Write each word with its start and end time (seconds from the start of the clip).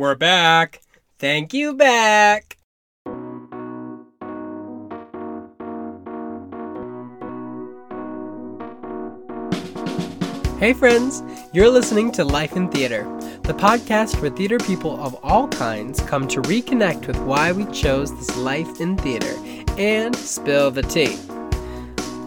We're 0.00 0.14
back. 0.14 0.80
Thank 1.18 1.52
you, 1.52 1.74
back. 1.74 2.56
Hey, 10.58 10.72
friends. 10.72 11.22
You're 11.52 11.68
listening 11.68 12.12
to 12.12 12.24
Life 12.24 12.56
in 12.56 12.70
Theater, 12.70 13.02
the 13.42 13.52
podcast 13.52 14.22
where 14.22 14.30
theater 14.30 14.56
people 14.56 14.98
of 15.04 15.16
all 15.22 15.48
kinds 15.48 16.00
come 16.00 16.26
to 16.28 16.40
reconnect 16.40 17.06
with 17.06 17.18
why 17.18 17.52
we 17.52 17.66
chose 17.66 18.10
this 18.16 18.34
life 18.38 18.80
in 18.80 18.96
theater 18.96 19.34
and 19.76 20.16
spill 20.16 20.70
the 20.70 20.80
tea. 20.80 21.18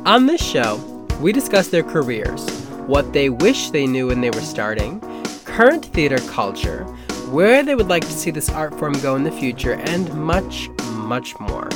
On 0.05 0.27
this 0.27 0.45
show, 0.45 0.75
we 1.19 1.31
discuss 1.31 1.69
their 1.69 1.81
careers, 1.81 2.47
what 2.85 3.13
they 3.13 3.31
wish 3.31 3.71
they 3.71 3.87
knew 3.87 4.09
when 4.09 4.21
they 4.21 4.29
were 4.29 4.41
starting, 4.41 4.99
current 5.43 5.85
theater 5.85 6.19
culture, 6.29 6.85
where 7.33 7.63
they 7.63 7.73
would 7.73 7.87
like 7.87 8.03
to 8.03 8.11
see 8.11 8.29
this 8.29 8.47
art 8.49 8.77
form 8.77 8.93
go 9.01 9.15
in 9.15 9.23
the 9.23 9.31
future, 9.31 9.73
and 9.73 10.13
much, 10.13 10.69
much 10.91 11.33
more. 11.39 11.67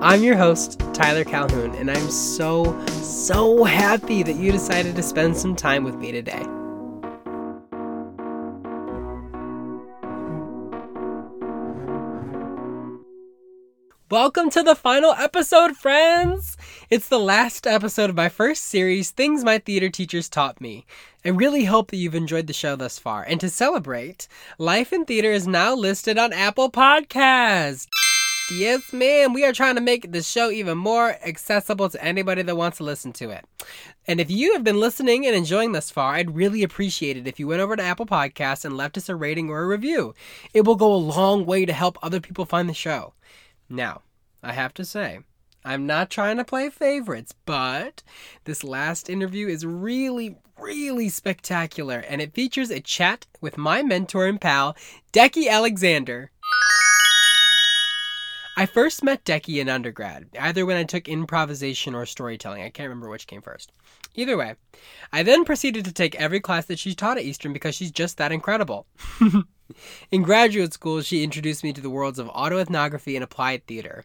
I'm 0.00 0.22
your 0.22 0.38
host, 0.38 0.80
Tyler 0.94 1.22
Calhoun, 1.22 1.74
and 1.74 1.90
I'm 1.90 2.10
so, 2.10 2.64
so 2.86 3.64
happy 3.64 4.22
that 4.22 4.36
you 4.36 4.50
decided 4.50 4.96
to 4.96 5.02
spend 5.02 5.36
some 5.36 5.54
time 5.54 5.84
with 5.84 5.96
me 5.96 6.12
today. 6.12 6.46
Welcome 14.10 14.50
to 14.50 14.64
the 14.64 14.74
final 14.74 15.12
episode, 15.12 15.76
friends! 15.76 16.56
It's 16.90 17.06
the 17.06 17.20
last 17.20 17.64
episode 17.64 18.10
of 18.10 18.16
my 18.16 18.28
first 18.28 18.64
series, 18.64 19.12
Things 19.12 19.44
My 19.44 19.58
Theater 19.58 19.88
Teachers 19.88 20.28
Taught 20.28 20.60
Me. 20.60 20.84
I 21.24 21.28
really 21.28 21.64
hope 21.64 21.92
that 21.92 21.96
you've 21.96 22.16
enjoyed 22.16 22.48
the 22.48 22.52
show 22.52 22.74
thus 22.74 22.98
far. 22.98 23.22
And 23.22 23.38
to 23.38 23.48
celebrate, 23.48 24.26
Life 24.58 24.92
in 24.92 25.04
Theater 25.04 25.30
is 25.30 25.46
now 25.46 25.76
listed 25.76 26.18
on 26.18 26.32
Apple 26.32 26.72
Podcasts. 26.72 27.86
Yes, 28.50 28.92
ma'am. 28.92 29.32
We 29.32 29.44
are 29.44 29.52
trying 29.52 29.76
to 29.76 29.80
make 29.80 30.10
the 30.10 30.24
show 30.24 30.50
even 30.50 30.76
more 30.76 31.10
accessible 31.24 31.88
to 31.90 32.04
anybody 32.04 32.42
that 32.42 32.56
wants 32.56 32.78
to 32.78 32.84
listen 32.84 33.12
to 33.12 33.30
it. 33.30 33.44
And 34.08 34.20
if 34.20 34.28
you 34.28 34.54
have 34.54 34.64
been 34.64 34.80
listening 34.80 35.24
and 35.24 35.36
enjoying 35.36 35.70
thus 35.70 35.88
far, 35.88 36.14
I'd 36.14 36.34
really 36.34 36.64
appreciate 36.64 37.16
it 37.16 37.28
if 37.28 37.38
you 37.38 37.46
went 37.46 37.60
over 37.60 37.76
to 37.76 37.82
Apple 37.84 38.06
Podcasts 38.06 38.64
and 38.64 38.76
left 38.76 38.98
us 38.98 39.08
a 39.08 39.14
rating 39.14 39.50
or 39.50 39.62
a 39.62 39.68
review. 39.68 40.16
It 40.52 40.64
will 40.64 40.74
go 40.74 40.92
a 40.92 40.96
long 40.96 41.46
way 41.46 41.64
to 41.64 41.72
help 41.72 41.96
other 42.02 42.18
people 42.18 42.44
find 42.44 42.68
the 42.68 42.74
show. 42.74 43.12
Now, 43.72 44.02
I 44.42 44.52
have 44.52 44.74
to 44.74 44.84
say, 44.84 45.20
I'm 45.64 45.86
not 45.86 46.10
trying 46.10 46.38
to 46.38 46.44
play 46.44 46.70
favorites, 46.70 47.32
but 47.46 48.02
this 48.44 48.64
last 48.64 49.08
interview 49.08 49.46
is 49.46 49.64
really, 49.64 50.34
really 50.58 51.08
spectacular, 51.08 52.00
and 52.08 52.20
it 52.20 52.34
features 52.34 52.70
a 52.70 52.80
chat 52.80 53.26
with 53.40 53.56
my 53.56 53.82
mentor 53.82 54.26
and 54.26 54.40
pal, 54.40 54.76
Decky 55.12 55.48
Alexander. 55.48 56.32
I 58.56 58.66
first 58.66 59.04
met 59.04 59.24
Decky 59.24 59.60
in 59.60 59.68
undergrad, 59.68 60.26
either 60.38 60.66
when 60.66 60.76
I 60.76 60.82
took 60.82 61.08
improvisation 61.08 61.94
or 61.94 62.06
storytelling. 62.06 62.64
I 62.64 62.70
can't 62.70 62.88
remember 62.88 63.08
which 63.08 63.28
came 63.28 63.40
first. 63.40 63.70
Either 64.16 64.36
way, 64.36 64.56
I 65.12 65.22
then 65.22 65.44
proceeded 65.44 65.84
to 65.84 65.92
take 65.92 66.16
every 66.16 66.40
class 66.40 66.66
that 66.66 66.80
she 66.80 66.96
taught 66.96 67.18
at 67.18 67.24
Eastern 67.24 67.52
because 67.52 67.76
she's 67.76 67.92
just 67.92 68.16
that 68.18 68.32
incredible. 68.32 68.86
in 70.10 70.22
graduate 70.22 70.72
school, 70.72 71.02
she 71.02 71.24
introduced 71.24 71.64
me 71.64 71.72
to 71.72 71.80
the 71.80 71.90
worlds 71.90 72.18
of 72.18 72.28
autoethnography 72.28 73.14
and 73.14 73.24
applied 73.24 73.66
theater. 73.66 74.04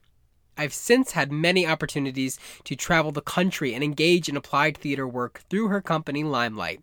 I've 0.58 0.74
since 0.74 1.12
had 1.12 1.32
many 1.32 1.68
opportunities 1.68 2.40
to 2.64 2.76
travel 2.76 3.12
the 3.12 3.22
country 3.22 3.74
and 3.74 3.84
engage 3.84 4.30
in 4.30 4.38
applied 4.38 4.78
theater 4.78 5.08
work 5.08 5.42
through 5.50 5.68
her 5.68 5.82
company, 5.82 6.24
Limelight. 6.24 6.82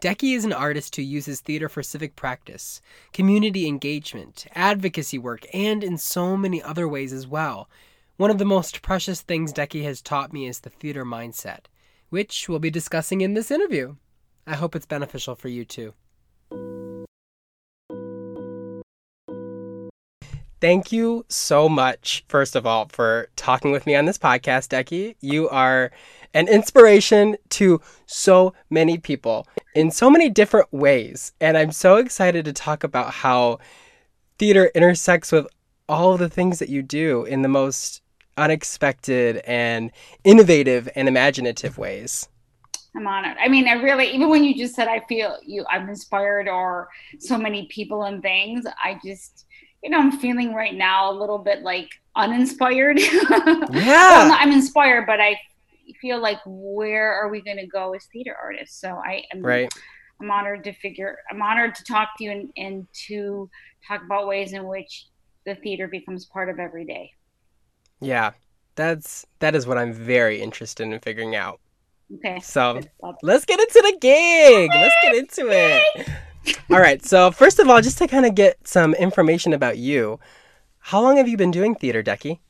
Decky 0.00 0.36
is 0.36 0.44
an 0.44 0.52
artist 0.52 0.94
who 0.94 1.02
uses 1.02 1.40
theater 1.40 1.68
for 1.68 1.82
civic 1.82 2.14
practice, 2.14 2.80
community 3.12 3.66
engagement, 3.66 4.46
advocacy 4.54 5.18
work, 5.18 5.46
and 5.52 5.82
in 5.82 5.98
so 5.98 6.36
many 6.36 6.62
other 6.62 6.86
ways 6.86 7.12
as 7.12 7.26
well. 7.26 7.68
One 8.16 8.30
of 8.30 8.38
the 8.38 8.44
most 8.44 8.82
precious 8.82 9.22
things 9.22 9.52
Decky 9.52 9.82
has 9.84 10.02
taught 10.02 10.32
me 10.32 10.46
is 10.46 10.60
the 10.60 10.70
theater 10.70 11.04
mindset, 11.04 11.66
which 12.10 12.48
we'll 12.48 12.58
be 12.58 12.70
discussing 12.70 13.22
in 13.22 13.34
this 13.34 13.50
interview. 13.50 13.96
I 14.46 14.54
hope 14.54 14.76
it's 14.76 14.86
beneficial 14.86 15.34
for 15.34 15.48
you 15.48 15.64
too. 15.64 15.94
Thank 20.60 20.90
you 20.90 21.24
so 21.28 21.68
much, 21.68 22.24
first 22.26 22.56
of 22.56 22.66
all, 22.66 22.88
for 22.88 23.28
talking 23.36 23.70
with 23.70 23.86
me 23.86 23.94
on 23.94 24.06
this 24.06 24.18
podcast, 24.18 24.70
Decky. 24.70 25.14
You 25.20 25.48
are 25.50 25.92
an 26.34 26.48
inspiration 26.48 27.36
to 27.50 27.80
so 28.06 28.54
many 28.68 28.98
people 28.98 29.46
in 29.76 29.92
so 29.92 30.10
many 30.10 30.28
different 30.28 30.72
ways. 30.72 31.32
And 31.40 31.56
I'm 31.56 31.70
so 31.70 31.96
excited 31.96 32.44
to 32.44 32.52
talk 32.52 32.82
about 32.82 33.12
how 33.12 33.60
theater 34.38 34.72
intersects 34.74 35.30
with 35.30 35.46
all 35.88 36.16
the 36.16 36.28
things 36.28 36.58
that 36.58 36.68
you 36.68 36.82
do 36.82 37.24
in 37.24 37.42
the 37.42 37.48
most 37.48 38.02
unexpected 38.36 39.36
and 39.46 39.92
innovative 40.24 40.88
and 40.96 41.06
imaginative 41.06 41.78
ways. 41.78 42.28
I'm 42.96 43.06
honored. 43.06 43.36
I 43.38 43.48
mean, 43.48 43.68
I 43.68 43.74
really, 43.74 44.08
even 44.10 44.28
when 44.28 44.42
you 44.42 44.56
just 44.56 44.74
said, 44.74 44.88
I 44.88 45.00
feel 45.08 45.38
you, 45.46 45.64
I'm 45.70 45.88
inspired, 45.88 46.48
or 46.48 46.88
so 47.20 47.38
many 47.38 47.66
people 47.66 48.04
and 48.04 48.20
things, 48.22 48.64
I 48.82 48.98
just, 49.04 49.46
you 49.82 49.90
know, 49.90 49.98
I'm 49.98 50.12
feeling 50.12 50.54
right 50.54 50.74
now 50.74 51.10
a 51.10 51.14
little 51.14 51.38
bit 51.38 51.62
like 51.62 51.88
uninspired. 52.16 53.00
Yeah. 53.70 54.28
well, 54.28 54.32
I'm 54.32 54.52
inspired, 54.52 55.06
but 55.06 55.20
I 55.20 55.38
feel 56.00 56.20
like 56.20 56.38
where 56.46 57.12
are 57.12 57.28
we 57.28 57.42
going 57.42 57.58
to 57.58 57.66
go 57.66 57.94
as 57.94 58.04
theater 58.12 58.34
artists? 58.40 58.80
So 58.80 58.88
I 58.88 59.24
am 59.32 59.42
right. 59.42 59.72
I'm 60.20 60.30
honored 60.30 60.64
to 60.64 60.72
figure. 60.72 61.18
I'm 61.30 61.40
honored 61.42 61.74
to 61.76 61.84
talk 61.84 62.10
to 62.18 62.24
you 62.24 62.30
and, 62.32 62.50
and 62.56 62.88
to 63.06 63.48
talk 63.86 64.02
about 64.02 64.26
ways 64.26 64.52
in 64.52 64.66
which 64.66 65.06
the 65.46 65.54
theater 65.56 65.86
becomes 65.86 66.26
part 66.26 66.48
of 66.48 66.58
every 66.58 66.84
day. 66.84 67.12
Yeah, 68.00 68.32
that's 68.74 69.26
that 69.38 69.54
is 69.54 69.66
what 69.66 69.78
I'm 69.78 69.92
very 69.92 70.40
interested 70.40 70.84
in 70.84 70.98
figuring 71.00 71.36
out. 71.36 71.60
Okay. 72.16 72.40
So 72.40 72.80
let's 73.22 73.44
get 73.44 73.60
into 73.60 73.82
the 73.82 73.98
gig. 74.00 74.70
Let's 74.72 74.94
get 75.02 75.14
into 75.14 75.48
it. 75.50 76.08
All 76.70 76.80
right. 76.80 77.04
So 77.04 77.30
first 77.30 77.58
of 77.58 77.68
all, 77.68 77.80
just 77.80 77.98
to 77.98 78.06
kind 78.06 78.26
of 78.26 78.34
get 78.34 78.66
some 78.66 78.94
information 78.94 79.52
about 79.52 79.78
you, 79.78 80.18
how 80.78 81.00
long 81.00 81.16
have 81.16 81.28
you 81.28 81.36
been 81.36 81.50
doing 81.50 81.74
theater, 81.74 82.02
Decky? 82.02 82.40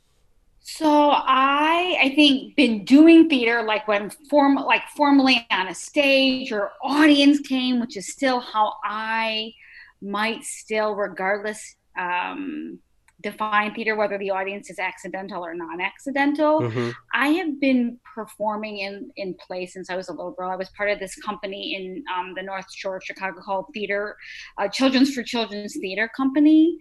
So 0.61 1.11
I 1.11 1.97
I 2.03 2.13
think 2.15 2.55
been 2.55 2.85
doing 2.85 3.29
theater 3.29 3.63
like 3.63 3.89
when 3.89 4.11
form 4.29 4.57
like 4.57 4.83
formally 4.95 5.47
on 5.51 5.69
a 5.69 5.75
stage 5.75 6.53
or 6.53 6.73
audience 6.83 7.41
came, 7.41 7.81
which 7.81 7.97
is 7.97 8.13
still 8.13 8.41
how 8.41 8.75
I 8.85 9.55
might 10.03 10.45
still 10.45 10.95
regardless 10.95 11.77
um, 11.99 12.79
define 13.21 13.75
theater 13.75 13.97
whether 13.97 14.17
the 14.19 14.31
audience 14.31 14.71
is 14.71 14.79
accidental 14.79 15.45
or 15.45 15.53
non-accidental. 15.55 16.61
Mm-hmm. 16.61 16.91
I 17.13 17.29
have 17.29 17.61
been 17.61 17.99
performing 18.15 18.79
in 18.79 19.11
in 19.17 19.35
play 19.45 19.67
since 19.67 19.91
I 19.91 19.97
was 19.97 20.09
a 20.09 20.13
little 20.13 20.33
girl. 20.33 20.51
I 20.51 20.57
was 20.57 20.71
part 20.71 20.91
of 20.91 20.99
this 21.01 21.17
company 21.17 21.75
in 21.75 22.05
um, 22.17 22.35
the 22.37 22.43
North 22.43 22.67
Shore 22.73 22.97
of 22.97 23.05
Chicago 23.05 23.41
called 23.41 23.67
Theater 23.75 24.17
uh, 24.59 24.69
Children's 24.69 25.15
for 25.15 25.23
Children's 25.23 25.77
Theater 25.81 26.09
Company, 26.17 26.77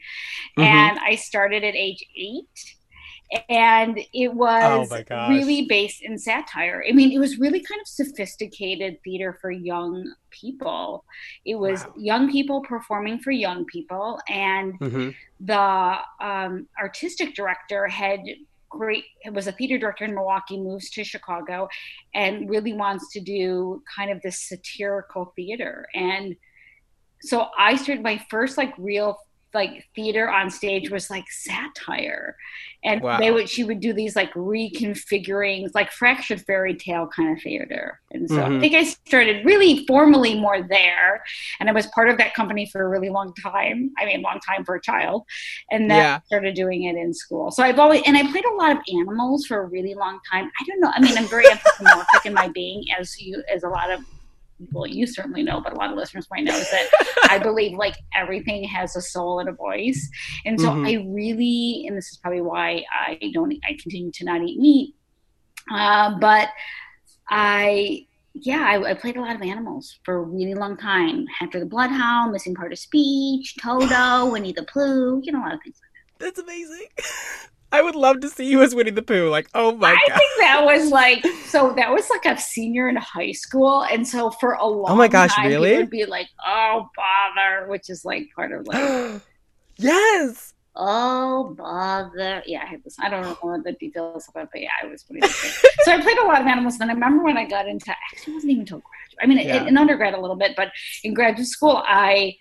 Mm-hmm. 0.57 0.63
and 0.63 0.99
I 0.99 1.15
started 1.15 1.63
at 1.63 1.75
age 1.75 2.03
eight 2.15 2.76
and 3.49 3.99
it 4.13 4.33
was 4.33 4.89
my 4.89 5.03
gosh. 5.03 5.29
really 5.29 5.63
based 5.67 6.01
in 6.01 6.17
satire. 6.17 6.83
I 6.87 6.93
mean, 6.93 7.11
it 7.11 7.19
was 7.19 7.37
really 7.39 7.59
kind 7.59 7.81
of 7.81 7.87
sophisticated 7.87 8.97
theater 9.03 9.37
for 9.41 9.51
young 9.51 10.13
people. 10.29 11.03
It 11.45 11.55
was 11.55 11.83
Wow. 11.83 11.93
young 11.97 12.31
people 12.31 12.61
performing 12.61 13.19
for 13.19 13.31
young 13.31 13.65
people, 13.65 14.19
and 14.29 14.79
Mm-hmm. 14.79 15.09
the 15.41 15.97
um, 16.25 16.67
artistic 16.79 17.35
director 17.35 17.87
had 17.87 18.19
great 18.69 19.05
was 19.31 19.47
a 19.47 19.51
theater 19.53 19.77
director 19.77 20.03
in 20.03 20.13
milwaukee 20.13 20.57
moves 20.59 20.89
to 20.89 21.01
chicago 21.01 21.69
and 22.13 22.49
really 22.49 22.73
wants 22.73 23.13
to 23.13 23.21
do 23.21 23.81
kind 23.95 24.11
of 24.11 24.21
this 24.21 24.39
satirical 24.49 25.31
theater 25.37 25.87
and 25.95 26.35
so 27.21 27.47
i 27.57 27.77
started 27.77 28.03
my 28.03 28.21
first 28.29 28.57
like 28.57 28.73
real 28.77 29.17
like 29.53 29.85
theater 29.95 30.29
on 30.29 30.49
stage 30.49 30.89
was 30.89 31.09
like 31.09 31.25
satire. 31.29 32.35
And 32.83 33.01
Wow. 33.01 33.17
they 33.19 33.31
would 33.31 33.49
she 33.49 33.63
would 33.63 33.79
do 33.79 33.91
these 33.93 34.15
like 34.15 34.31
reconfigurings 34.33 35.69
like 35.73 35.91
fractured 35.91 36.41
fairy 36.41 36.75
tale 36.75 37.07
kind 37.15 37.35
of 37.35 37.41
theater. 37.41 37.99
And 38.11 38.29
so 38.29 38.37
Mhm. 38.43 38.57
i 38.57 38.59
think 38.59 38.73
i 38.75 38.83
started 38.83 39.45
really 39.45 39.85
formally 39.85 40.39
more 40.39 40.61
there. 40.61 41.23
And 41.59 41.69
i 41.69 41.71
was 41.71 41.87
part 41.87 42.09
of 42.09 42.17
that 42.17 42.33
company 42.33 42.65
for 42.71 42.83
a 42.83 42.89
really 42.89 43.09
long 43.09 43.33
time. 43.41 43.91
I 43.97 44.05
mean 44.05 44.21
long 44.21 44.39
time 44.47 44.63
for 44.65 44.75
a 44.75 44.81
child. 44.81 45.23
And 45.71 45.89
then 45.89 45.97
Yeah. 45.97 46.19
started 46.25 46.53
doing 46.55 46.83
it 46.83 46.95
in 46.95 47.13
school. 47.13 47.51
So 47.51 47.63
i've 47.63 47.79
always 47.79 48.01
and 48.05 48.15
i 48.17 48.23
played 48.31 48.45
a 48.45 48.53
lot 48.55 48.71
of 48.71 48.79
animals 48.99 49.45
for 49.45 49.59
a 49.61 49.65
really 49.65 49.95
long 49.95 50.19
time. 50.31 50.51
I 50.59 50.63
don't 50.67 50.79
know. 50.81 50.91
I 50.93 50.99
mean 51.01 51.17
i'm 51.17 51.27
very 51.27 51.45
anthropomorphic 51.51 52.25
in 52.25 52.33
my 52.33 52.47
being 52.49 52.83
as 52.99 53.19
you 53.19 53.43
as 53.53 53.63
a 53.63 53.69
lot 53.69 53.89
of 53.91 54.01
well 54.71 54.87
you 54.87 55.05
certainly 55.05 55.43
know 55.43 55.61
but 55.61 55.73
a 55.73 55.75
lot 55.75 55.91
of 55.91 55.95
listeners 55.97 56.27
might 56.31 56.43
know 56.43 56.55
is 56.55 56.69
that 56.71 56.89
i 57.29 57.37
believe 57.37 57.77
like 57.77 57.95
everything 58.15 58.63
has 58.63 58.95
a 58.95 59.01
soul 59.01 59.39
and 59.39 59.49
a 59.49 59.51
voice 59.51 60.09
and 60.45 60.59
so 60.59 60.69
Mhm. 60.69 60.87
i 60.87 61.05
really 61.13 61.85
and 61.87 61.97
this 61.97 62.09
is 62.11 62.17
probably 62.17 62.41
why 62.41 62.83
i 62.91 63.19
don't 63.33 63.53
i 63.69 63.77
continue 63.81 64.11
to 64.11 64.25
not 64.25 64.41
eat 64.41 64.59
meat 64.59 64.95
uh, 65.71 66.17
but 66.19 66.49
i 67.29 68.05
yeah, 68.39 68.65
I, 68.67 68.91
I, 68.91 68.93
played 68.93 69.17
a 69.17 69.21
lot 69.21 69.35
of 69.35 69.41
animals 69.41 69.97
for 70.03 70.17
a 70.17 70.21
really 70.21 70.53
long 70.53 70.77
time. 70.77 71.25
After 71.41 71.59
the 71.59 71.65
Bloodhound, 71.65 72.31
Missing 72.31 72.53
Part 72.53 72.71
of 72.71 72.77
Speech, 72.77 73.55
Toto, 73.59 74.31
Winnie 74.31 74.53
the 74.53 74.63
Pooh, 74.71 75.21
you 75.23 75.31
know, 75.31 75.39
a 75.39 75.41
lot 75.41 75.53
of 75.55 75.59
things 75.63 75.79
like 75.81 76.19
that. 76.19 76.25
That's 76.25 76.39
amazing. 76.39 76.85
I 77.71 77.81
would 77.81 77.95
love 77.95 78.21
to 78.21 78.29
see 78.29 78.45
you 78.49 78.61
as 78.61 78.73
Winnie 78.73 78.91
the 78.91 79.01
Pooh. 79.01 79.29
Like, 79.29 79.49
oh 79.53 79.73
my 79.75 79.91
gosh. 79.91 80.01
I 80.05 80.09
god. 80.09 80.17
think 80.17 80.31
that 80.39 80.65
was 80.65 80.91
like 81.01 81.25
so. 81.47 81.73
That 81.73 81.91
was 81.91 82.09
like 82.09 82.25
a 82.25 82.39
senior 82.39 82.87
in 82.87 82.95
high 82.95 83.33
school, 83.33 83.83
and 83.91 84.07
so 84.07 84.31
for 84.31 84.53
a 84.53 84.65
long. 84.65 84.91
Oh 84.91 84.95
my 84.95 85.07
gosh, 85.09 85.35
time, 85.35 85.47
really? 85.47 85.71
It 85.73 85.77
would 85.77 85.89
be 85.89 86.05
like, 86.05 86.27
oh 86.45 86.89
bother, 86.95 87.67
which 87.67 87.89
is 87.89 88.05
like 88.05 88.29
part 88.35 88.51
of 88.53 88.65
like, 88.67 89.21
yes. 89.77 90.53
oh 90.75 91.53
bother. 91.57 92.41
Yeah, 92.45 92.61
I 92.63 92.67
had 92.67 92.83
this. 92.83 92.95
I 93.01 93.09
don't 93.09 93.21
know 93.23 93.37
what 93.41 93.63
the 93.63 93.73
details 93.73 94.27
of 94.33 94.41
it, 94.41 94.49
but 94.51 94.61
yeah, 94.61 94.69
I 94.81 94.87
was 94.87 95.03
Winnie 95.09 95.21
the 95.21 95.27
Pooh. 95.27 95.67
so 95.83 95.91
I 95.91 96.01
played 96.01 96.17
a 96.19 96.25
lot 96.25 96.39
of 96.39 96.47
animals. 96.47 96.79
And 96.79 96.89
I 96.89 96.93
remember 96.93 97.23
when 97.23 97.37
I 97.37 97.45
got 97.45 97.67
into. 97.67 97.91
Actually, 97.91 98.31
it 98.33 98.35
wasn't 98.35 98.51
even 98.51 98.61
until 98.61 98.79
graduate. 98.79 99.17
I 99.21 99.25
mean, 99.25 99.39
Yeah. 99.45 99.61
in, 99.63 99.67
in 99.69 99.77
undergrad 99.77 100.13
a 100.13 100.21
little 100.21 100.35
bit, 100.37 100.53
but 100.55 100.71
in 101.03 101.13
graduate 101.13 101.47
school, 101.47 101.83
I. 101.85 102.37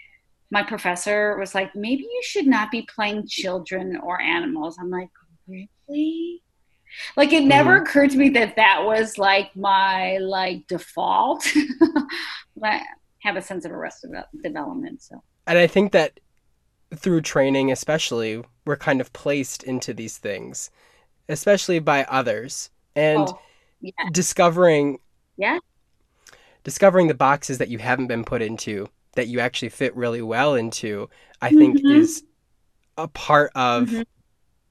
My 0.50 0.62
professor 0.62 1.36
was 1.38 1.54
like, 1.54 1.74
maybe 1.74 2.02
you 2.02 2.20
should 2.22 2.46
not 2.46 2.70
be 2.70 2.82
playing 2.82 3.26
children 3.26 3.96
or 3.96 4.20
animals. 4.20 4.76
I'm 4.80 4.90
like, 4.90 5.10
really? 5.48 6.42
Like 7.16 7.32
it 7.32 7.44
never 7.44 7.76
mm-hmm. 7.76 7.82
occurred 7.82 8.10
to 8.10 8.16
me 8.18 8.28
that 8.30 8.56
that 8.56 8.84
was 8.84 9.18
like 9.18 9.54
my 9.56 10.18
like 10.18 10.66
default. 10.66 11.46
but 12.56 12.72
I 12.72 12.82
have 13.20 13.36
a 13.36 13.42
sense 13.42 13.64
of 13.64 13.72
arrested 13.72 14.12
development, 14.42 15.02
so 15.02 15.22
And 15.46 15.58
I 15.58 15.66
think 15.66 15.92
that 15.92 16.20
through 16.94 17.22
training, 17.22 17.72
especially, 17.72 18.42
we're 18.64 18.76
kind 18.76 19.00
of 19.00 19.12
placed 19.12 19.62
into 19.64 19.92
these 19.92 20.18
things, 20.18 20.70
especially 21.28 21.78
by 21.80 22.04
others, 22.04 22.70
and 22.94 23.28
oh, 23.28 23.38
yeah, 23.80 23.92
discovering 24.12 25.00
yeah, 25.36 25.58
discovering 26.64 27.08
the 27.08 27.14
boxes 27.14 27.58
that 27.58 27.68
you 27.68 27.78
haven't 27.78 28.06
been 28.06 28.24
put 28.24 28.42
into 28.42 28.88
that 29.16 29.28
you 29.28 29.40
actually 29.40 29.68
fit 29.70 29.94
really 29.96 30.22
well 30.22 30.54
into. 30.54 31.10
I 31.42 31.50
think 31.50 31.78
Mhm. 31.78 31.90
is 32.00 32.22
a 32.96 33.08
part 33.08 33.50
of 33.54 33.88
Mhm. 33.88 34.06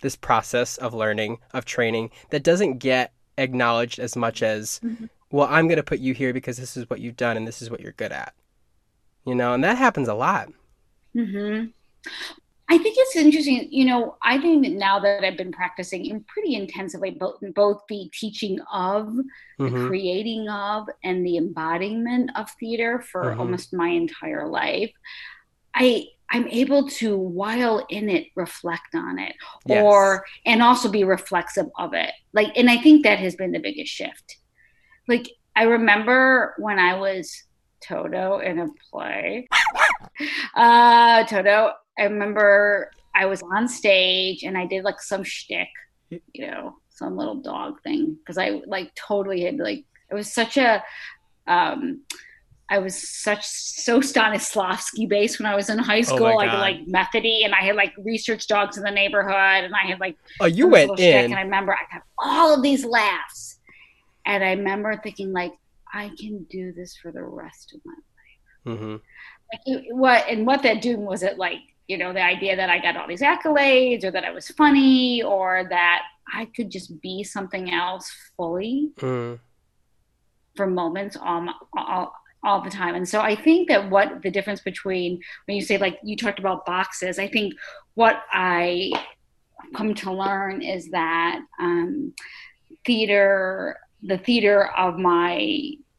this 0.02 0.16
process 0.16 0.78
of 0.78 0.94
learning 0.94 1.40
of 1.54 1.66
training 1.66 2.12
that 2.32 2.44
doesn't 2.44 2.80
get 2.80 3.14
acknowledged 3.38 4.00
as 4.00 4.16
much 4.16 4.42
as 4.42 4.80
Mhm. 4.84 5.10
well 5.32 5.48
i'm 5.52 5.68
going 5.68 5.78
to 5.78 5.84
put 5.84 6.00
you 6.00 6.14
here 6.14 6.34
because 6.34 6.58
this 6.58 6.78
is 6.78 6.90
what 6.90 7.00
you've 7.02 7.18
done 7.18 7.38
and 7.38 7.48
this 7.48 7.62
is 7.62 7.70
what 7.70 7.82
you're 7.82 7.92
good 7.94 8.12
at 8.12 8.34
you 9.26 9.36
know 9.36 9.54
and 9.54 9.64
that 9.64 9.78
happens 9.78 10.08
a 10.08 10.14
lot 10.14 10.50
hmm 11.14 11.66
I 12.68 12.78
think 12.80 12.96
it's 12.98 13.16
interesting. 13.16 13.68
You 13.72 13.86
know, 13.86 14.18
I 14.24 14.40
think 14.40 14.64
that 14.66 14.72
now 14.74 15.00
that 15.00 15.24
I've 15.24 15.38
been 15.38 15.52
practicing 15.52 16.06
in 16.08 16.24
pretty 16.24 16.56
intensively, 16.56 17.12
both 17.12 17.38
both 17.54 17.82
the 17.90 18.10
teaching 18.12 18.60
of, 18.74 19.16
the 19.60 19.66
Mhm. 19.66 19.88
creating 19.88 20.50
of, 20.50 20.88
and 21.04 21.26
the 21.26 21.38
embodiment 21.38 22.32
of 22.36 22.50
theater 22.60 23.02
for 23.02 23.36
Mhm. 23.36 23.40
almost 23.40 23.74
my 23.74 23.90
entire 23.90 24.48
life, 24.48 24.92
I 25.76 26.08
I'm 26.32 26.48
able 26.48 26.90
to, 26.90 27.16
while 27.16 27.86
in 27.90 28.10
it, 28.10 28.28
reflect 28.36 28.96
on 28.96 29.20
it, 29.20 29.36
Yes. 29.68 29.84
or 29.84 30.26
and 30.48 30.64
also 30.64 30.90
be 30.90 31.04
reflexive 31.04 31.68
of 31.78 31.94
it. 31.94 32.12
Like, 32.34 32.52
and 32.58 32.68
I 32.68 32.78
think 32.78 33.04
that 33.04 33.20
has 33.20 33.36
been 33.36 33.52
the 33.52 33.60
biggest 33.60 33.94
shift. 33.94 34.38
Like, 35.08 35.30
I 35.56 35.64
remember 35.64 36.56
when 36.58 36.80
I 36.80 36.96
was 37.00 37.44
Toto 37.82 38.40
in 38.40 38.60
a 38.60 38.68
play. 38.92 39.48
Uh, 40.56 41.26
Toto, 41.26 41.74
I 41.98 42.04
remember 42.04 42.92
I 43.14 43.26
was 43.26 43.42
on 43.42 43.68
stage 43.68 44.44
and 44.44 44.58
I 44.58 44.66
did 44.66 44.84
like 44.84 45.02
some 45.02 45.24
shtick, 45.24 45.70
you 46.10 46.48
know, 46.48 46.76
some 46.90 47.18
little 47.18 47.36
dog 47.36 47.82
thing 47.82 48.18
because 48.20 48.38
I 48.38 48.62
like 48.68 48.94
totally 48.96 49.44
had 49.44 49.58
like 49.58 49.84
it 50.10 50.16
was 50.16 50.34
such 50.34 50.58
a 50.58 50.84
um 51.48 52.02
I 52.68 52.80
was 52.80 52.96
such 52.96 53.46
so 53.46 54.00
Stanislavski 54.00 55.08
based 55.08 55.40
when 55.40 55.46
I 55.46 55.56
was 55.56 55.70
in 55.70 55.78
high 55.78 56.02
school, 56.02 56.26
Oh 56.26 56.36
like 56.36 56.52
like 56.52 56.88
methody, 56.88 57.44
and 57.44 57.54
I 57.54 57.62
had 57.62 57.76
like 57.76 57.94
research 57.98 58.48
dogs 58.48 58.78
in 58.78 58.84
the 58.84 58.92
neighborhood, 58.92 59.64
and 59.66 59.74
I 59.76 59.86
had 59.88 60.00
like 60.00 60.18
oh 60.40 60.46
you 60.46 60.68
went 60.68 60.92
shtick, 60.98 61.26
in 61.26 61.26
and 61.26 61.36
I 61.36 61.44
remember 61.44 61.74
I 61.74 61.94
got 61.94 62.04
all 62.18 62.56
of 62.56 62.64
these 62.64 62.84
laughs, 62.84 63.60
and 64.26 64.44
I 64.44 64.54
remember 64.54 65.00
thinking 65.04 65.32
like 65.32 65.54
I 65.94 66.10
can 66.20 66.44
do 66.50 66.74
this 66.74 66.98
for 66.98 67.12
the 67.12 67.24
rest 67.24 67.76
of 67.76 67.82
my 67.86 67.94
life. 67.94 68.80
Mm-hmm. 68.80 69.76
like 69.76 69.84
what 69.92 70.26
and 70.28 70.48
what 70.48 70.64
that 70.64 70.82
doing 70.82 71.06
was 71.06 71.22
it 71.22 71.38
like 71.38 71.60
you 71.88 71.98
know 71.98 72.14
the 72.14 72.22
idea 72.22 72.56
that 72.56 72.70
I 72.70 72.80
got 72.80 72.98
all 72.98 73.08
these 73.08 73.22
accolades 73.22 74.04
or 74.04 74.12
that 74.12 74.26
I 74.26 74.32
was 74.32 74.48
funny 74.50 75.22
or 75.24 75.66
that 75.70 76.04
I 76.34 76.46
could 76.46 76.72
just 76.72 77.00
be 77.02 77.24
something 77.24 77.72
else 77.72 78.12
fully 78.36 78.92
mm. 78.98 79.40
for 80.56 80.68
moments 80.68 81.16
all, 81.16 81.42
my- 81.42 81.54
all 81.78 82.14
all 82.44 82.62
the 82.62 82.70
time 82.70 82.94
and 82.94 83.10
so 83.10 83.22
I 83.22 83.36
think 83.36 83.70
that 83.70 83.90
what 83.90 84.22
the 84.22 84.30
difference 84.30 84.62
between 84.62 85.20
when 85.46 85.58
you 85.58 85.64
say 85.64 85.78
like 85.80 86.00
you 86.04 86.16
talked 86.16 86.40
about 86.40 86.66
boxes 86.66 87.18
I 87.18 87.28
think 87.28 87.56
what 87.96 88.22
I 88.32 88.92
come 89.74 89.96
to 89.96 90.12
learn 90.12 90.62
is 90.62 90.92
that 90.92 91.40
um, 91.60 92.14
theater 92.86 93.78
the 94.04 94.18
theater 94.20 94.70
of 94.78 94.98
my 94.98 95.40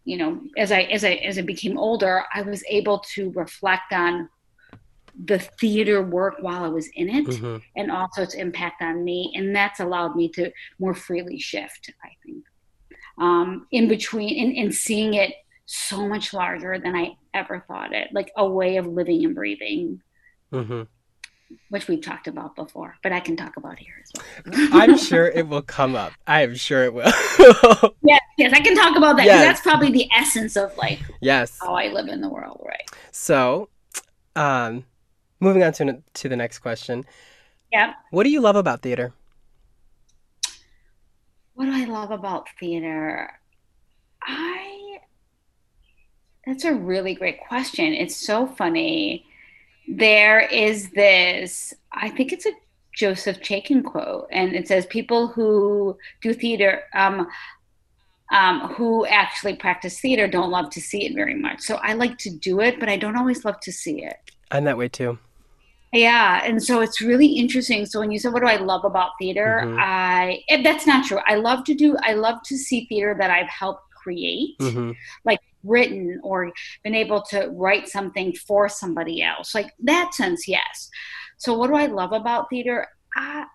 you 0.05 0.17
know 0.17 0.41
as 0.57 0.71
i 0.71 0.83
as 0.83 1.05
i 1.05 1.13
as 1.15 1.39
i 1.39 1.43
became 1.43 1.77
older 1.77 2.25
i 2.33 2.43
was 2.43 2.63
able 2.69 3.01
to 3.01 3.31
reflect 3.33 3.93
on 3.93 4.29
the 5.25 5.39
theater 5.39 6.03
work 6.03 6.35
while 6.41 6.63
i 6.65 6.69
was 6.69 6.89
in 6.89 7.09
it 7.09 7.27
Mhm. 7.27 7.63
and 7.77 7.91
also 7.91 8.23
its 8.23 8.35
impact 8.35 8.83
on 8.83 9.03
me 9.03 9.33
and 9.35 9.55
that's 9.57 9.81
allowed 9.81 10.15
me 10.15 10.29
to 10.31 10.51
more 10.79 10.95
freely 10.95 11.39
shift 11.39 11.91
i 12.05 12.11
think. 12.25 12.45
Um, 13.19 13.67
in 13.71 13.89
between 13.89 14.39
and, 14.45 14.55
in 14.55 14.73
seeing 14.73 15.15
it 15.15 15.33
so 15.65 16.07
much 16.07 16.35
larger 16.35 16.79
than 16.79 16.95
i 16.95 17.17
ever 17.33 17.65
thought 17.67 17.95
it 17.95 18.09
like 18.13 18.31
a 18.37 18.47
way 18.47 18.77
of 18.77 18.87
living 18.87 19.25
and 19.25 19.35
breathing. 19.35 20.03
Hmm 20.51 20.83
which 21.69 21.87
we've 21.87 22.01
talked 22.03 22.27
about 22.27 22.57
before 22.57 22.97
but 23.05 23.13
i 23.13 23.21
can 23.21 23.37
talk 23.37 23.57
about 23.57 23.79
here 23.79 23.95
as 24.03 24.11
well. 24.45 24.69
I'm 24.83 24.99
sure 24.99 25.27
it 25.29 25.47
will 25.49 25.63
come 25.63 25.95
up. 25.95 26.13
I'm 26.27 26.57
sure 26.57 26.83
it 26.85 26.93
will. 26.93 27.05
Yes 28.03 28.21
yes 28.37 28.53
i 28.53 28.61
can 28.61 28.75
talk 28.77 28.97
about 28.97 29.17
that 29.17 29.27
Yes. 29.27 29.45
that's 29.45 29.61
probably 29.61 29.91
the 29.91 30.09
essence 30.15 30.57
of 30.57 30.77
like 30.77 30.99
yes. 31.21 31.57
how 31.63 31.75
i 31.75 31.87
live 31.89 32.09
in 32.09 32.21
the 32.21 32.29
world 32.29 32.61
right. 32.67 32.91
So 33.13 33.69
um 34.35 34.85
moving 35.47 35.63
on 35.63 35.73
to 35.73 36.03
to 36.15 36.29
the 36.29 36.37
next 36.37 36.59
question 36.59 37.05
yeah 37.73 37.95
what 38.11 38.25
do 38.25 38.31
you 38.31 38.41
love 38.41 38.57
about 38.57 38.83
theater 38.83 39.13
what 41.57 41.65
do 41.65 41.73
I 41.73 41.87
love 41.87 42.11
about 42.11 42.49
theater? 42.61 43.31
I 44.23 44.99
that's 46.45 46.65
a 46.65 46.75
really 46.75 47.15
great 47.15 47.41
question. 47.49 47.95
It's 47.95 48.15
so 48.15 48.47
funny. 48.47 49.25
There 49.89 50.41
is 50.41 50.91
this, 50.91 51.73
I 51.93 52.11
think 52.11 52.33
it's 52.33 52.45
a 52.45 52.53
Joseph 52.95 53.41
Chaikin 53.41 53.83
quote, 53.83 54.29
and 54.31 54.55
it 54.55 54.69
says, 54.69 54.85
People 54.87 55.29
who 55.29 55.97
do 56.21 56.35
theater, 56.35 56.85
um, 56.95 57.27
um, 58.31 58.75
who 58.75 59.07
actually 59.07 59.57
practice 59.57 59.99
theater 59.99 60.29
don't 60.29 60.51
love 60.51 60.69
to 60.71 60.81
see 60.81 61.07
it 61.07 61.15
very 61.15 61.35
much. 61.35 61.61
So 61.61 61.77
I 61.77 61.95
like 61.95 62.19
to 62.19 62.31
do 62.31 62.61
it, 62.61 62.79
but 62.79 62.91
I 62.91 62.99
don't 62.99 63.17
always 63.17 63.47
love 63.47 63.61
to 63.61 63.73
see 63.73 64.05
it. 64.05 64.19
i'm 64.51 64.65
that 64.65 64.77
way 64.77 64.89
too 64.89 65.19
Yeah, 65.93 66.43
and 66.45 66.63
so 66.63 66.81
it's 66.81 67.01
really 67.01 67.27
interesting. 67.27 67.87
So 67.87 68.01
when 68.01 68.11
you 68.11 68.19
said, 68.19 68.33
"What 68.33 68.43
do 68.43 68.49
I 68.49 68.57
love 68.57 68.85
about 68.85 69.13
theater?" 69.19 69.63
Mhm. 69.65 69.77
I 69.79 70.43
that's 70.63 70.87
not 70.87 71.07
true. 71.07 71.21
I 71.27 71.37
love 71.37 71.65
to 71.65 71.75
do. 71.75 71.97
I 72.03 72.15
love 72.15 72.39
to 72.47 72.57
see 72.57 72.87
theater 72.87 73.17
that 73.19 73.31
I've 73.31 73.49
helped 73.49 73.83
create, 74.03 74.57
hmm 74.61 74.93
like 75.25 75.41
written 75.65 76.21
or 76.23 76.53
been 76.85 76.95
able 76.95 77.21
to 77.23 77.49
write 77.49 77.89
something 77.89 78.33
for 78.35 78.69
somebody 78.69 79.21
else. 79.21 79.53
Like 79.55 79.73
that 79.81 80.15
sense, 80.15 80.47
yes. 80.47 80.89
So 81.39 81.55
what 81.59 81.69
do 81.69 81.75
I 81.75 81.87
love 81.87 82.13
about 82.13 82.49
theater? 82.51 82.87
I, 83.17 83.47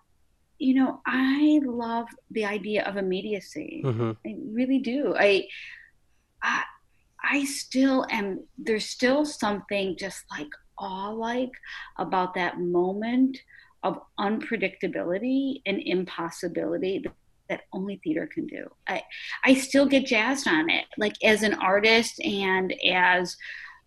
you 0.58 0.74
know, 0.74 1.00
I 1.06 1.60
love 1.64 2.06
the 2.30 2.44
idea 2.44 2.84
of 2.84 2.96
immediacy. 2.96 3.80
hmm 3.84 4.12
I 4.26 4.36
really 4.52 4.78
do. 4.78 5.14
I, 5.18 5.46
I, 6.42 6.64
I 7.24 7.44
still 7.44 8.06
am. 8.10 8.46
There's 8.58 8.86
still 8.86 9.24
something 9.24 9.96
just 9.98 10.22
like 10.30 10.48
awe-like 10.82 11.52
about 11.96 12.34
that 12.34 12.60
moment 12.60 13.38
of 13.82 13.98
unpredictability 14.20 15.62
and 15.64 15.80
impossibility 15.80 17.04
that 17.48 17.62
only 17.72 18.00
theater 18.04 18.28
can 18.32 18.46
do. 18.46 18.68
I, 18.86 19.02
I 19.44 19.54
still 19.54 19.86
get 19.86 20.06
jazzed 20.06 20.46
on 20.46 20.68
it, 20.68 20.84
like 20.98 21.14
as 21.24 21.42
an 21.42 21.54
artist 21.54 22.20
and 22.20 22.74
as. 22.86 23.36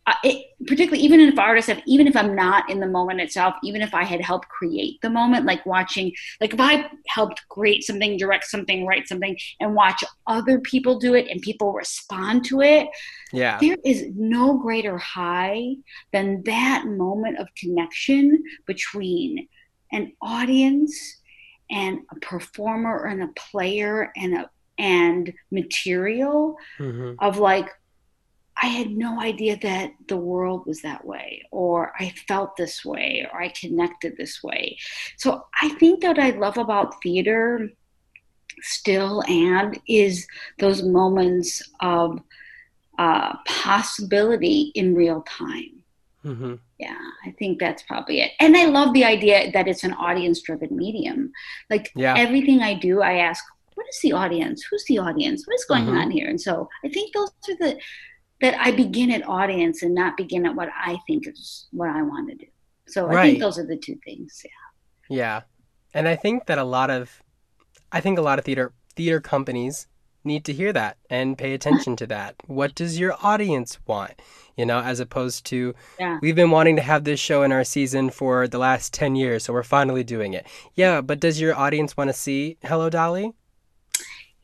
Uh, 0.08 0.14
it, 0.24 0.46
particularly 0.68 1.04
even 1.04 1.20
if 1.20 1.40
artists 1.40 1.68
have 1.68 1.82
even 1.88 2.06
if 2.06 2.16
i'm 2.16 2.36
not 2.36 2.70
in 2.70 2.80
the 2.80 2.86
moment 2.86 3.20
itself 3.20 3.56
even 3.64 3.82
if 3.82 3.92
i 3.96 4.04
had 4.04 4.22
helped 4.22 4.48
create 4.50 5.02
the 5.02 5.10
moment 5.10 5.48
like 5.48 5.66
watching 5.66 6.12
like 6.40 6.54
if 6.54 6.60
i 6.60 6.88
helped 7.08 7.42
create 7.50 7.84
something 7.84 8.16
direct 8.16 8.46
something 8.46 8.86
write 8.86 9.08
something 9.08 9.36
and 9.60 9.74
watch 9.74 10.04
other 10.28 10.60
people 10.60 11.00
do 11.00 11.16
it 11.16 11.28
and 11.28 11.42
people 11.42 11.74
respond 11.74 12.46
to 12.46 12.62
it 12.62 12.88
yeah 13.34 13.58
there 13.60 13.78
is 13.84 14.06
no 14.16 14.60
greater 14.60 14.96
high 15.00 15.74
than 16.14 16.44
that 16.44 16.86
moment 16.86 17.40
of 17.40 17.48
connection 17.56 18.44
between 18.68 19.48
an 19.92 20.12
audience 20.22 21.20
and 21.72 22.00
a 22.12 22.20
performer 22.20 23.06
and 23.06 23.24
a 23.24 23.30
player 23.36 24.12
and 24.16 24.36
a 24.36 24.50
and 24.78 25.34
material 25.52 26.58
mm-hmm. 26.80 27.14
of 27.20 27.38
like 27.40 27.70
I 28.62 28.68
had 28.68 28.92
no 28.92 29.20
idea 29.20 29.58
that 29.62 29.92
the 30.08 30.18
world 30.18 30.66
was 30.66 30.82
that 30.82 31.06
way, 31.06 31.44
or 31.52 31.94
I 32.00 32.14
felt 32.28 32.56
this 32.56 32.86
way, 32.86 33.28
or 33.32 33.42
I 33.42 33.50
connected 33.50 34.16
this 34.18 34.42
way. 34.42 34.78
So 35.18 35.46
I 35.62 35.70
think 35.70 36.02
that 36.02 36.18
I 36.20 36.32
love 36.32 36.58
about 36.58 37.02
theater 37.04 37.70
still 38.62 39.24
and 39.28 39.80
is 39.88 40.26
those 40.60 40.84
moments 40.84 41.62
of 41.82 42.22
uh, 42.98 43.36
possibility 43.46 44.72
in 44.76 44.96
real 44.96 45.22
time. 45.24 45.84
Mm-hmm. 46.24 46.56
Yeah, 46.80 46.98
I 47.26 47.32
think 47.32 47.60
that's 47.60 47.84
probably 47.84 48.22
it. 48.22 48.32
And 48.40 48.58
I 48.58 48.66
love 48.66 48.94
the 48.94 49.06
idea 49.06 49.52
that 49.52 49.68
it's 49.68 49.84
an 49.84 49.94
audience 49.94 50.42
driven 50.42 50.76
medium. 50.76 51.32
Like 51.70 51.92
yeah. 51.96 52.16
everything 52.18 52.62
I 52.62 52.74
do, 52.74 53.02
I 53.02 53.18
ask, 53.18 53.44
what 53.76 53.86
is 53.88 54.00
the 54.02 54.14
audience? 54.14 54.64
Who's 54.64 54.86
the 54.86 55.00
audience? 55.00 55.46
What 55.46 55.56
is 55.56 55.66
going 55.66 55.86
mm-hmm. 55.86 55.98
on 55.98 56.12
here? 56.12 56.28
And 56.28 56.40
so 56.40 56.68
I 56.84 56.90
think 56.90 57.14
those 57.14 57.30
are 57.50 57.58
the 57.60 57.80
that 58.46 58.62
I 58.62 58.70
begin 58.70 59.10
at 59.10 59.28
audience 59.28 59.82
and 59.82 59.96
not 59.96 60.18
begin 60.18 60.46
at 60.46 60.54
what 60.54 60.70
I 60.80 61.00
think 61.08 61.28
is 61.28 61.66
what 61.72 61.90
I 61.90 62.04
want 62.04 62.30
to 62.30 62.36
do. 62.36 62.46
So 62.86 63.08
right. 63.08 63.18
I 63.18 63.24
think 63.24 63.40
those 63.40 63.58
are 63.58 63.66
the 63.66 63.76
two 63.76 63.98
things. 64.06 64.46
Yeah. 64.46 65.18
Yeah. 65.18 65.42
And 65.96 66.08
I 66.08 66.16
think 66.16 66.46
that 66.46 66.60
a 66.60 66.64
lot 66.64 66.92
of 66.92 67.24
I 67.92 68.02
think 68.02 68.20
a 68.20 68.22
lot 68.22 68.38
of 68.38 68.46
theater 68.46 68.72
theater 68.96 69.20
companies 69.20 69.88
need 70.24 70.46
to 70.46 70.54
hear 70.54 70.72
that 70.74 70.98
and 71.10 71.40
pay 71.40 71.54
attention 71.56 71.96
to 71.96 72.08
that. 72.08 72.36
What 72.46 72.76
does 72.76 73.00
your 73.00 73.16
audience 73.24 73.80
want? 73.88 74.22
You 74.56 74.68
know, 74.68 74.80
as 74.80 75.00
opposed 75.00 75.44
to 75.48 75.74
yeah. 76.00 76.20
we've 76.22 76.36
been 76.36 76.52
wanting 76.52 76.76
to 76.76 76.84
have 76.84 77.04
this 77.04 77.20
show 77.20 77.42
in 77.42 77.52
our 77.52 77.64
season 77.64 78.12
for 78.12 78.48
the 78.48 78.60
last 78.60 78.94
10 78.94 79.16
years, 79.16 79.44
so 79.44 79.54
we're 79.54 79.64
finally 79.64 80.04
doing 80.04 80.34
it. 80.34 80.46
Yeah, 80.76 81.02
but 81.02 81.20
does 81.20 81.42
your 81.42 81.56
audience 81.56 81.98
want 81.98 82.10
to 82.10 82.14
see 82.14 82.58
Hello 82.62 82.92
Dolly? 82.92 83.34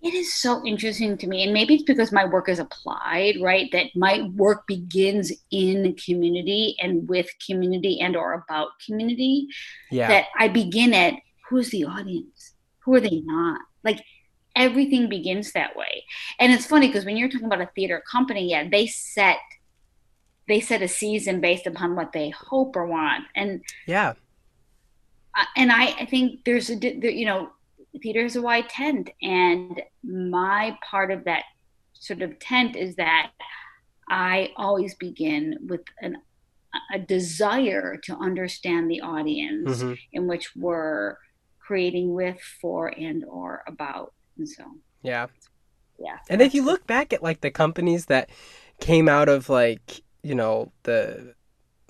It 0.04 0.14
is 0.14 0.34
so 0.34 0.66
interesting 0.66 1.18
to 1.18 1.28
me 1.28 1.44
and 1.44 1.54
maybe 1.54 1.76
it's 1.76 1.84
because 1.84 2.12
my 2.12 2.26
work 2.26 2.50
is 2.50 2.60
applied 2.60 3.36
right 3.42 3.70
that 3.72 3.88
my 3.96 4.30
work 4.36 4.66
begins 4.68 5.32
in 5.52 5.96
community 5.96 6.76
and 6.82 7.08
with 7.08 7.28
community 7.46 8.00
and 8.00 8.16
or 8.16 8.34
about 8.34 8.70
community 8.86 9.48
yeah. 9.92 10.08
that 10.08 10.26
i 10.38 10.48
begin 10.48 10.94
at 10.94 11.14
who's 11.52 11.70
the 11.70 11.84
audience? 11.84 12.54
Who 12.86 12.96
are 12.96 13.02
they 13.02 13.22
not? 13.26 13.60
Like 13.84 14.02
everything 14.56 15.10
begins 15.10 15.52
that 15.52 15.76
way. 15.76 16.06
And 16.40 16.52
it's 16.52 16.66
funny 16.66 16.88
because 16.88 17.06
when 17.06 17.18
you're 17.18 17.30
talking 17.30 17.46
about 17.46 17.62
a 17.62 17.70
theater 17.76 18.02
company 18.10 18.50
yeah 18.50 18.68
they 18.68 18.88
set 18.88 19.38
they 20.48 20.60
set 20.60 20.82
a 20.82 20.88
season 20.88 21.40
based 21.40 21.68
upon 21.68 21.96
what 21.96 22.14
they 22.14 22.30
hope 22.32 22.76
or 22.76 22.86
want. 22.86 23.26
And 23.36 23.62
yeah. 23.86 24.14
Uh, 25.38 25.46
and 25.56 25.72
I, 25.72 25.86
I 26.00 26.06
think 26.06 26.44
there's 26.46 26.70
a 26.70 26.76
you 26.76 27.26
know 27.26 27.52
theater 28.02 28.24
is 28.26 28.36
a 28.36 28.42
wide 28.42 28.70
tent 28.70 29.10
and 29.22 29.82
my 30.04 30.78
part 30.90 31.12
of 31.12 31.26
that 31.26 31.44
sort 31.94 32.22
of 32.22 32.38
tent 32.40 32.76
is 32.76 32.96
that 32.96 33.32
i 34.10 34.50
always 34.56 34.96
begin 34.96 35.58
with 35.68 35.82
an, 36.02 36.18
a 36.94 37.00
desire 37.00 37.98
to 38.04 38.16
understand 38.16 38.90
the 38.90 39.02
audience 39.02 39.82
mm-hmm. 39.82 39.94
in 40.14 40.28
which 40.28 40.56
we're 40.56 41.18
creating 41.60 42.14
with 42.14 42.40
for 42.62 42.88
and 42.88 43.24
or 43.26 43.64
about 43.68 44.14
and 44.38 44.50
so. 44.50 44.64
Yeah. 45.04 45.28
Yeah 46.00 46.18
and 46.30 46.42
if 46.42 46.54
you 46.54 46.64
look 46.64 46.88
back 46.88 47.14
at 47.14 47.24
like 47.24 47.42
the 47.42 47.52
companies 47.52 48.08
that 48.08 48.30
came 48.80 49.08
out 49.08 49.30
of 49.30 49.50
like 49.50 50.02
you 50.24 50.36
know 50.36 50.72
the 50.84 51.36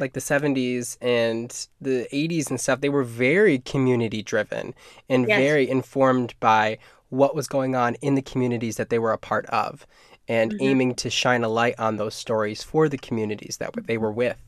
like 0.01 0.13
the 0.13 0.19
70s 0.19 0.97
and 1.01 1.67
the 1.79 2.07
80s 2.11 2.49
and 2.49 2.59
stuff, 2.59 2.81
they 2.81 2.89
were 2.89 3.03
very 3.03 3.59
community 3.59 4.21
driven 4.21 4.73
and 5.07 5.27
yes. 5.27 5.39
very 5.39 5.69
informed 5.69 6.33
by 6.39 6.77
what 7.09 7.35
was 7.35 7.47
going 7.47 7.75
on 7.75 7.95
in 7.95 8.15
the 8.15 8.21
communities 8.21 8.77
that 8.77 8.89
they 8.89 8.99
were 8.99 9.13
a 9.13 9.17
part 9.17 9.45
of 9.47 9.85
and 10.27 10.51
mm-hmm. 10.51 10.63
aiming 10.63 10.95
to 10.95 11.09
shine 11.09 11.43
a 11.43 11.49
light 11.49 11.75
on 11.77 11.97
those 11.97 12.15
stories 12.15 12.63
for 12.63 12.87
the 12.89 12.97
communities 12.97 13.57
that 13.57 13.73
they 13.85 13.97
were 13.97 14.11
with. 14.11 14.41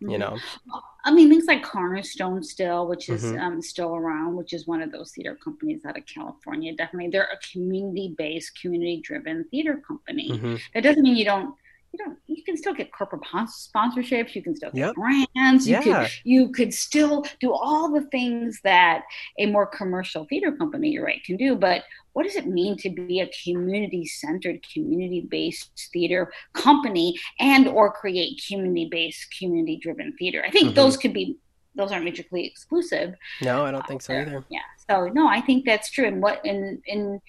You 0.00 0.08
mm-hmm. 0.08 0.20
know, 0.20 0.38
I 1.04 1.12
mean, 1.12 1.28
things 1.28 1.44
like 1.44 1.62
Cornerstone 1.62 2.42
still, 2.42 2.86
which 2.86 3.10
is 3.10 3.24
mm-hmm. 3.24 3.38
um, 3.38 3.62
still 3.62 3.94
around, 3.94 4.34
which 4.34 4.54
is 4.54 4.66
one 4.66 4.80
of 4.80 4.90
those 4.92 5.12
theater 5.12 5.36
companies 5.42 5.84
out 5.84 5.98
of 5.98 6.06
California. 6.06 6.74
Definitely, 6.74 7.10
they're 7.10 7.28
a 7.30 7.52
community-based, 7.52 8.58
community-driven 8.60 9.44
theater 9.50 9.82
company. 9.86 10.30
Mm-hmm. 10.30 10.56
That 10.72 10.82
doesn't 10.82 11.02
mean 11.02 11.16
you 11.16 11.26
don't 11.26 11.54
you 11.92 12.06
know 12.06 12.14
you 12.26 12.42
can 12.44 12.56
still 12.56 12.74
get 12.74 12.92
corporate 12.92 13.22
sponsorships 13.22 14.34
you 14.34 14.42
can 14.42 14.54
still 14.54 14.70
get 14.70 14.78
yep. 14.78 14.94
brands 14.94 15.68
you 15.68 15.74
yeah. 15.74 16.02
could 16.02 16.10
you 16.24 16.50
could 16.50 16.72
still 16.72 17.24
do 17.40 17.52
all 17.52 17.92
the 17.92 18.02
things 18.08 18.60
that 18.62 19.02
a 19.38 19.46
more 19.46 19.66
commercial 19.66 20.24
theater 20.26 20.52
company 20.52 20.90
you're 20.90 21.04
right 21.04 21.22
can 21.24 21.36
do 21.36 21.54
but 21.56 21.82
what 22.12 22.24
does 22.24 22.36
it 22.36 22.46
mean 22.46 22.76
to 22.76 22.90
be 22.90 23.20
a 23.20 23.30
community 23.44 24.04
centered 24.04 24.64
community 24.72 25.26
based 25.30 25.88
theater 25.92 26.32
company 26.52 27.18
and 27.38 27.66
or 27.68 27.92
create 27.92 28.42
community 28.46 28.88
based 28.90 29.26
community 29.38 29.78
driven 29.82 30.14
theater 30.18 30.42
i 30.46 30.50
think 30.50 30.66
mm-hmm. 30.66 30.74
those 30.74 30.96
could 30.96 31.12
be 31.12 31.36
those 31.76 31.92
aren't 31.92 32.04
mutually 32.04 32.46
exclusive 32.46 33.14
no 33.42 33.64
i 33.64 33.70
don't 33.70 33.86
think 33.86 34.02
so 34.02 34.12
either 34.12 34.44
yeah 34.48 34.60
so 34.88 35.08
no 35.08 35.28
i 35.28 35.40
think 35.40 35.64
that's 35.64 35.90
true 35.90 36.06
and 36.06 36.22
what 36.22 36.44
and 36.44 36.82
and 36.88 37.20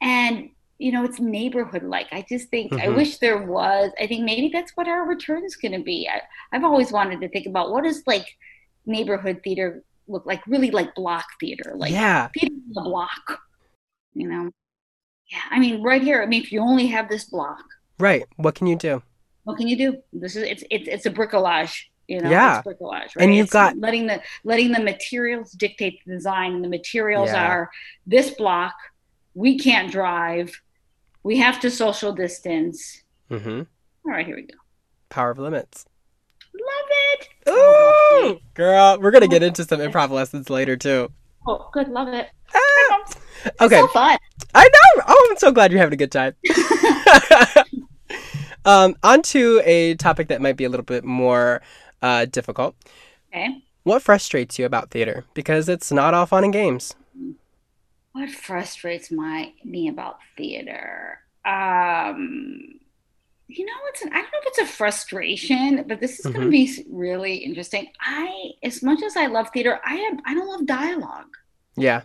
and 0.00 0.50
you 0.78 0.92
know 0.92 1.04
it's 1.04 1.20
neighborhood 1.20 1.82
like 1.82 2.06
i 2.12 2.24
just 2.28 2.48
think 2.48 2.72
mm-hmm. 2.72 2.82
i 2.82 2.88
wish 2.88 3.18
there 3.18 3.42
was 3.46 3.90
i 4.00 4.06
think 4.06 4.24
maybe 4.24 4.50
that's 4.52 4.72
what 4.74 4.88
our 4.88 5.06
return 5.06 5.44
is 5.44 5.56
going 5.56 5.72
to 5.72 5.82
be. 5.82 6.08
I, 6.08 6.20
i've 6.52 6.64
always 6.64 6.92
wanted 6.92 7.20
to 7.20 7.28
think 7.28 7.46
about 7.46 7.70
what 7.70 7.84
does 7.84 8.02
like 8.06 8.26
neighborhood 8.84 9.40
theater 9.42 9.82
look 10.08 10.26
like 10.26 10.46
really 10.46 10.70
like 10.70 10.94
block 10.94 11.24
theater 11.40 11.72
like 11.76 11.92
yeah. 11.92 12.28
theater 12.28 12.54
the 12.72 12.82
block 12.82 13.40
you 14.14 14.28
know? 14.28 14.50
Yeah 15.30 15.40
i 15.50 15.58
mean 15.58 15.82
right 15.82 16.02
here 16.02 16.22
i 16.22 16.26
mean 16.26 16.42
if 16.42 16.52
you 16.52 16.60
only 16.60 16.86
have 16.88 17.08
this 17.08 17.24
block. 17.24 17.62
Right 17.98 18.24
what 18.36 18.54
can 18.54 18.66
you 18.66 18.76
do? 18.76 19.02
What 19.44 19.56
can 19.56 19.68
you 19.68 19.76
do? 19.76 20.02
This 20.12 20.36
is 20.36 20.42
it's 20.42 20.64
it's, 20.70 20.88
it's 20.88 21.06
a 21.06 21.10
bricolage 21.10 21.74
you 22.06 22.20
know? 22.20 22.30
Yeah. 22.30 22.58
It's 22.58 22.68
bricolage 22.68 23.16
right? 23.16 23.16
and 23.18 23.34
you've 23.34 23.44
it's 23.44 23.52
got 23.52 23.76
letting 23.78 24.06
the 24.06 24.20
letting 24.44 24.72
the 24.72 24.80
materials 24.80 25.52
dictate 25.52 26.00
the 26.04 26.12
design 26.12 26.54
and 26.54 26.62
the 26.62 26.68
materials 26.68 27.30
yeah. 27.30 27.46
are 27.46 27.70
this 28.06 28.30
block 28.30 28.74
we 29.34 29.58
can't 29.58 29.90
drive 29.90 30.52
we 31.26 31.36
have 31.38 31.58
to 31.58 31.72
social 31.72 32.12
distance. 32.12 33.02
Mm-hmm. 33.32 33.58
All 33.58 34.12
right, 34.12 34.24
here 34.24 34.36
we 34.36 34.42
go. 34.42 34.54
Power 35.08 35.32
of 35.32 35.40
limits. 35.40 35.84
Love 36.54 36.88
it. 37.14 37.28
Ooh, 37.48 38.38
girl, 38.54 39.00
we're 39.00 39.10
gonna 39.10 39.26
get 39.26 39.42
into 39.42 39.64
some 39.64 39.80
improv 39.80 40.10
lessons 40.10 40.48
later 40.48 40.76
too. 40.76 41.10
Oh, 41.48 41.68
good, 41.72 41.88
love 41.88 42.06
it. 42.08 42.28
Ah. 42.54 43.04
Okay, 43.60 43.80
so 43.80 43.88
fun. 43.88 44.18
I 44.54 44.68
know. 44.68 45.02
Oh, 45.08 45.28
I'm 45.30 45.36
so 45.36 45.50
glad 45.50 45.72
you're 45.72 45.80
having 45.80 45.94
a 45.94 45.96
good 45.96 46.12
time. 46.12 46.34
um, 48.64 48.94
on 49.02 49.22
to 49.22 49.60
a 49.64 49.96
topic 49.96 50.28
that 50.28 50.40
might 50.40 50.56
be 50.56 50.64
a 50.64 50.68
little 50.68 50.84
bit 50.84 51.04
more 51.04 51.60
uh, 52.02 52.26
difficult. 52.26 52.76
Okay. 53.32 53.64
What 53.82 54.02
frustrates 54.02 54.60
you 54.60 54.64
about 54.64 54.92
theater? 54.92 55.24
Because 55.34 55.68
it's 55.68 55.90
not 55.90 56.14
all 56.14 56.26
fun 56.26 56.44
and 56.44 56.52
games 56.52 56.94
what 58.16 58.30
frustrates 58.30 59.10
my 59.10 59.52
me 59.62 59.88
about 59.88 60.18
theater 60.38 61.18
um 61.44 62.80
you 63.46 63.64
know 63.64 63.72
it's 63.88 64.02
an, 64.02 64.08
i 64.08 64.16
don't 64.16 64.32
know 64.32 64.38
if 64.40 64.46
it's 64.46 64.58
a 64.58 64.66
frustration 64.66 65.84
but 65.86 66.00
this 66.00 66.18
is 66.18 66.24
mm-hmm. 66.24 66.34
going 66.34 66.46
to 66.46 66.50
be 66.50 66.86
really 66.90 67.36
interesting 67.36 67.88
i 68.00 68.50
as 68.62 68.82
much 68.82 69.02
as 69.02 69.16
i 69.16 69.26
love 69.26 69.48
theater 69.52 69.78
i 69.84 69.96
am 69.96 70.18
i 70.24 70.32
don't 70.32 70.48
love 70.48 70.66
dialogue 70.66 71.36
yeah 71.76 72.00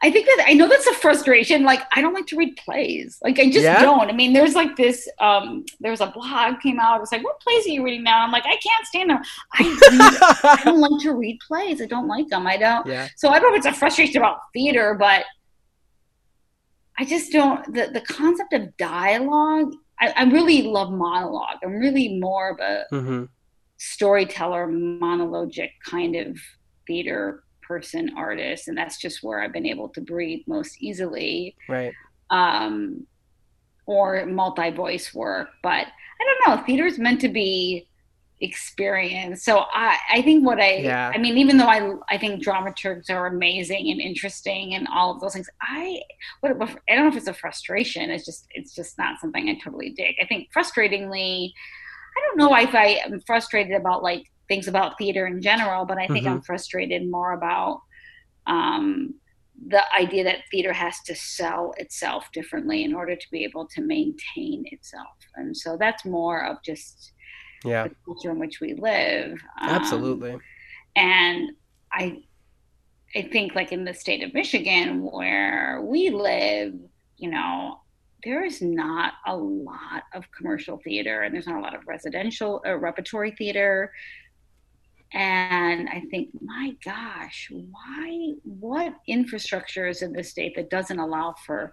I 0.00 0.12
think 0.12 0.26
that 0.26 0.44
I 0.46 0.52
know 0.52 0.68
that's 0.68 0.86
a 0.86 0.94
frustration. 0.94 1.64
Like 1.64 1.80
I 1.92 2.00
don't 2.00 2.14
like 2.14 2.26
to 2.28 2.36
read 2.36 2.56
plays. 2.56 3.18
Like 3.22 3.40
I 3.40 3.46
just 3.46 3.64
yeah. 3.64 3.80
don't. 3.80 4.08
I 4.08 4.12
mean, 4.12 4.32
there's 4.32 4.54
like 4.54 4.76
this. 4.76 5.08
Um, 5.18 5.64
there's 5.80 6.00
a 6.00 6.06
blog 6.06 6.60
came 6.60 6.78
out. 6.78 7.00
It's 7.00 7.10
like, 7.10 7.24
what 7.24 7.40
plays 7.40 7.66
are 7.66 7.70
you 7.70 7.84
reading 7.84 8.04
now? 8.04 8.22
I'm 8.22 8.30
like, 8.30 8.44
I 8.46 8.56
can't 8.56 8.86
stand 8.86 9.10
them. 9.10 9.22
I, 9.54 9.64
read, 9.64 10.60
I 10.60 10.62
don't 10.64 10.80
like 10.80 11.02
to 11.02 11.14
read 11.14 11.40
plays. 11.40 11.82
I 11.82 11.86
don't 11.86 12.06
like 12.06 12.28
them. 12.28 12.46
I 12.46 12.56
don't. 12.56 12.86
Yeah. 12.86 13.08
So 13.16 13.30
I 13.30 13.40
don't 13.40 13.50
know 13.50 13.58
if 13.58 13.66
it's 13.66 13.76
a 13.76 13.78
frustration 13.78 14.18
about 14.18 14.38
theater, 14.52 14.94
but 14.94 15.24
I 16.98 17.04
just 17.04 17.32
don't 17.32 17.64
the 17.72 17.90
the 17.92 18.00
concept 18.00 18.52
of 18.52 18.76
dialogue. 18.76 19.72
I, 20.00 20.12
I 20.16 20.24
really 20.24 20.62
love 20.62 20.92
monologue. 20.92 21.58
I'm 21.64 21.74
really 21.74 22.18
more 22.18 22.50
of 22.50 22.58
a 22.60 22.84
mm-hmm. 22.92 23.24
storyteller, 23.78 24.66
monologic 24.68 25.70
kind 25.84 26.16
of 26.16 26.38
theater 26.86 27.42
person, 27.62 28.12
artist, 28.16 28.68
and 28.68 28.76
that's 28.76 28.98
just 28.98 29.22
where 29.22 29.42
I've 29.42 29.52
been 29.52 29.66
able 29.66 29.88
to 29.90 30.00
breathe 30.00 30.40
most 30.46 30.80
easily. 30.80 31.54
Right. 31.68 31.92
Um, 32.30 33.06
or 33.86 34.26
multi 34.26 34.70
voice 34.70 35.14
work, 35.14 35.48
but 35.62 35.86
I 36.20 36.24
don't 36.44 36.56
know. 36.56 36.64
Theater 36.64 36.84
is 36.84 36.98
meant 36.98 37.20
to 37.22 37.28
be 37.28 37.87
experience. 38.40 39.44
So 39.44 39.64
I, 39.72 39.98
I 40.12 40.22
think 40.22 40.46
what 40.46 40.60
I, 40.60 40.76
yeah. 40.76 41.10
I 41.14 41.18
mean, 41.18 41.36
even 41.38 41.56
though 41.56 41.66
I, 41.66 41.94
I 42.08 42.18
think 42.18 42.42
dramaturgs 42.42 43.10
are 43.10 43.26
amazing 43.26 43.90
and 43.90 44.00
interesting 44.00 44.74
and 44.74 44.86
all 44.94 45.12
of 45.12 45.20
those 45.20 45.34
things, 45.34 45.48
I, 45.60 46.00
what, 46.40 46.52
I 46.52 46.94
don't 46.94 47.04
know 47.04 47.08
if 47.08 47.16
it's 47.16 47.26
a 47.26 47.34
frustration. 47.34 48.10
It's 48.10 48.24
just, 48.24 48.46
it's 48.50 48.74
just 48.74 48.96
not 48.96 49.20
something 49.20 49.48
I 49.48 49.58
totally 49.62 49.90
dig. 49.90 50.14
I 50.22 50.26
think 50.26 50.48
frustratingly, 50.56 51.52
I 52.16 52.20
don't 52.26 52.38
know 52.38 52.54
if 52.56 52.74
I 52.74 53.00
am 53.04 53.20
frustrated 53.26 53.74
about 53.74 54.02
like 54.02 54.24
things 54.46 54.68
about 54.68 54.98
theater 54.98 55.26
in 55.26 55.42
general, 55.42 55.84
but 55.84 55.98
I 55.98 56.06
think 56.06 56.24
mm-hmm. 56.24 56.34
I'm 56.34 56.42
frustrated 56.42 57.10
more 57.10 57.32
about, 57.32 57.82
um, 58.46 59.14
the 59.66 59.82
idea 59.92 60.22
that 60.22 60.44
theater 60.52 60.72
has 60.72 61.00
to 61.00 61.16
sell 61.16 61.74
itself 61.78 62.28
differently 62.32 62.84
in 62.84 62.94
order 62.94 63.16
to 63.16 63.26
be 63.32 63.42
able 63.42 63.66
to 63.66 63.80
maintain 63.80 64.62
itself. 64.66 65.08
And 65.34 65.56
so 65.56 65.76
that's 65.76 66.04
more 66.04 66.44
of 66.44 66.58
just 66.64 67.12
yeah. 67.64 67.88
the 67.88 67.94
culture 68.04 68.30
in 68.30 68.38
which 68.38 68.60
we 68.60 68.74
live. 68.74 69.32
Um, 69.60 69.68
Absolutely. 69.68 70.38
And 70.96 71.50
I 71.92 72.22
I 73.16 73.22
think 73.22 73.54
like 73.54 73.72
in 73.72 73.84
the 73.84 73.94
state 73.94 74.22
of 74.22 74.34
Michigan 74.34 75.02
where 75.02 75.80
we 75.82 76.10
live, 76.10 76.74
you 77.16 77.30
know, 77.30 77.80
there 78.24 78.44
is 78.44 78.60
not 78.60 79.14
a 79.26 79.36
lot 79.36 80.02
of 80.14 80.24
commercial 80.36 80.78
theater 80.78 81.22
and 81.22 81.34
there's 81.34 81.46
not 81.46 81.58
a 81.58 81.62
lot 81.62 81.74
of 81.74 81.86
residential 81.86 82.60
or 82.64 82.74
uh, 82.74 82.78
repertory 82.78 83.30
theater 83.32 83.92
and 85.14 85.88
i 85.88 86.02
think 86.10 86.28
my 86.42 86.74
gosh 86.84 87.50
why 87.50 88.32
what 88.42 88.92
infrastructure 89.06 89.86
is 89.86 90.02
in 90.02 90.12
the 90.12 90.22
state 90.22 90.54
that 90.54 90.68
doesn't 90.68 90.98
allow 90.98 91.34
for 91.46 91.72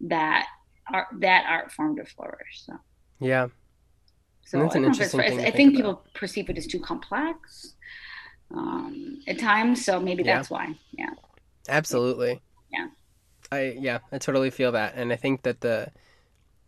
that 0.00 0.46
art 0.92 1.06
that 1.20 1.44
art 1.48 1.72
form 1.72 1.96
to 1.96 2.04
flourish 2.04 2.64
so 2.66 2.74
yeah 3.20 3.46
so 4.44 4.58
that's 4.58 4.74
an 4.74 4.84
interesting 4.84 5.20
thing 5.20 5.40
i, 5.40 5.50
think, 5.50 5.74
people 5.76 6.02
perceive 6.14 6.48
it 6.50 6.58
as 6.58 6.66
too 6.66 6.80
complex 6.80 7.74
um, 8.54 9.18
at 9.26 9.38
times 9.38 9.84
so 9.84 9.98
maybe 9.98 10.22
yeah. 10.22 10.36
that's 10.36 10.50
why 10.50 10.74
yeah 10.92 11.10
absolutely 11.68 12.40
yeah 12.72 12.88
i 13.50 13.76
yeah 13.78 13.98
i 14.10 14.18
totally 14.18 14.50
feel 14.50 14.72
that 14.72 14.94
and 14.94 15.12
i 15.12 15.16
think 15.16 15.42
that 15.42 15.60
the 15.60 15.90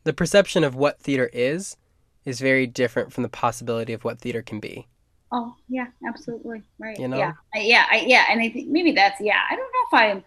the 0.05 0.13
perception 0.13 0.65
of 0.65 0.75
what 0.75 0.99
theater 1.01 1.31
is 1.33 1.77
is 2.25 2.41
very 2.41 2.67
different 2.67 3.13
from 3.13 3.23
the 3.23 3.29
possibility 3.29 3.93
of 3.93 4.05
what 4.05 4.19
theater 4.19 4.43
can 4.43 4.61
be 4.61 4.87
Oh 5.37 5.53
yeah, 5.69 5.89
absolutely 6.07 6.63
right. 6.79 6.97
You 6.97 7.09
know? 7.09 7.19
Yeah, 7.19 7.33
yeah, 7.57 7.87
I, 7.91 8.05
yeah, 8.07 8.27
and 8.31 8.41
I 8.41 8.51
think 8.51 8.69
maybe 8.69 8.93
that's 8.93 9.21
yeah. 9.21 9.41
I 9.51 9.57
don't 9.57 9.67
know 9.73 9.89
if 9.89 9.95
I'm 9.95 10.25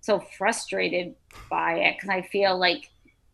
so 0.00 0.18
frustrated 0.36 1.14
by 1.48 1.74
it 1.74 1.96
because 1.96 2.08
I 2.08 2.22
feel 2.22 2.58
like 2.58 2.90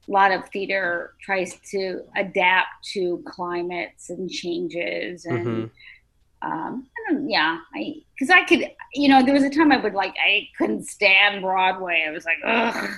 a 0.09 0.13
lot 0.13 0.33
of 0.33 0.49
theater 0.49 1.15
tries 1.21 1.59
to 1.71 2.03
adapt 2.17 2.85
to 2.93 3.23
climates 3.27 4.11
and 4.11 4.31
changes 4.31 5.25
and. 5.25 5.47
Mm-hmm. 5.47 5.67
Um, 6.43 6.87
I 6.95 7.13
don't, 7.13 7.31
yeah, 7.31 7.59
I 7.75 7.95
because 8.15 8.29
I 8.29 8.45
could, 8.45 8.71
you 8.93 9.09
know, 9.09 9.25
there 9.25 9.33
was 9.33 9.43
a 9.43 9.51
time 9.51 9.73
I 9.73 9.79
would 9.79 9.95
like 9.95 10.15
I 10.23 10.49
couldn't 10.59 10.87
stand 10.87 11.41
Broadway. 11.41 12.05
I 12.07 12.11
was 12.11 12.27
like, 12.27 12.37
ugh. 12.45 12.91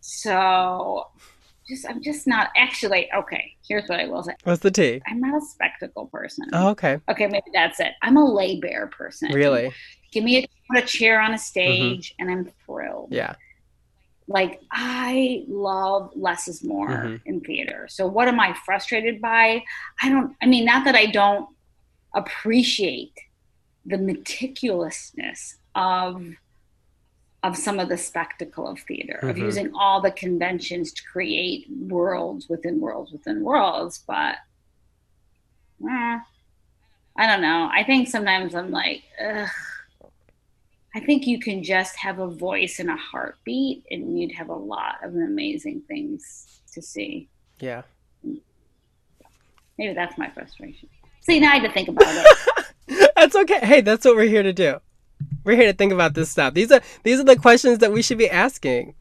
So 0.00 1.06
just 1.68 1.86
I'm 1.88 2.02
just 2.02 2.26
not 2.26 2.50
actually 2.56 3.10
okay. 3.14 3.54
Here's 3.66 3.88
what 3.88 4.00
I 4.00 4.06
will 4.06 4.22
say. 4.22 4.34
What's 4.44 4.60
the 4.60 4.70
T? 4.70 5.02
I'm 5.06 5.20
not 5.20 5.40
a 5.40 5.44
spectacle 5.44 6.06
person. 6.06 6.46
Oh, 6.52 6.70
okay. 6.70 6.98
Okay, 7.08 7.26
maybe 7.26 7.50
that's 7.52 7.78
it. 7.78 7.92
I'm 8.02 8.16
a 8.16 8.24
lay 8.24 8.58
bare 8.58 8.86
person. 8.86 9.32
Really? 9.32 9.72
Give 10.10 10.24
me 10.24 10.38
a, 10.38 10.78
a 10.78 10.82
chair 10.82 11.20
on 11.20 11.34
a 11.34 11.38
stage 11.38 12.14
mm-hmm. 12.14 12.28
and 12.28 12.38
I'm 12.38 12.52
thrilled. 12.64 13.12
Yeah. 13.12 13.34
Like 14.28 14.60
I 14.70 15.44
love 15.48 16.12
less 16.14 16.48
is 16.48 16.62
more 16.62 16.88
mm-hmm. 16.88 17.16
in 17.24 17.40
theater. 17.40 17.86
So 17.88 18.06
what 18.06 18.28
am 18.28 18.38
I 18.38 18.54
frustrated 18.64 19.20
by? 19.20 19.64
I 20.02 20.08
don't 20.10 20.36
I 20.42 20.46
mean 20.46 20.66
not 20.66 20.84
that 20.84 20.94
I 20.94 21.06
don't 21.06 21.48
appreciate 22.14 23.18
the 23.86 23.96
meticulousness 23.96 25.54
of 25.74 26.22
of 27.42 27.56
some 27.56 27.78
of 27.78 27.88
the 27.88 27.96
spectacle 27.96 28.68
of 28.68 28.80
theater, 28.80 29.18
mm-hmm. 29.18 29.30
of 29.30 29.38
using 29.38 29.72
all 29.74 30.00
the 30.00 30.10
conventions 30.10 30.92
to 30.92 31.02
create 31.04 31.66
worlds 31.70 32.48
within 32.48 32.80
worlds 32.80 33.12
within 33.12 33.42
worlds. 33.42 34.04
But 34.06 34.36
eh, 35.88 36.18
I 37.16 37.26
don't 37.26 37.40
know. 37.40 37.70
I 37.72 37.82
think 37.84 38.08
sometimes 38.08 38.54
I'm 38.54 38.70
like, 38.70 39.04
ugh. 39.24 39.48
I 40.94 41.00
think 41.00 41.26
you 41.26 41.38
can 41.38 41.62
just 41.62 41.96
have 41.96 42.18
a 42.18 42.26
voice 42.26 42.78
and 42.78 42.90
a 42.90 42.96
heartbeat, 42.96 43.84
and 43.90 44.18
you'd 44.18 44.32
have 44.32 44.48
a 44.48 44.54
lot 44.54 44.96
of 45.02 45.14
amazing 45.14 45.82
things 45.86 46.60
to 46.72 46.82
see. 46.82 47.28
Yeah. 47.60 47.82
Maybe 49.78 49.94
that's 49.94 50.18
my 50.18 50.30
frustration. 50.30 50.88
See, 51.20 51.40
now 51.40 51.52
I 51.52 51.58
had 51.58 51.68
to 51.68 51.72
think 51.72 51.88
about 51.88 52.06
it. 52.08 53.12
that's 53.16 53.36
okay. 53.36 53.60
Hey, 53.60 53.80
that's 53.80 54.04
what 54.04 54.16
we're 54.16 54.28
here 54.28 54.42
to 54.42 54.52
do. 54.52 54.78
We're 55.44 55.56
here 55.56 55.70
to 55.70 55.76
think 55.76 55.92
about 55.92 56.14
this 56.14 56.30
stuff. 56.30 56.54
These 56.54 56.72
are 56.72 56.80
these 57.04 57.20
are 57.20 57.24
the 57.24 57.36
questions 57.36 57.78
that 57.78 57.92
we 57.92 58.02
should 58.02 58.18
be 58.18 58.30
asking. 58.30 58.94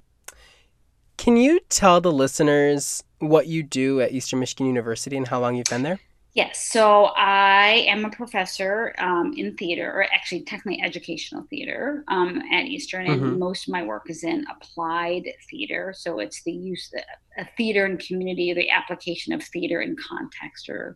Can 1.18 1.36
you 1.36 1.60
tell 1.70 2.00
the 2.00 2.12
listeners 2.12 3.04
what 3.20 3.48
you 3.48 3.64
do 3.64 4.02
at 4.02 4.12
Eastern 4.12 4.40
Michigan 4.40 4.68
University 4.68 5.18
and 5.18 5.28
how 5.28 5.40
long 5.40 5.56
you've 5.56 5.68
been 5.68 5.84
there? 5.84 6.00
Yes, 6.34 6.70
so 6.72 7.06
I 7.16 7.86
am 7.88 8.06
a 8.06 8.12
professor 8.12 8.94
um, 9.00 9.34
in 9.36 9.58
theater, 9.58 9.92
or 9.92 10.04
actually 10.04 10.42
technically 10.42 10.84
educational 10.84 11.48
theater 11.50 12.04
um, 12.10 12.44
at 12.52 12.66
Eastern, 12.66 13.08
and 13.08 13.22
mm-hmm. 13.22 13.40
most 13.40 13.68
of 13.68 13.72
my 13.72 13.84
work 13.84 14.10
is 14.10 14.24
in 14.24 14.46
applied 14.48 15.24
theater. 15.50 15.96
So 15.98 16.20
it's 16.20 16.44
the 16.44 16.52
use 16.52 16.94
of 17.40 17.48
theater 17.58 17.86
and 17.86 18.00
community, 18.00 18.54
the 18.54 18.70
application 18.70 19.34
of 19.34 19.44
theater 19.44 19.82
in 19.82 19.96
context 19.96 20.70
or 20.70 20.96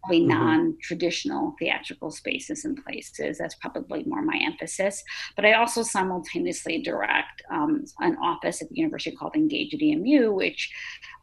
probably 0.00 0.20
mm-hmm. 0.20 0.28
non-traditional 0.28 1.54
theatrical 1.58 2.10
spaces 2.10 2.64
and 2.64 2.82
places. 2.84 3.38
That's 3.38 3.54
probably 3.56 4.04
more 4.04 4.22
my 4.22 4.38
emphasis. 4.44 5.02
But 5.36 5.44
I 5.44 5.54
also 5.54 5.82
simultaneously 5.82 6.82
direct 6.82 7.42
um, 7.50 7.84
an 8.00 8.16
office 8.22 8.62
at 8.62 8.68
the 8.68 8.76
university 8.76 9.16
called 9.16 9.36
Engage 9.36 9.74
at 9.74 9.82
EMU, 9.82 10.32
which 10.32 10.72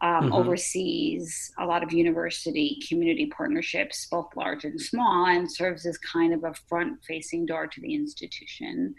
um, 0.02 0.26
mm-hmm. 0.26 0.34
oversees 0.34 1.52
a 1.60 1.66
lot 1.66 1.84
of 1.84 1.94
university 1.94 2.80
community 2.88 3.28
partnerships, 3.28 4.08
both 4.10 4.28
large 4.36 4.64
and 4.64 4.80
small, 4.80 5.26
and 5.28 5.52
serves 5.52 5.86
as 5.86 5.98
kind 5.98 6.34
of 6.34 6.44
a 6.44 6.54
front-facing 6.68 7.46
door 7.46 7.68
to 7.68 7.82
the 7.82 7.94
institution, 7.94 8.96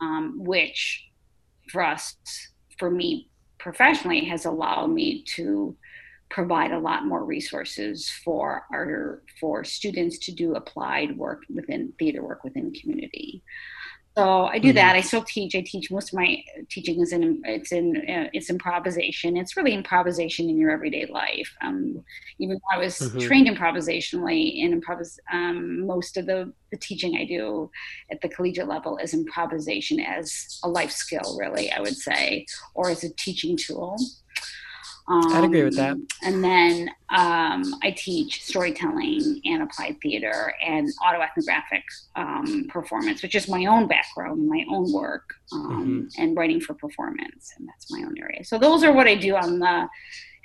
um, 0.00 0.34
which 0.42 1.08
for 1.70 1.82
us, 1.82 2.16
for 2.78 2.90
me 2.90 3.30
professionally, 3.58 4.24
has 4.24 4.44
allowed 4.44 4.90
me 4.90 5.22
to 5.22 5.76
provide 6.34 6.72
a 6.72 6.78
lot 6.78 7.06
more 7.06 7.24
resources 7.24 8.10
for 8.24 8.66
our 8.72 9.22
for 9.40 9.62
students 9.62 10.18
to 10.18 10.32
do 10.32 10.56
applied 10.56 11.16
work 11.16 11.42
within 11.48 11.92
theater 11.96 12.22
work 12.24 12.42
within 12.42 12.72
community. 12.72 13.40
So 14.16 14.46
I 14.46 14.58
do 14.58 14.68
mm-hmm. 14.68 14.76
that. 14.76 14.96
I 14.96 15.00
still 15.00 15.22
teach. 15.22 15.54
I 15.54 15.60
teach 15.60 15.90
most 15.90 16.12
of 16.12 16.18
my 16.18 16.42
teaching 16.68 17.00
is 17.00 17.12
in 17.12 17.40
it's 17.44 17.70
in 17.70 17.96
uh, 17.96 18.28
it's 18.32 18.50
improvisation. 18.50 19.36
It's 19.36 19.56
really 19.56 19.74
improvisation 19.74 20.48
in 20.48 20.56
your 20.56 20.72
everyday 20.72 21.06
life. 21.06 21.50
Um, 21.62 22.04
even 22.38 22.56
though 22.56 22.76
I 22.76 22.78
was 22.78 22.98
mm-hmm. 22.98 23.18
trained 23.20 23.48
improvisationally 23.48 24.62
in 24.62 24.80
improvis, 24.80 25.18
um, 25.32 25.86
most 25.86 26.16
of 26.16 26.26
the 26.26 26.52
the 26.72 26.78
teaching 26.78 27.16
I 27.16 27.24
do 27.26 27.70
at 28.10 28.20
the 28.20 28.28
collegiate 28.28 28.68
level 28.68 28.98
is 28.98 29.14
improvisation 29.14 30.00
as 30.00 30.60
a 30.64 30.68
life 30.68 30.92
skill. 30.92 31.36
Really, 31.38 31.70
I 31.70 31.80
would 31.80 31.96
say, 31.96 32.46
or 32.74 32.90
as 32.90 33.04
a 33.04 33.14
teaching 33.14 33.56
tool. 33.56 33.96
Um, 35.06 35.32
I'd 35.32 35.44
agree 35.44 35.64
with 35.64 35.76
that. 35.76 35.92
Um, 35.92 36.06
and 36.22 36.42
then 36.42 36.88
um, 37.10 37.74
I 37.82 37.94
teach 37.96 38.42
storytelling 38.42 39.40
and 39.44 39.62
applied 39.62 39.96
theater 40.02 40.54
and 40.66 40.88
autoethnographic 41.02 41.82
um, 42.16 42.66
performance, 42.70 43.22
which 43.22 43.34
is 43.34 43.46
my 43.46 43.66
own 43.66 43.86
background, 43.86 44.48
my 44.48 44.64
own 44.70 44.90
work, 44.92 45.24
um, 45.52 46.08
mm-hmm. 46.10 46.22
and 46.22 46.36
writing 46.36 46.60
for 46.60 46.72
performance. 46.74 47.52
And 47.58 47.68
that's 47.68 47.90
my 47.90 47.98
own 47.98 48.14
area. 48.18 48.44
So 48.44 48.58
those 48.58 48.82
are 48.82 48.92
what 48.92 49.06
I 49.06 49.14
do 49.14 49.36
on 49.36 49.58
the 49.58 49.88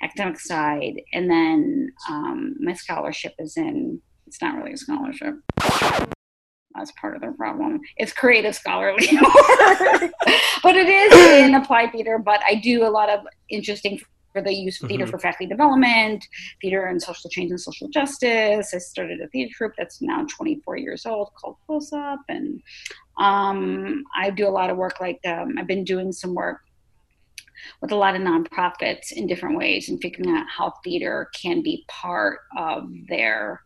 academic 0.02 0.38
side. 0.38 1.00
And 1.14 1.30
then 1.30 1.92
um, 2.08 2.56
my 2.60 2.74
scholarship 2.74 3.34
is 3.38 3.56
in, 3.56 4.00
it's 4.26 4.42
not 4.42 4.56
really 4.56 4.74
a 4.74 4.76
scholarship. 4.76 5.36
That's 6.74 6.92
part 7.00 7.16
of 7.16 7.22
the 7.22 7.32
problem. 7.36 7.80
It's 7.96 8.12
creative 8.12 8.54
scholarly 8.54 9.08
work, 9.12 10.12
but 10.62 10.76
it 10.76 10.88
is 10.88 11.46
in 11.46 11.54
applied 11.54 11.92
theater. 11.92 12.18
But 12.18 12.40
I 12.46 12.54
do 12.54 12.86
a 12.86 12.90
lot 12.90 13.08
of 13.08 13.26
interesting 13.48 14.00
for 14.32 14.42
the 14.42 14.52
use 14.52 14.82
of 14.82 14.88
theater 14.88 15.04
mm-hmm. 15.04 15.10
for 15.10 15.18
faculty 15.18 15.46
development, 15.46 16.26
theater 16.60 16.86
and 16.86 17.02
social 17.02 17.30
change 17.30 17.50
and 17.50 17.60
social 17.60 17.88
justice. 17.88 18.72
I 18.74 18.78
started 18.78 19.20
a 19.20 19.28
theater 19.28 19.52
troupe 19.54 19.74
that's 19.76 20.00
now 20.00 20.26
24 20.28 20.76
years 20.76 21.06
old 21.06 21.32
called 21.34 21.56
Close 21.66 21.92
Up, 21.92 22.20
and 22.28 22.62
um, 23.18 24.04
I 24.16 24.30
do 24.30 24.46
a 24.46 24.50
lot 24.50 24.70
of 24.70 24.76
work. 24.76 25.00
Like 25.00 25.20
um, 25.26 25.56
I've 25.58 25.66
been 25.66 25.84
doing 25.84 26.12
some 26.12 26.34
work 26.34 26.60
with 27.80 27.92
a 27.92 27.96
lot 27.96 28.14
of 28.14 28.22
nonprofits 28.22 29.12
in 29.12 29.26
different 29.26 29.56
ways 29.56 29.88
and 29.88 30.00
figuring 30.00 30.34
out 30.34 30.46
how 30.48 30.74
theater 30.82 31.30
can 31.34 31.62
be 31.62 31.84
part 31.88 32.40
of 32.56 32.90
their 33.08 33.62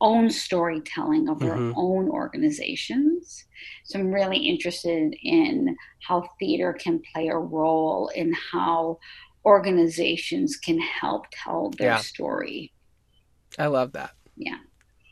own 0.00 0.28
storytelling 0.28 1.28
of 1.28 1.38
their 1.38 1.54
mm-hmm. 1.54 1.78
own 1.78 2.08
organizations. 2.08 3.44
So 3.84 3.98
I'm 3.98 4.12
really 4.12 4.38
interested 4.38 5.14
in 5.22 5.76
how 6.00 6.28
theater 6.38 6.72
can 6.72 7.00
play 7.12 7.28
a 7.28 7.36
role 7.36 8.10
in 8.14 8.32
how 8.32 8.98
organizations 9.44 10.56
can 10.56 10.78
help 10.78 11.26
tell 11.32 11.70
their 11.70 11.92
yeah. 11.92 11.96
story. 11.98 12.72
I 13.58 13.66
love 13.66 13.92
that. 13.92 14.12
Yeah. 14.36 14.58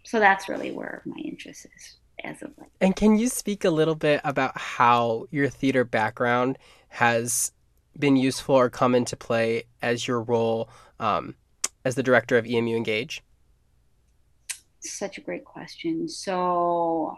So 0.05 0.19
that's 0.19 0.49
really 0.49 0.73
where 0.73 1.03
my 1.05 1.19
interest 1.23 1.67
is 1.77 1.97
as 2.25 2.43
of 2.43 2.51
late. 2.59 2.71
And 2.81 2.97
can 2.97 3.19
you 3.19 3.29
speak 3.29 3.65
a 3.65 3.71
little 3.71 3.95
bit 3.95 4.21
about 4.25 4.57
how 4.57 5.27
your 5.31 5.49
theater 5.49 5.85
background 5.85 6.59
has 6.89 7.53
been 7.99 8.17
useful 8.17 8.55
or 8.55 8.71
come 8.71 8.95
into 8.95 9.17
play 9.17 9.65
as 9.83 10.07
your 10.07 10.23
role 10.23 10.69
um, 10.99 11.35
as 11.85 11.95
the 11.95 12.03
director 12.03 12.39
of 12.39 12.47
EMU 12.47 12.77
Engage? 12.77 13.23
Such 14.81 15.19
a 15.19 15.21
great 15.21 15.45
question. 15.45 16.09
So 16.09 17.17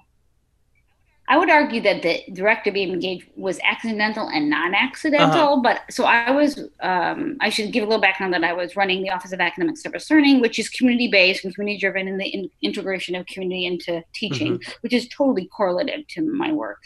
I 1.33 1.38
would 1.38 1.49
argue 1.49 1.81
that 1.81 2.03
the 2.03 2.23
director 2.35 2.71
being 2.71 2.92
engaged 2.92 3.25
was 3.37 3.59
accidental 3.64 4.29
and 4.29 4.51
non-accidental. 4.51 5.55
Uh-huh. 5.55 5.62
But 5.62 5.81
so 5.90 6.05
I 6.05 6.31
was, 6.31 6.59
um, 6.81 7.38
I 7.40 7.49
should 7.49 7.73
give 7.73 7.83
a 7.85 7.87
little 7.87 8.03
background 8.03 8.35
that 8.35 8.45
I 8.45 8.53
was 8.53 8.77
running 8.77 9.03
the 9.03 9.09
Office 9.09 9.33
of 9.33 9.40
Academic 9.40 9.79
Service 9.79 10.11
Learning, 10.11 10.42
which 10.42 10.59
is 10.59 10.68
community-based 10.68 11.42
and 11.42 11.55
community-driven 11.55 12.07
in 12.07 12.18
the 12.18 12.27
in- 12.27 12.51
integration 12.61 13.14
of 13.14 13.25
community 13.25 13.64
into 13.64 14.05
teaching, 14.14 14.59
mm-hmm. 14.59 14.73
which 14.83 14.92
is 14.92 15.09
totally 15.09 15.49
correlative 15.57 16.07
to 16.09 16.21
my 16.21 16.53
work 16.53 16.83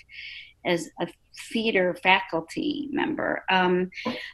as 0.64 0.90
a 1.00 1.08
theater 1.50 1.98
faculty 2.00 2.88
member. 2.92 3.42
Um, 3.50 3.90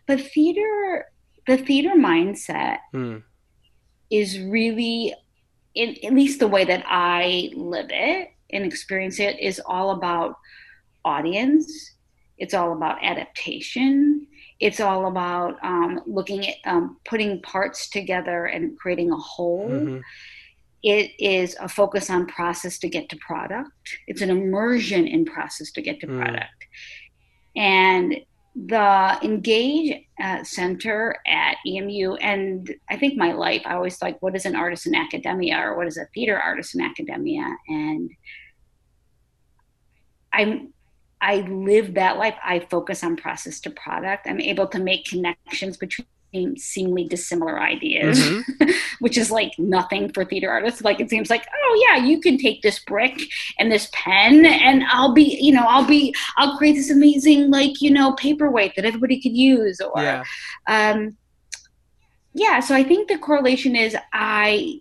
but 0.06 0.20
theater, 0.20 1.06
the 1.46 1.56
theater 1.56 1.94
mindset 1.96 2.80
mm. 2.94 3.22
is 4.10 4.38
really, 4.38 5.14
in, 5.74 5.96
at 6.04 6.12
least 6.12 6.38
the 6.38 6.48
way 6.48 6.66
that 6.66 6.84
I 6.86 7.50
live 7.54 7.88
it 7.88 8.28
and 8.52 8.64
experience 8.64 9.18
it 9.20 9.38
is 9.40 9.60
all 9.66 9.92
about 9.92 10.36
audience. 11.04 11.94
It's 12.38 12.54
all 12.54 12.72
about 12.72 13.02
adaptation. 13.02 14.26
It's 14.60 14.80
all 14.80 15.06
about 15.06 15.56
um, 15.62 16.00
looking 16.06 16.48
at 16.48 16.56
um, 16.64 16.96
putting 17.04 17.42
parts 17.42 17.88
together 17.88 18.46
and 18.46 18.78
creating 18.78 19.10
a 19.10 19.16
whole. 19.16 19.68
Mm-hmm. 19.68 19.98
It 20.82 21.12
is 21.18 21.56
a 21.60 21.68
focus 21.68 22.10
on 22.10 22.26
process 22.26 22.78
to 22.78 22.88
get 22.88 23.08
to 23.10 23.16
product. 23.16 23.98
It's 24.08 24.20
an 24.20 24.30
immersion 24.30 25.06
in 25.06 25.24
process 25.24 25.70
to 25.72 25.82
get 25.82 26.00
to 26.00 26.08
mm. 26.08 26.20
product. 26.20 26.66
And 27.54 28.16
the 28.54 29.18
Engage 29.22 30.06
uh, 30.22 30.42
Center 30.44 31.16
at 31.26 31.56
EMU, 31.66 32.14
and 32.16 32.74
I 32.90 32.96
think 32.96 33.16
my 33.16 33.32
life, 33.32 33.62
I 33.64 33.74
always 33.74 34.02
like, 34.02 34.20
what 34.20 34.34
is 34.34 34.44
an 34.44 34.56
artist 34.56 34.86
in 34.86 34.94
academia 34.94 35.56
or 35.58 35.76
what 35.76 35.86
is 35.86 35.96
a 35.96 36.06
theater 36.14 36.38
artist 36.38 36.74
in 36.74 36.80
academia? 36.80 37.48
And 37.68 38.10
I'm 40.32 40.72
I 41.22 41.36
live 41.42 41.94
that 41.94 42.18
life. 42.18 42.34
I 42.44 42.58
focus 42.58 43.04
on 43.04 43.16
process 43.16 43.60
to 43.60 43.70
product. 43.70 44.26
I'm 44.26 44.40
able 44.40 44.66
to 44.66 44.80
make 44.80 45.04
connections 45.04 45.76
between 45.76 46.56
seemingly 46.56 47.06
dissimilar 47.06 47.60
ideas, 47.60 48.18
mm-hmm. 48.18 48.70
which 48.98 49.16
is 49.16 49.30
like 49.30 49.52
nothing 49.56 50.12
for 50.12 50.24
theater 50.24 50.50
artists. 50.50 50.82
Like 50.82 50.98
it 50.98 51.10
seems 51.10 51.30
like, 51.30 51.46
oh 51.54 51.86
yeah, 51.88 52.04
you 52.04 52.20
can 52.20 52.38
take 52.38 52.62
this 52.62 52.80
brick 52.80 53.20
and 53.58 53.70
this 53.70 53.88
pen, 53.92 54.44
and 54.44 54.82
I'll 54.90 55.14
be, 55.14 55.38
you 55.40 55.52
know, 55.52 55.64
I'll 55.68 55.86
be, 55.86 56.12
I'll 56.36 56.58
create 56.58 56.74
this 56.74 56.90
amazing 56.90 57.50
like 57.50 57.80
you 57.80 57.92
know 57.92 58.14
paperweight 58.14 58.74
that 58.74 58.84
everybody 58.84 59.20
could 59.20 59.36
use, 59.36 59.80
or, 59.80 60.02
yeah. 60.02 60.24
um, 60.66 61.16
yeah. 62.34 62.58
So 62.58 62.74
I 62.74 62.82
think 62.82 63.08
the 63.08 63.18
correlation 63.18 63.76
is 63.76 63.96
I 64.12 64.80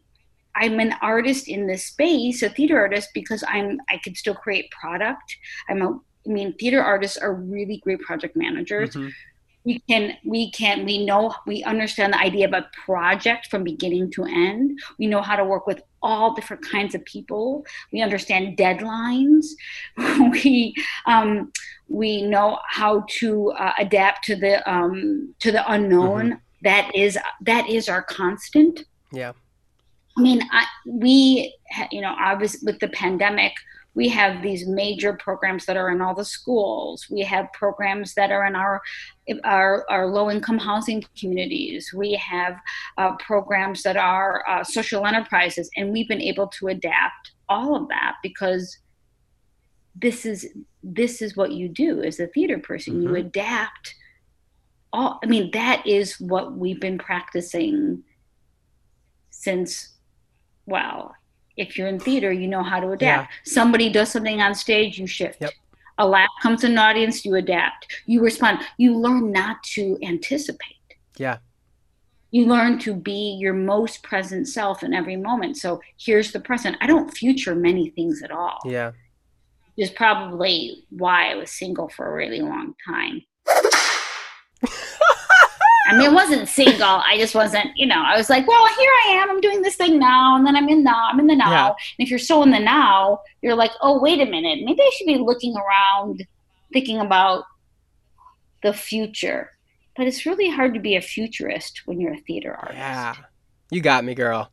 I'm 0.62 0.80
an 0.80 0.94
artist 1.02 1.48
in 1.48 1.66
this 1.66 1.88
space, 1.88 2.44
a 2.44 2.50
theater 2.50 2.80
artist, 2.80 3.10
because 3.14 3.44
I'm 3.48 3.80
I 3.90 3.98
can 3.98 4.16
still 4.16 4.36
create 4.36 4.70
product. 4.72 5.36
I'm 5.68 5.82
a 5.82 6.00
I 6.26 6.30
mean, 6.30 6.54
theater 6.54 6.84
artists 6.84 7.18
are 7.18 7.34
really 7.34 7.78
great 7.78 8.00
project 8.02 8.36
managers. 8.36 8.92
Mm-hmm. 8.92 9.10
We 9.64 9.80
can 9.88 10.18
we 10.26 10.52
can 10.52 10.86
we 10.86 11.06
know 11.06 11.36
we 11.46 11.64
understand 11.64 12.14
the 12.14 12.20
idea 12.20 12.48
of 12.48 12.54
a 12.54 12.68
project 12.86 13.48
from 13.48 13.64
beginning 13.64 14.12
to 14.12 14.26
end. 14.26 14.80
We 14.98 15.08
know 15.08 15.22
how 15.22 15.36
to 15.36 15.46
work 15.46 15.68
with 15.68 15.82
all 16.02 16.34
different 16.34 16.64
kinds 16.68 16.96
of 16.96 17.06
people. 17.06 17.64
We 17.92 18.02
understand 18.02 18.58
deadlines. 18.58 19.46
we 19.98 20.76
um, 21.06 21.52
we 21.88 22.24
know 22.24 22.60
how 22.68 23.06
to 23.20 23.52
uh, 23.52 23.74
adapt 23.78 24.24
to 24.26 24.36
the 24.36 24.68
um, 24.72 25.36
to 25.40 25.52
the 25.52 25.72
unknown. 25.72 26.26
Mm-hmm. 26.26 26.64
That 26.64 26.96
is 26.96 27.18
that 27.42 27.68
is 27.68 27.88
our 27.90 28.02
constant. 28.02 28.86
Yeah 29.12 29.34
I 30.18 30.22
mean, 30.22 30.42
I, 30.52 30.66
we, 30.86 31.56
you 31.92 32.02
know, 32.02 32.16
obviously 32.20 32.60
with 32.66 32.80
the 32.80 32.90
pandemic, 32.90 33.54
we 33.94 34.08
have 34.10 34.42
these 34.42 34.68
major 34.68 35.14
programs 35.14 35.66
that 35.66 35.76
are 35.76 35.90
in 35.90 36.02
all 36.02 36.16
the 36.16 36.24
schools. 36.24 37.08
We 37.10 37.22
have 37.22 37.52
programs 37.54 38.14
that 38.14 38.32
are 38.32 38.46
in 38.46 38.56
our 38.56 38.82
our, 39.44 39.86
our 39.90 40.08
low 40.08 40.32
income 40.32 40.58
housing 40.58 41.04
communities. 41.20 41.94
We 41.94 42.14
have 42.14 42.58
uh, 42.98 43.16
programs 43.18 43.84
that 43.84 43.98
are 43.98 44.48
uh, 44.48 44.64
social 44.64 45.06
enterprises, 45.06 45.70
and 45.76 45.92
we've 45.92 46.08
been 46.08 46.22
able 46.22 46.48
to 46.48 46.68
adapt 46.68 47.32
all 47.50 47.76
of 47.76 47.90
that 47.90 48.16
because 48.24 48.78
this 49.96 50.26
is 50.26 50.48
this 50.84 51.22
is 51.22 51.36
what 51.36 51.52
you 51.52 51.68
do 51.68 52.02
as 52.02 52.20
a 52.20 52.28
theater 52.28 52.60
person. 52.60 52.94
Mm-hmm. 52.96 53.08
You 53.08 53.16
adapt. 53.16 53.96
All 54.94 55.20
I 55.22 55.26
mean, 55.28 55.52
that 55.52 55.86
is 55.86 56.20
what 56.20 56.54
we've 56.54 56.80
been 56.80 56.98
practicing 56.98 58.04
since 59.32 59.91
well, 60.66 61.16
if 61.58 61.78
you're 61.78 61.88
in 61.88 62.00
theater, 62.00 62.32
you 62.32 62.48
know 62.48 62.64
how 62.64 62.80
to 62.80 62.92
adapt. 62.92 63.32
Yeah. 63.32 63.52
Somebody 63.52 63.92
does 63.92 64.12
something 64.12 64.42
on 64.42 64.56
stage, 64.56 64.98
you 64.98 65.08
shift. 65.08 65.42
Yep. 65.42 65.52
A 65.98 66.08
laugh 66.08 66.30
comes 66.42 66.62
to 66.62 66.68
an 66.68 66.78
audience, 66.78 67.26
you 67.26 67.36
adapt. 67.36 67.88
You 68.06 68.22
respond. 68.24 68.60
You 68.78 68.98
learn 68.98 69.32
not 69.32 69.62
to 69.76 69.98
anticipate. 70.02 70.78
Yeah. 71.18 71.38
You 72.32 72.46
learn 72.46 72.80
to 72.80 72.96
be 72.96 73.38
your 73.40 73.54
most 73.54 74.02
present 74.02 74.48
self 74.48 74.84
in 74.84 74.94
every 74.94 75.18
moment. 75.18 75.58
So 75.58 75.82
here's 75.98 76.32
the 76.32 76.40
present. 76.40 76.78
I 76.80 76.88
don't 76.88 77.10
future 77.10 77.54
many 77.54 77.90
things 77.90 78.24
at 78.24 78.32
all. 78.32 78.60
Yeah. 78.66 78.92
Is 79.78 79.90
probably 79.90 80.86
why 80.90 81.32
I 81.32 81.36
was 81.36 81.52
single 81.52 81.90
for 81.90 82.10
a 82.10 82.14
really 82.14 82.42
long 82.42 82.74
time. 82.88 83.22
I 85.92 85.98
mean, 85.98 86.12
it 86.12 86.14
wasn't 86.14 86.48
single. 86.48 86.84
I 86.84 87.18
just 87.18 87.36
wasn't, 87.36 87.68
you 87.76 87.86
know, 87.86 88.02
I 88.02 88.18
was 88.18 88.30
like, 88.30 88.48
well, 88.48 88.68
here 88.68 88.92
I 89.06 89.10
am. 89.22 89.30
I'm 89.30 89.42
doing 89.42 89.62
this 89.62 89.76
thing 89.76 90.00
now. 90.00 90.36
And 90.36 90.46
then 90.46 90.56
I'm 90.56 90.70
in 90.70 90.84
now. 90.84 91.10
I'm 91.12 91.20
in 91.20 91.28
the 91.28 91.36
now. 91.36 91.52
Yeah. 91.52 91.68
And 91.68 92.06
if 92.06 92.10
you're 92.10 92.20
so 92.20 92.44
in 92.44 92.52
the 92.52 92.60
now, 92.60 93.22
you're 93.42 93.56
like, 93.56 93.72
oh, 93.82 94.00
wait 94.00 94.22
a 94.22 94.26
minute. 94.26 94.60
Maybe 94.64 94.82
I 94.82 94.92
should 94.96 95.08
be 95.08 95.18
looking 95.18 95.56
around, 95.56 96.26
thinking 96.74 97.00
about 97.00 97.44
the 98.64 98.74
future. 98.74 99.52
But 99.98 100.08
it's 100.08 100.26
really 100.26 100.50
hard 100.50 100.74
to 100.74 100.80
be 100.80 100.96
a 100.96 101.02
futurist 101.02 101.82
when 101.86 102.00
you're 102.00 102.14
a 102.14 102.20
theater 102.20 102.56
artist. 102.56 102.78
Yeah. 102.78 103.16
You 103.70 103.82
got 103.82 104.04
me, 104.04 104.16
girl. 104.16 104.52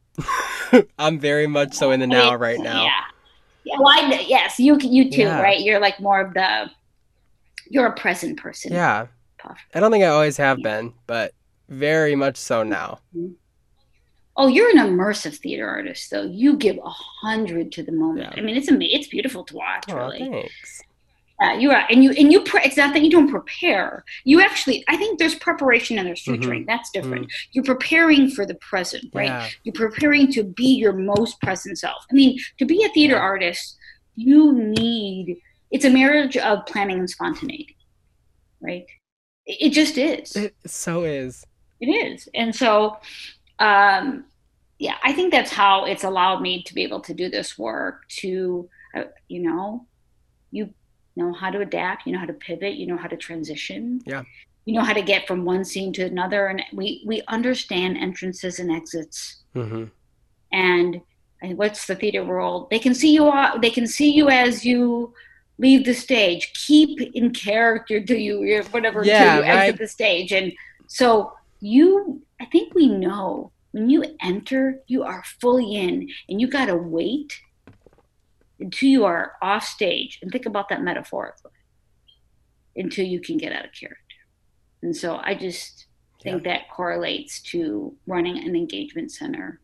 I'm 0.98 1.18
very 1.18 1.46
much 1.46 1.74
so 1.74 1.90
in 1.92 2.00
the 2.00 2.06
now 2.06 2.34
right 2.34 2.58
now. 2.58 2.84
Yeah. 2.84 3.04
Yeah, 3.64 3.76
well, 3.80 3.88
I, 3.88 4.24
yes, 4.26 4.58
you 4.58 4.78
you 4.80 5.10
too, 5.10 5.22
yeah. 5.22 5.42
right? 5.42 5.60
You're 5.60 5.78
like 5.78 6.00
more 6.00 6.22
of 6.22 6.32
the 6.32 6.70
you're 7.68 7.86
a 7.86 7.94
present 7.94 8.38
person. 8.38 8.72
Yeah. 8.72 9.08
I 9.74 9.80
don't 9.80 9.90
think 9.90 10.04
I 10.04 10.08
always 10.08 10.36
have 10.36 10.62
been, 10.62 10.94
but 11.06 11.32
very 11.68 12.14
much 12.14 12.36
so 12.36 12.62
now. 12.62 13.00
Oh, 14.36 14.46
you're 14.46 14.70
an 14.70 14.76
immersive 14.76 15.36
theater 15.36 15.68
artist, 15.68 16.10
though. 16.10 16.22
You 16.22 16.56
give 16.56 16.78
a 16.78 16.90
hundred 16.90 17.72
to 17.72 17.82
the 17.82 17.92
moment. 17.92 18.32
Yeah. 18.32 18.40
I 18.40 18.44
mean, 18.44 18.56
it's 18.56 18.68
amazing. 18.68 19.00
It's 19.00 19.08
beautiful 19.08 19.44
to 19.44 19.56
watch. 19.56 19.84
Oh, 19.88 19.96
really. 19.96 20.18
Thanks. 20.18 20.82
Yeah, 21.40 21.54
you 21.56 21.70
are, 21.70 21.86
and 21.88 22.02
you 22.02 22.10
and 22.10 22.32
you. 22.32 22.40
Pre- 22.42 22.62
it's 22.64 22.76
not 22.76 22.92
that 22.94 23.02
you 23.02 23.10
don't 23.10 23.30
prepare. 23.30 24.04
You 24.24 24.40
actually, 24.40 24.84
I 24.88 24.96
think 24.96 25.20
there's 25.20 25.36
preparation 25.36 25.96
and 25.96 26.06
there's 26.06 26.22
futuring. 26.22 26.62
Mm-hmm. 26.62 26.68
That's 26.68 26.90
different. 26.90 27.26
Mm-hmm. 27.26 27.50
You're 27.52 27.64
preparing 27.64 28.28
for 28.30 28.44
the 28.44 28.56
present, 28.56 29.04
right? 29.14 29.26
Yeah. 29.26 29.48
You're 29.62 29.72
preparing 29.74 30.32
to 30.32 30.42
be 30.42 30.74
your 30.74 30.92
most 30.92 31.40
present 31.40 31.78
self. 31.78 32.04
I 32.10 32.14
mean, 32.14 32.38
to 32.58 32.64
be 32.64 32.84
a 32.84 32.88
theater 32.88 33.16
artist, 33.16 33.76
you 34.16 34.52
need. 34.52 35.36
It's 35.70 35.84
a 35.84 35.90
marriage 35.90 36.36
of 36.36 36.66
planning 36.66 36.98
and 36.98 37.10
spontaneity, 37.10 37.76
right? 38.60 38.86
It 39.48 39.70
just 39.70 39.96
is. 39.96 40.36
It 40.36 40.54
so 40.66 41.04
is. 41.04 41.46
It 41.80 41.86
is. 41.86 42.28
And 42.34 42.54
so, 42.54 42.98
um, 43.58 44.24
yeah, 44.78 44.96
I 45.02 45.12
think 45.14 45.32
that's 45.32 45.50
how 45.50 45.86
it's 45.86 46.04
allowed 46.04 46.42
me 46.42 46.62
to 46.64 46.74
be 46.74 46.82
able 46.82 47.00
to 47.00 47.14
do 47.14 47.30
this 47.30 47.56
work 47.56 48.06
to, 48.20 48.68
uh, 48.94 49.04
you 49.28 49.40
know, 49.40 49.86
you 50.50 50.72
know 51.16 51.32
how 51.32 51.50
to 51.50 51.60
adapt, 51.60 52.06
you 52.06 52.12
know 52.12 52.18
how 52.18 52.26
to 52.26 52.34
pivot, 52.34 52.74
you 52.74 52.86
know 52.86 52.98
how 52.98 53.08
to 53.08 53.16
transition. 53.16 54.02
Yeah. 54.06 54.22
You 54.66 54.74
know 54.74 54.82
how 54.82 54.92
to 54.92 55.02
get 55.02 55.26
from 55.26 55.46
one 55.46 55.64
scene 55.64 55.94
to 55.94 56.02
another. 56.04 56.48
And 56.48 56.62
we, 56.74 57.02
we 57.06 57.22
understand 57.26 57.96
entrances 57.96 58.58
and 58.58 58.70
exits. 58.70 59.44
Mm-hmm. 59.54 59.84
And, 60.52 61.00
and 61.40 61.56
what's 61.56 61.86
the 61.86 61.94
theater 61.94 62.22
world? 62.22 62.68
They 62.70 62.78
can 62.78 62.94
see 62.94 63.14
you, 63.14 63.32
they 63.62 63.70
can 63.70 63.86
see 63.86 64.10
you 64.10 64.28
as 64.28 64.64
you, 64.66 65.14
leave 65.58 65.84
the 65.84 65.94
stage. 65.94 66.52
Keep 66.66 67.14
in 67.14 67.32
character 67.32 68.00
Do 68.00 68.16
you 68.16 68.62
whatever 68.70 69.04
yeah, 69.04 69.36
you 69.36 69.42
right. 69.42 69.50
exit 69.50 69.78
the 69.78 69.88
stage. 69.88 70.32
And 70.32 70.52
so 70.86 71.32
you, 71.60 72.22
I 72.40 72.46
think 72.46 72.74
we 72.74 72.88
know 72.88 73.52
when 73.72 73.90
you 73.90 74.04
enter, 74.22 74.80
you 74.86 75.02
are 75.02 75.22
fully 75.40 75.76
in, 75.76 76.08
and 76.28 76.40
you 76.40 76.48
gotta 76.48 76.76
wait 76.76 77.38
until 78.60 78.88
you 78.88 79.04
are 79.04 79.34
off 79.42 79.64
stage. 79.64 80.18
And 80.22 80.32
think 80.32 80.46
about 80.46 80.68
that 80.70 80.82
metaphorically 80.82 81.52
until 82.76 83.04
you 83.04 83.20
can 83.20 83.36
get 83.36 83.52
out 83.52 83.66
of 83.66 83.72
character. 83.72 83.98
And 84.82 84.96
so 84.96 85.20
I 85.22 85.34
just 85.34 85.86
think 86.22 86.44
yeah. 86.44 86.52
that 86.52 86.70
correlates 86.70 87.40
to 87.42 87.94
running 88.06 88.38
an 88.38 88.56
engagement 88.56 89.12
center 89.12 89.60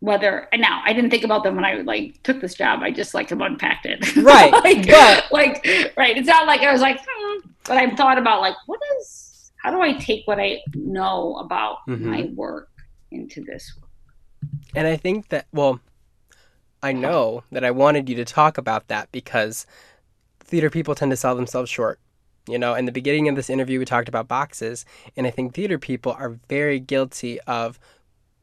whether 0.00 0.48
and 0.52 0.60
now 0.60 0.82
I 0.84 0.92
didn't 0.92 1.10
think 1.10 1.24
about 1.24 1.44
them 1.44 1.54
when 1.56 1.64
I 1.64 1.74
like 1.76 2.22
took 2.22 2.40
this 2.40 2.54
job. 2.54 2.80
I 2.82 2.90
just 2.90 3.14
like 3.14 3.30
have 3.30 3.40
unpacked 3.40 3.86
it. 3.86 4.16
Right. 4.22 4.52
like, 4.52 4.86
but, 4.86 5.30
like 5.30 5.64
right. 5.96 6.16
It's 6.16 6.28
not 6.28 6.46
like 6.46 6.62
I 6.62 6.72
was 6.72 6.80
like, 6.80 7.00
hmm. 7.06 7.48
but 7.64 7.76
I've 7.76 7.96
thought 7.96 8.18
about 8.18 8.40
like 8.40 8.56
what 8.66 8.80
is 8.98 9.52
how 9.56 9.70
do 9.70 9.80
I 9.80 9.92
take 9.94 10.26
what 10.26 10.40
I 10.40 10.62
know 10.74 11.36
about 11.36 11.78
mm-hmm. 11.86 12.10
my 12.10 12.22
work 12.34 12.70
into 13.10 13.42
this 13.42 13.72
And 14.74 14.86
I 14.86 14.96
think 14.96 15.28
that 15.28 15.46
well 15.52 15.80
I 16.82 16.92
know 16.92 17.44
that 17.52 17.64
I 17.64 17.70
wanted 17.70 18.08
you 18.08 18.16
to 18.16 18.24
talk 18.24 18.56
about 18.56 18.88
that 18.88 19.12
because 19.12 19.66
theater 20.40 20.70
people 20.70 20.94
tend 20.94 21.10
to 21.10 21.16
sell 21.16 21.36
themselves 21.36 21.70
short. 21.70 22.00
You 22.48 22.58
know, 22.58 22.74
in 22.74 22.86
the 22.86 22.92
beginning 22.92 23.28
of 23.28 23.36
this 23.36 23.50
interview, 23.50 23.78
we 23.78 23.84
talked 23.84 24.08
about 24.08 24.26
boxes, 24.26 24.86
and 25.14 25.26
I 25.26 25.30
think 25.30 25.54
theater 25.54 25.78
people 25.78 26.12
are 26.12 26.38
very 26.48 26.80
guilty 26.80 27.38
of 27.40 27.78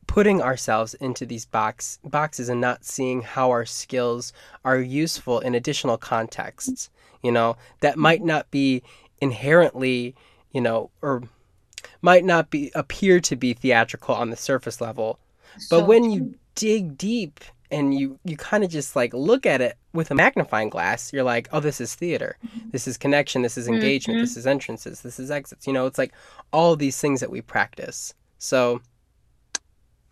putting 0.08 0.42
ourselves 0.42 0.94
into 0.96 1.26
these 1.26 1.46
box 1.46 2.00
boxes 2.04 2.50
and 2.50 2.60
not 2.62 2.84
seeing 2.86 3.22
how 3.22 3.52
our 3.52 3.66
skills 3.66 4.34
are 4.66 4.80
useful 4.80 5.40
in 5.40 5.54
additional 5.54 5.98
contexts. 5.98 6.90
You 7.22 7.32
know, 7.32 7.58
that 7.82 7.98
might 7.98 8.24
not 8.24 8.50
be 8.52 8.84
inherently, 9.22 10.16
you 10.52 10.62
know, 10.62 10.90
or 11.02 11.24
might 12.02 12.24
not 12.26 12.50
be 12.50 12.72
appear 12.74 13.20
to 13.20 13.36
be 13.36 13.54
theatrical 13.54 14.16
on 14.16 14.30
the 14.30 14.38
surface 14.38 14.80
level, 14.82 15.20
but 15.56 15.62
So 15.80 15.84
when 15.86 16.12
you 16.12 16.36
dig 16.56 16.98
deep 16.98 17.40
and 17.70 17.94
you 17.94 18.18
you 18.24 18.38
kind 18.38 18.64
of 18.64 18.70
just 18.70 18.96
like 18.96 19.14
look 19.14 19.46
at 19.46 19.62
it 19.62 19.78
with 19.94 20.10
a 20.12 20.16
magnifying 20.16 20.70
glass, 20.70 21.12
you're 21.12 21.24
like, 21.24 21.50
oh, 21.52 21.60
this 21.60 21.82
is 21.82 21.94
theater. 21.96 22.38
This 22.72 22.88
is 22.88 22.98
connection. 22.98 23.42
This 23.42 23.58
is 23.58 23.68
engagement. 23.68 24.20
Mhm. 24.20 24.22
This 24.24 24.38
is 24.38 24.48
entrances. 24.48 25.02
This 25.02 25.20
is 25.20 25.30
exits. 25.32 25.68
You 25.68 25.74
know, 25.74 25.86
it's 25.86 25.98
like 25.98 26.14
all 26.54 26.76
these 26.76 27.00
things 27.00 27.20
that 27.20 27.32
we 27.32 27.42
practice. 27.42 28.14
So 28.38 28.82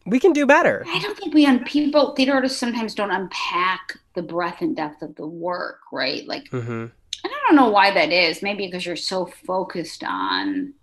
we 0.05 0.19
can 0.19 0.33
do 0.33 0.45
better. 0.45 0.85
I 0.87 0.99
don't 0.99 1.17
think 1.17 1.33
we 1.33 1.45
un 1.45 1.63
people 1.63 2.13
theater 2.15 2.33
artists 2.33 2.59
sometimes 2.59 2.93
don't 2.93 3.11
unpack 3.11 3.97
the 4.13 4.21
breadth 4.21 4.61
and 4.61 4.75
depth 4.75 5.01
of 5.01 5.15
the 5.15 5.27
work, 5.27 5.79
right? 5.91 6.27
Like 6.27 6.47
hmm 6.49 6.85
and 7.23 7.33
I 7.33 7.43
don't 7.47 7.55
know 7.55 7.69
why 7.69 7.91
that 7.91 8.11
is. 8.11 8.43
Maybe 8.43 8.67
because 8.67 8.85
you're 8.85 8.95
so 8.95 9.25
focused 9.25 10.03
on 10.03 10.73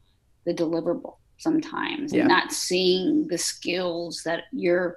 the 0.44 0.52
deliverable 0.52 1.16
sometimes 1.38 2.12
Yeah. 2.12 2.20
and 2.20 2.28
not 2.28 2.52
seeing 2.52 3.28
the 3.28 3.38
skills 3.38 4.22
that 4.24 4.44
you're 4.52 4.96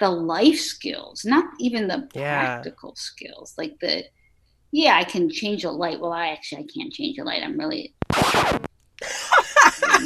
the 0.00 0.10
life 0.10 0.58
skills, 0.58 1.24
not 1.24 1.44
even 1.58 1.88
the 1.88 2.08
Yeah. 2.14 2.32
practical 2.38 2.94
skills. 2.96 3.54
Like 3.58 3.74
the 3.80 4.04
yeah, 4.72 4.96
I 4.96 5.04
can 5.04 5.30
change 5.30 5.64
a 5.64 5.70
light. 5.70 6.00
Well, 6.00 6.12
I 6.12 6.28
actually 6.28 6.64
I 6.64 6.66
can't 6.76 6.92
change 6.92 7.18
a 7.18 7.24
light. 7.24 7.42
I'm 7.42 7.58
really 7.58 7.94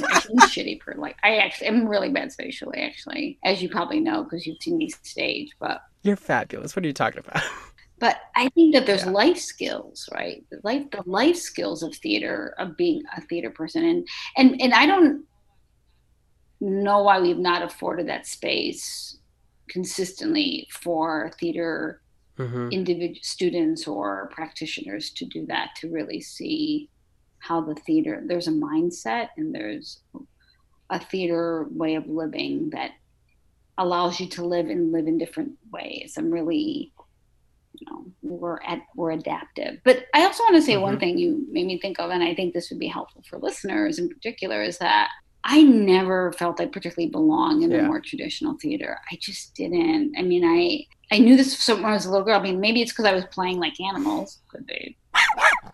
I'm 0.31 0.41
shitty 0.43 0.83
for 0.83 0.95
like 0.97 1.17
I 1.23 1.37
actually 1.39 1.69
am 1.69 1.89
really 1.89 2.11
bad 2.11 2.33
spatially 2.33 2.79
actually, 2.81 3.39
as 3.45 3.63
you 3.63 3.69
probably 3.69 4.01
know 4.01 4.25
because 4.25 4.47
you've 4.47 4.63
seen 4.63 4.79
me 4.79 4.91
stage. 4.91 5.49
But 5.61 5.81
You're 6.03 6.17
fabulous. 6.17 6.75
What 6.77 6.85
are 6.85 6.89
you 6.89 6.93
talking 6.95 7.21
about? 7.21 7.43
but 8.01 8.17
I 8.37 8.49
think 8.51 8.75
that 8.75 8.87
there's 8.87 9.05
Yeah. 9.05 9.13
life 9.13 9.39
skills, 9.39 10.09
right? 10.15 10.45
The 10.51 10.61
life 10.63 10.85
the 10.93 11.03
life 11.07 11.37
skills 11.37 11.83
of 11.83 11.95
theater 11.97 12.55
of 12.59 12.77
being 12.77 13.03
a 13.17 13.21
theater 13.23 13.51
person, 13.51 13.85
and 13.85 14.07
and 14.37 14.61
and 14.63 14.73
I 14.75 14.87
don't 14.87 15.25
know 16.61 17.03
why 17.03 17.21
we've 17.21 17.39
not 17.39 17.63
afforded 17.63 18.09
that 18.09 18.27
space 18.27 19.19
consistently 19.71 20.67
for 20.71 21.31
theater 21.39 22.03
hmm 22.37 22.71
individual 22.71 23.21
students 23.23 23.89
or 23.89 24.31
practitioners 24.35 25.11
to 25.13 25.27
do 25.27 25.47
that 25.47 25.71
to 25.77 25.91
really 25.91 26.21
see 26.21 26.91
how 27.41 27.61
the 27.61 27.75
theater 27.87 28.23
there's 28.27 28.49
a 28.49 28.53
mindset 28.53 29.29
and 29.37 29.55
there's 29.55 30.01
a 30.91 30.99
theater 30.99 31.67
way 31.71 31.95
of 31.95 32.07
living 32.07 32.71
that 32.71 32.93
allows 33.79 34.19
you 34.19 34.27
to 34.29 34.45
live 34.45 34.67
and 34.67 34.91
live 34.93 35.07
in 35.07 35.19
different 35.19 35.53
ways. 35.71 36.15
I'm 36.19 36.31
really 36.31 36.93
you 37.75 37.87
know 37.91 38.07
we're 38.23 38.61
at 38.67 38.81
we're 38.97 39.13
adaptive. 39.13 39.79
But 39.85 40.07
i 40.15 40.25
also 40.25 40.43
want 40.43 40.57
to 40.57 40.63
say 40.63 40.77
one 40.77 40.97
Mhm. 40.97 41.01
thing 41.01 41.19
you 41.19 41.47
made 41.51 41.67
me 41.67 41.79
think 41.79 42.01
of 42.01 42.11
and 42.11 42.23
i 42.25 42.35
think 42.35 42.53
this 42.55 42.71
would 42.71 42.79
be 42.81 42.89
helpful 42.89 43.23
for 43.29 43.39
listeners 43.39 43.99
in 44.01 44.09
particular 44.09 44.63
is 44.63 44.79
that 44.79 45.11
i 45.45 45.63
never 45.63 46.33
felt 46.33 46.61
i 46.61 46.67
particularly 46.67 47.11
belong 47.11 47.63
in 47.63 47.71
the 47.71 47.83
more 47.83 48.01
traditional 48.01 48.57
theater. 48.61 48.99
I 49.13 49.17
just 49.21 49.55
didn't. 49.55 50.15
I 50.19 50.23
mean 50.23 50.45
i 50.45 50.87
I 51.15 51.19
knew 51.21 51.37
this 51.39 51.67
when 51.69 51.85
I 51.87 51.93
was 51.93 52.05
a 52.05 52.11
little 52.11 52.27
girl. 52.27 52.39
I 52.39 52.43
mean, 52.43 52.61
maybe 52.61 52.83
it's 52.83 52.93
because 52.93 53.07
I 53.07 53.15
was 53.15 53.25
playing 53.27 53.59
like 53.59 53.81
animals, 53.81 54.43
could 54.51 54.67
be, 54.67 54.95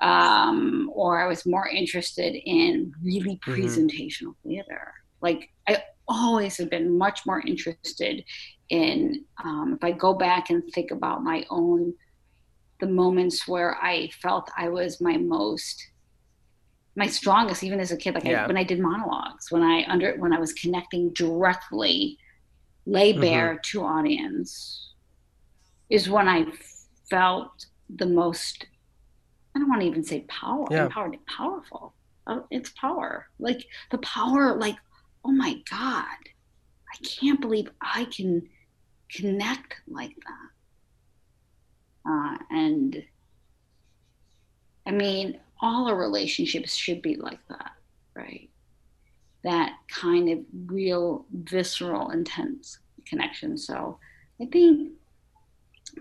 um, 0.04 0.90
or 0.94 1.20
I 1.22 1.28
was 1.28 1.46
more 1.46 1.68
interested 1.68 2.34
in 2.36 2.92
really 3.02 3.40
Mhm. 3.48 3.54
presentational 3.56 4.34
theater. 4.44 4.84
Like 5.22 5.48
I 5.68 5.82
always 6.08 6.58
have 6.58 6.70
been 6.70 6.98
much 6.98 7.20
more 7.26 7.40
interested 7.40 8.24
in. 8.70 9.24
Um, 9.44 9.74
if 9.76 9.84
I 9.84 9.92
go 9.92 10.14
back 10.14 10.50
and 10.50 10.62
think 10.74 10.90
about 10.92 11.24
my 11.24 11.46
own, 11.50 11.94
the 12.80 12.86
moments 12.88 13.48
where 13.48 13.76
I 13.82 14.08
felt 14.22 14.50
I 14.56 14.68
was 14.70 15.00
my 15.00 15.16
most 15.18 15.82
my 16.96 17.06
strongest 17.08 17.64
even 17.64 17.80
as 17.80 17.92
a 17.92 17.96
kid 17.96 18.14
like 18.14 18.24
Yeah. 18.24 18.44
I, 18.44 18.46
when 18.46 18.56
i 18.56 18.64
did 18.64 18.78
monologues 18.80 19.46
when 19.50 19.62
i 19.64 19.84
under 19.88 20.16
when 20.18 20.32
i 20.32 20.38
was 20.38 20.52
connecting 20.52 21.12
directly 21.12 22.18
lay 22.86 23.12
Mm-hmm. 23.12 23.20
bare 23.20 23.60
to 23.70 23.82
audience 23.84 24.92
is 25.90 26.08
when 26.08 26.28
I 26.28 26.46
felt 27.10 27.52
the 27.94 28.06
most. 28.06 28.66
I 29.54 29.58
don't 29.60 29.68
want 29.68 29.82
to 29.82 29.86
even 29.86 30.04
say 30.04 30.22
power. 30.22 30.66
Yeah. 30.70 30.84
Empowered, 30.86 31.16
powerful. 31.26 31.94
Oh, 32.26 32.46
it's 32.50 32.70
power. 32.70 33.26
Like 33.38 33.64
the 33.90 33.98
power. 33.98 34.56
Like, 34.56 34.76
oh 35.24 35.30
my 35.32 35.60
god, 35.70 36.06
I 36.92 36.96
can't 37.04 37.40
believe 37.40 37.68
I 37.80 38.06
can 38.06 38.48
connect 39.10 39.76
like 39.86 40.16
that. 40.16 42.10
Uh, 42.10 42.38
and 42.50 43.02
I 44.86 44.90
mean, 44.90 45.40
all 45.60 45.88
our 45.88 45.96
relationships 45.96 46.74
should 46.74 47.00
be 47.00 47.16
like 47.16 47.40
that, 47.48 47.72
right? 48.14 48.50
That 49.44 49.74
kind 49.88 50.28
of 50.30 50.38
real, 50.66 51.26
visceral, 51.32 52.10
intense 52.10 52.78
connection. 53.06 53.56
So 53.56 53.98
I 54.40 54.46
think 54.46 54.92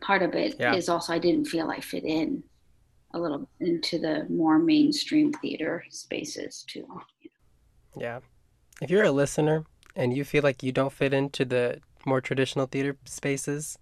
part 0.01 0.23
of 0.23 0.33
it 0.33 0.53
is 0.53 0.59
Yeah. 0.59 0.81
also 0.89 1.13
I 1.13 1.19
didn't 1.19 1.45
feel 1.45 1.69
I 1.69 1.79
fit 1.79 2.03
in 2.03 2.43
a 3.13 3.19
little 3.19 3.47
into 3.59 3.99
the 3.99 4.25
more 4.29 4.57
mainstream 4.59 5.31
theater 5.33 5.83
spaces 5.89 6.63
too. 6.67 6.87
Yeah. 7.97 8.19
If 8.81 8.89
you're 8.89 9.03
a 9.03 9.11
listener 9.11 9.65
and 9.95 10.15
you 10.15 10.23
feel 10.23 10.43
like 10.43 10.63
you 10.63 10.71
don't 10.71 10.91
fit 10.91 11.13
into 11.13 11.45
the 11.45 11.79
more 12.05 12.21
traditional 12.21 12.65
theater 12.65 12.97
spaces, 13.05 13.77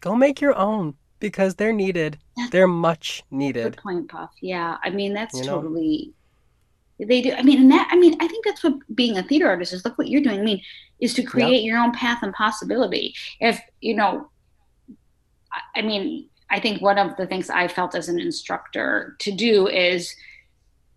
go 0.00 0.14
make 0.14 0.40
your 0.40 0.56
own 0.56 0.94
because 1.18 1.54
they're 1.56 1.72
needed. 1.72 2.18
They're 2.50 2.68
much 2.68 3.22
Good 3.30 3.36
needed. 3.36 3.76
point, 3.78 4.08
Puff. 4.10 4.30
Yeah, 4.42 4.76
I 4.84 4.90
mean 4.90 5.14
that's 5.14 5.34
You 5.38 5.46
know? 5.46 5.56
totally. 5.56 6.12
They 6.98 7.20
do. 7.22 7.32
I 7.32 7.42
mean, 7.42 7.60
and 7.62 7.70
that. 7.72 7.88
I 7.90 7.96
mean, 7.96 8.16
I 8.20 8.28
think 8.28 8.44
that's 8.44 8.62
what 8.64 8.74
being 8.94 9.18
a 9.18 9.22
theater 9.22 9.48
artist 9.48 9.72
is. 9.74 9.84
Look 9.84 9.98
what 9.98 10.08
you're 10.08 10.22
doing. 10.22 10.40
I 10.40 10.42
mean, 10.42 10.62
is 11.00 11.12
to 11.14 11.22
create 11.22 11.62
your 11.62 11.78
own 11.78 11.92
path 11.92 12.22
and 12.22 12.32
possibility. 12.32 13.14
If 13.40 13.60
you 13.82 13.94
know, 13.94 14.30
I 15.74 15.82
mean, 15.82 16.28
I 16.50 16.60
think 16.60 16.80
one 16.80 16.98
of 16.98 17.16
the 17.16 17.26
things 17.26 17.50
I 17.50 17.68
felt 17.68 17.94
as 17.94 18.08
an 18.08 18.20
instructor 18.20 19.16
to 19.20 19.32
do 19.32 19.66
is, 19.68 20.14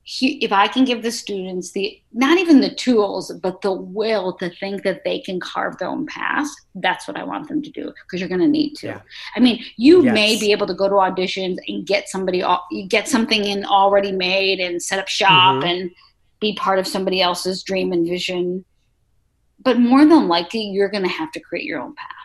he, 0.03 0.43
if 0.43 0.51
I 0.51 0.67
can 0.67 0.85
give 0.85 1.03
the 1.03 1.11
students 1.11 1.71
the 1.71 2.01
not 2.13 2.39
even 2.39 2.61
the 2.61 2.73
tools, 2.73 3.31
but 3.43 3.61
the 3.61 3.71
will 3.71 4.33
to 4.37 4.49
think 4.49 4.81
that 4.83 5.03
they 5.03 5.19
can 5.19 5.39
carve 5.39 5.77
their 5.77 5.87
own 5.87 6.07
path, 6.07 6.47
that's 6.75 7.07
what 7.07 7.15
I 7.15 7.23
want 7.23 7.47
them 7.47 7.61
to 7.61 7.69
do 7.69 7.93
because 8.03 8.19
you're 8.19 8.29
going 8.29 8.41
to 8.41 8.47
need 8.47 8.75
to. 8.77 8.87
Yeah. 8.87 9.01
I 9.35 9.39
mean, 9.39 9.63
you 9.77 10.01
may 10.01 10.39
be 10.39 10.51
able 10.51 10.65
to 10.67 10.73
go 10.73 10.89
to 10.89 10.95
auditions 10.95 11.57
and 11.67 11.85
get 11.85 12.09
somebody, 12.09 12.43
you 12.71 12.87
get 12.87 13.07
something 13.07 13.45
in 13.45 13.65
already 13.65 14.11
made 14.11 14.59
and 14.59 14.81
set 14.81 14.97
up 14.97 15.07
shop 15.07 15.63
Mhm. 15.63 15.69
and 15.69 15.91
be 16.39 16.55
part 16.55 16.79
of 16.79 16.87
somebody 16.87 17.21
else's 17.21 17.61
dream 17.61 17.91
and 17.91 18.07
vision. 18.07 18.65
But 19.61 19.77
more 19.77 20.05
than 20.05 20.27
likely, 20.27 20.61
you're 20.61 20.89
going 20.89 21.03
to 21.03 21.09
have 21.09 21.31
to 21.33 21.39
create 21.39 21.65
your 21.65 21.81
own 21.81 21.93
path. 21.93 22.18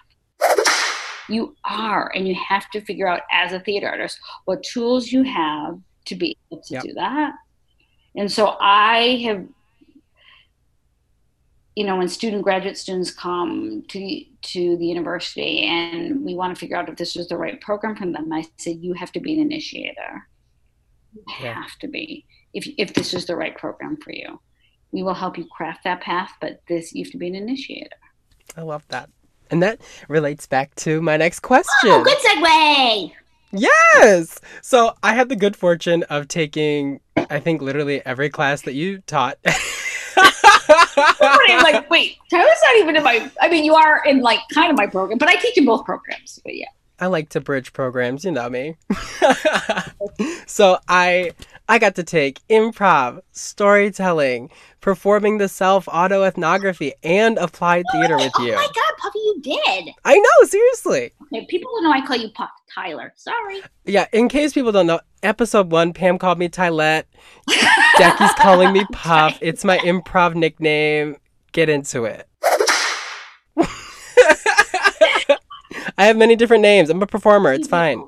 You 1.28 1.56
are, 1.64 2.10
and 2.14 2.26
you 2.28 2.34
have 2.48 2.68
to 2.70 2.80
figure 2.80 3.06
out 3.08 3.22
as 3.32 3.52
a 3.52 3.60
theater 3.60 3.88
artist 3.88 4.18
what 4.44 4.62
tools 4.62 5.10
you 5.10 5.22
have 5.22 5.78
to 6.06 6.14
be 6.16 6.36
able 6.52 6.62
to 6.62 6.74
Yep. 6.74 6.82
do 6.82 6.92
that. 6.94 7.32
And 8.16 8.30
so 8.30 8.56
I 8.60 9.22
have 9.26 9.46
you 11.76 11.84
know, 11.84 11.96
when 11.96 12.06
student 12.08 12.44
graduate 12.44 12.78
students 12.78 13.10
come 13.10 13.82
to 13.88 13.98
the, 13.98 14.28
to 14.42 14.76
the 14.76 14.86
university 14.86 15.62
and 15.62 16.24
we 16.24 16.32
want 16.34 16.54
to 16.54 16.58
figure 16.60 16.76
out 16.76 16.88
if 16.88 16.94
this 16.96 17.16
is 17.16 17.26
the 17.26 17.36
right 17.36 17.60
program 17.60 17.96
for 17.96 18.06
them, 18.06 18.32
I 18.32 18.46
said 18.58 18.76
you 18.80 18.92
have 18.94 19.10
to 19.12 19.20
be 19.20 19.34
an 19.34 19.40
initiator. 19.40 20.28
You 21.16 21.24
Yeah. 21.40 21.54
have 21.54 21.76
to 21.80 21.88
be 21.88 22.26
if 22.52 22.68
if 22.78 22.94
this 22.94 23.12
is 23.12 23.26
the 23.26 23.34
right 23.34 23.56
program 23.56 23.96
for 23.96 24.12
you. 24.12 24.40
We 24.92 25.02
will 25.02 25.14
help 25.14 25.36
you 25.36 25.46
craft 25.46 25.82
that 25.82 26.00
path, 26.00 26.30
but 26.40 26.60
this 26.68 26.92
you 26.94 27.02
have 27.04 27.10
to 27.10 27.18
be 27.18 27.26
an 27.26 27.34
initiator. 27.34 27.96
I 28.56 28.62
love 28.62 28.86
that. 28.88 29.10
And 29.50 29.62
that 29.62 29.80
relates 30.08 30.46
back 30.46 30.74
to 30.76 31.00
my 31.00 31.16
next 31.16 31.40
oh, 31.44 31.48
question. 31.48 31.90
Oh, 31.90 32.02
good 32.02 32.18
segue. 32.18 33.12
Yes. 33.52 34.40
So 34.62 34.94
I 35.02 35.14
had 35.14 35.28
the 35.28 35.36
good 35.36 35.56
fortune 35.56 36.02
of 36.04 36.28
taking, 36.28 37.00
I 37.16 37.38
think, 37.38 37.62
literally 37.62 38.04
every 38.04 38.28
class 38.28 38.62
that 38.62 38.74
you 38.74 38.98
taught. 39.06 39.38
I'm 40.16 41.62
like, 41.62 41.88
wait, 41.90 42.16
Tyler's 42.30 42.48
not 42.62 42.76
even 42.76 42.96
in 42.96 43.02
my. 43.02 43.30
I 43.40 43.48
mean, 43.48 43.64
you 43.64 43.74
are 43.74 44.02
in 44.04 44.20
like 44.20 44.40
kind 44.52 44.70
of 44.70 44.76
my 44.76 44.86
program, 44.86 45.18
but 45.18 45.28
I 45.28 45.36
teach 45.36 45.56
in 45.56 45.64
both 45.64 45.84
programs. 45.84 46.40
But 46.44 46.56
yeah, 46.56 46.66
I 46.98 47.06
like 47.06 47.28
to 47.30 47.40
bridge 47.40 47.72
programs, 47.72 48.24
you 48.24 48.30
know 48.30 48.48
me. 48.48 48.76
so 50.46 50.78
I 50.88 51.32
I 51.68 51.78
got 51.78 51.94
to 51.96 52.04
take 52.04 52.40
improv, 52.48 53.20
storytelling, 53.32 54.50
performing 54.80 55.38
the 55.38 55.48
self 55.48 55.88
auto 55.90 56.22
ethnography 56.24 56.92
and 57.02 57.38
applied 57.38 57.84
oh 57.88 57.92
theater 57.92 58.16
with 58.16 58.32
you. 58.38 58.52
Oh 58.52 58.56
my 58.56 58.68
God, 58.74 58.83
did. 59.44 59.90
I 60.04 60.18
know, 60.18 60.46
seriously. 60.48 61.12
Okay, 61.32 61.46
people 61.48 61.70
know 61.82 61.92
I 61.92 62.04
call 62.04 62.16
you 62.16 62.30
Puff 62.30 62.50
Tyler. 62.74 63.12
Sorry. 63.16 63.60
Yeah, 63.84 64.06
in 64.12 64.28
case 64.28 64.52
people 64.52 64.72
don't 64.72 64.86
know, 64.88 65.00
episode 65.22 65.70
one, 65.70 65.92
Pam 65.92 66.18
called 66.18 66.38
me 66.38 66.48
Tylette. 66.48 67.04
Jackie's 67.98 68.32
calling 68.38 68.72
me 68.72 68.84
Puff. 68.92 69.38
It's 69.40 69.64
my 69.64 69.78
improv 69.78 70.34
nickname. 70.34 71.16
Get 71.52 71.68
into 71.68 72.04
it. 72.04 72.26
I 75.96 76.06
have 76.06 76.16
many 76.16 76.34
different 76.34 76.62
names. 76.62 76.90
I'm 76.90 77.02
a 77.02 77.06
performer. 77.06 77.52
It's 77.52 77.68
fine. 77.78 78.02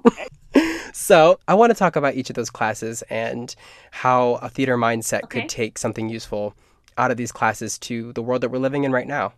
so, 0.93 1.39
I 1.47 1.55
want 1.55 1.71
to 1.71 1.79
talk 1.79 1.95
about 1.97 2.15
each 2.15 2.31
of 2.31 2.37
those 2.37 2.51
classes 2.51 3.03
and 3.11 3.55
how 3.93 4.35
a 4.43 4.49
theater 4.49 4.77
mindset 4.77 5.25
Okay. 5.25 5.43
could 5.43 5.49
take 5.49 5.79
something 5.79 6.09
useful 6.09 6.55
out 6.99 7.11
of 7.11 7.17
these 7.17 7.31
classes 7.31 7.79
to 7.81 8.13
the 8.15 8.23
world 8.23 8.41
that 8.43 8.49
we're 8.51 8.59
living 8.59 8.85
in 8.85 8.93
right 8.93 9.07
now. 9.07 9.35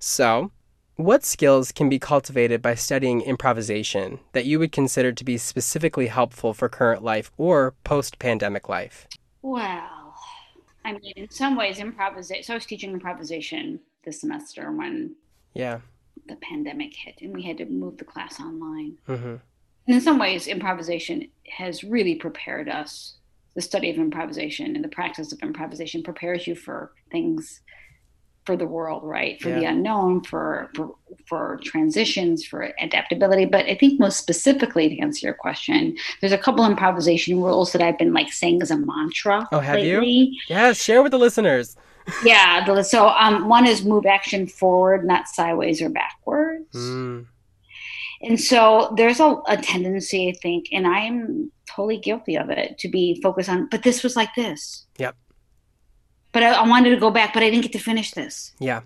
So, 0.00 0.50
what 0.98 1.24
skills 1.24 1.70
can 1.70 1.88
be 1.88 2.00
cultivated 2.00 2.60
by 2.60 2.74
studying 2.74 3.20
improvisation 3.20 4.18
that 4.32 4.46
you 4.46 4.58
would 4.58 4.72
consider 4.72 5.12
to 5.12 5.24
be 5.24 5.38
specifically 5.38 6.08
helpful 6.08 6.52
for 6.52 6.68
current 6.68 7.04
life 7.04 7.30
or 7.36 7.74
post 7.84 8.18
pandemic 8.18 8.68
life? 8.68 9.06
Well, 9.40 10.12
I 10.84 10.92
mean, 10.92 11.12
in 11.14 11.30
some 11.30 11.56
ways, 11.56 11.78
improvisation. 11.78 12.42
So 12.42 12.54
I 12.54 12.56
was 12.56 12.66
teaching 12.66 12.90
improvisation 12.92 13.78
this 14.04 14.20
semester 14.20 14.72
when 14.72 15.14
Yeah. 15.54 15.80
the 16.26 16.34
pandemic 16.36 16.96
hit 16.96 17.20
and 17.22 17.32
we 17.32 17.44
had 17.44 17.58
to 17.58 17.66
move 17.66 17.98
the 17.98 18.04
class 18.04 18.40
online. 18.40 18.98
hmm 19.06 19.36
And 19.86 19.94
in 19.94 20.00
some 20.00 20.18
ways, 20.18 20.48
improvisation 20.48 21.30
has 21.52 21.84
really 21.84 22.16
prepared 22.16 22.68
us. 22.68 23.18
The 23.54 23.62
study 23.62 23.88
of 23.88 23.98
improvisation 23.98 24.74
and 24.74 24.84
the 24.84 24.88
practice 24.88 25.32
of 25.32 25.38
improvisation 25.42 26.02
prepares 26.02 26.48
you 26.48 26.56
for 26.56 26.92
things 27.12 27.60
for 28.48 28.56
the 28.56 28.66
world, 28.66 29.02
right? 29.04 29.34
For 29.42 29.50
the 29.50 29.66
unknown, 29.72 30.22
for, 30.30 30.70
for 30.74 30.94
for 31.26 31.60
transitions, 31.70 32.36
for 32.50 32.60
adaptability. 32.80 33.44
But 33.44 33.66
I 33.66 33.74
think 33.80 34.00
most 34.00 34.16
specifically 34.24 34.88
to 34.88 34.98
answer 35.04 35.26
your 35.26 35.34
question, 35.34 35.80
there's 36.20 36.32
a 36.32 36.38
couple 36.46 36.64
improvisation 36.64 37.42
rules 37.42 37.72
that 37.72 37.82
I've 37.82 37.98
been 37.98 38.14
like 38.14 38.32
saying 38.32 38.62
as 38.62 38.70
a 38.70 38.78
mantra. 38.78 39.46
Oh, 39.52 39.60
have 39.60 39.80
you? 39.80 39.98
lately. 39.98 40.38
Yes, 40.48 40.82
share 40.82 41.02
with 41.02 41.12
the 41.12 41.18
listeners. 41.18 41.76
Yeah. 42.24 42.64
the- 42.64 42.82
So 42.94 43.08
um, 43.24 43.48
one 43.56 43.66
is 43.72 43.84
move 43.84 44.06
action 44.06 44.46
forward, 44.46 45.04
not 45.04 45.28
sideways 45.28 45.82
or 45.84 45.90
backwards. 45.90 46.74
Mm, 46.74 47.26
And 48.22 48.40
so 48.40 48.60
there's 48.96 49.20
a, 49.20 49.30
a 49.46 49.56
tendency, 49.58 50.20
I 50.30 50.34
think, 50.44 50.62
and 50.72 50.86
I 50.86 51.00
am 51.10 51.52
totally 51.74 51.98
guilty 51.98 52.34
of 52.42 52.48
it, 52.48 52.78
to 52.78 52.88
be 52.88 53.20
focused 53.22 53.50
on, 53.50 53.68
but 53.72 53.82
this 53.82 54.02
was 54.02 54.16
like 54.16 54.32
this. 54.34 54.86
Yep. 55.04 55.14
But 56.38 56.44
I, 56.44 56.52
I 56.62 56.68
wanted 56.68 56.90
to 56.90 57.00
go 57.00 57.10
back, 57.10 57.34
but 57.34 57.42
I 57.42 57.50
didn't 57.50 57.62
get 57.64 57.72
to 57.72 57.80
finish 57.80 58.12
this. 58.12 58.52
yeah. 58.60 58.82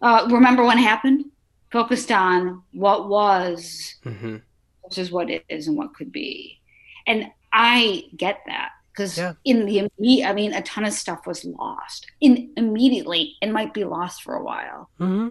Uh, 0.00 0.28
remember 0.30 0.62
what 0.62 0.78
happened? 0.78 1.24
Focused 1.72 2.12
on 2.12 2.62
what 2.72 3.08
was 3.08 3.96
hmm 4.04 4.36
versus 4.84 5.10
what 5.10 5.28
is 5.48 5.66
and 5.66 5.76
what 5.76 5.94
could 5.94 6.12
be. 6.12 6.60
And 7.08 7.26
I 7.52 8.04
get 8.16 8.38
that 8.46 8.70
because 8.92 9.18
Yeah. 9.18 9.32
in 9.44 9.66
the 9.66 9.78
immediate, 9.98 10.28
I 10.28 10.32
mean, 10.32 10.52
a 10.54 10.62
ton 10.62 10.84
of 10.84 10.92
stuff 10.92 11.26
was 11.26 11.44
lost 11.44 12.06
in 12.20 12.52
immediately 12.56 13.34
and 13.42 13.52
might 13.52 13.74
be 13.74 13.82
lost 13.84 14.22
for 14.22 14.36
a 14.36 14.44
while. 14.44 14.90
hmm 14.98 15.28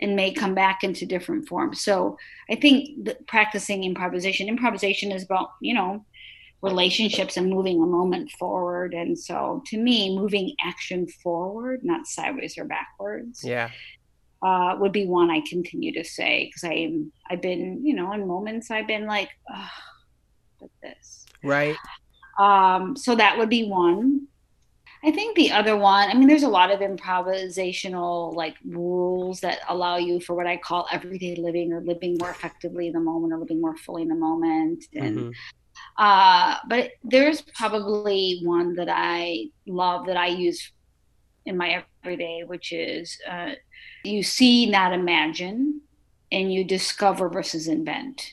and 0.00 0.14
may 0.14 0.30
come 0.30 0.54
back 0.54 0.84
into 0.84 1.06
different 1.06 1.48
forms. 1.48 1.80
So 1.80 2.18
I 2.50 2.54
think 2.56 3.08
practicing 3.28 3.82
improvisation, 3.84 4.46
improvisation 4.46 5.10
is 5.10 5.22
about, 5.24 5.48
you 5.62 5.72
know, 5.72 6.04
relationships 6.62 7.36
and 7.36 7.50
moving 7.50 7.82
a 7.82 7.86
moment 7.86 8.30
forward. 8.38 8.94
And 8.94 9.18
so 9.18 9.62
to 9.66 9.78
me, 9.78 10.16
moving 10.16 10.54
action 10.64 11.06
forward, 11.22 11.80
not 11.82 12.06
sideways 12.06 12.56
or 12.58 12.64
backwards, 12.64 13.42
Yeah. 13.44 13.70
uh, 14.42 14.76
would 14.78 14.92
be 14.92 15.06
one 15.06 15.30
I 15.30 15.42
continue 15.48 15.92
to 15.94 16.04
say 16.04 16.46
because 16.46 16.64
I'm 16.64 17.12
I've 17.30 17.42
been, 17.42 17.84
you 17.84 17.94
know, 17.94 18.12
in 18.12 18.26
moments 18.26 18.70
I've 18.70 18.86
been 18.86 19.06
like, 19.06 19.30
oh, 19.52 19.70
but 20.60 20.70
this. 20.82 21.26
Right. 21.42 21.76
Um, 22.38 22.96
so 22.96 23.14
that 23.14 23.38
would 23.38 23.50
be 23.50 23.68
one. 23.68 24.28
I 25.04 25.10
think 25.12 25.36
the 25.36 25.52
other 25.52 25.76
one, 25.76 26.10
I 26.10 26.14
mean, 26.14 26.26
there's 26.26 26.42
a 26.42 26.48
lot 26.48 26.70
of 26.70 26.80
improvisational 26.80 28.34
like 28.34 28.56
rules 28.66 29.40
that 29.40 29.60
allow 29.68 29.98
you 29.98 30.20
for 30.20 30.34
what 30.34 30.46
I 30.46 30.56
call 30.56 30.88
everyday 30.90 31.36
living 31.36 31.72
or 31.72 31.80
living 31.80 32.16
more 32.18 32.30
effectively 32.30 32.88
in 32.88 32.92
the 32.94 33.00
moment 33.00 33.32
or 33.32 33.38
living 33.38 33.60
more 33.60 33.76
fully 33.76 34.02
in 34.02 34.08
the 34.08 34.14
moment. 34.14 34.84
And 34.94 35.16
Mhm. 35.18 35.32
Uh, 35.98 36.56
but 36.68 36.90
there's 37.02 37.42
probably 37.42 38.40
one 38.42 38.74
that 38.76 38.88
I 38.90 39.46
love 39.66 40.06
that 40.06 40.16
I 40.16 40.28
use 40.28 40.72
in 41.44 41.56
my 41.56 41.84
everyday, 42.04 42.42
which 42.44 42.72
is 42.72 43.18
uh, 43.28 43.52
you 44.04 44.22
see, 44.22 44.66
not 44.66 44.92
imagine, 44.92 45.80
and 46.30 46.52
you 46.52 46.64
discover 46.64 47.28
versus 47.28 47.68
invent. 47.68 48.32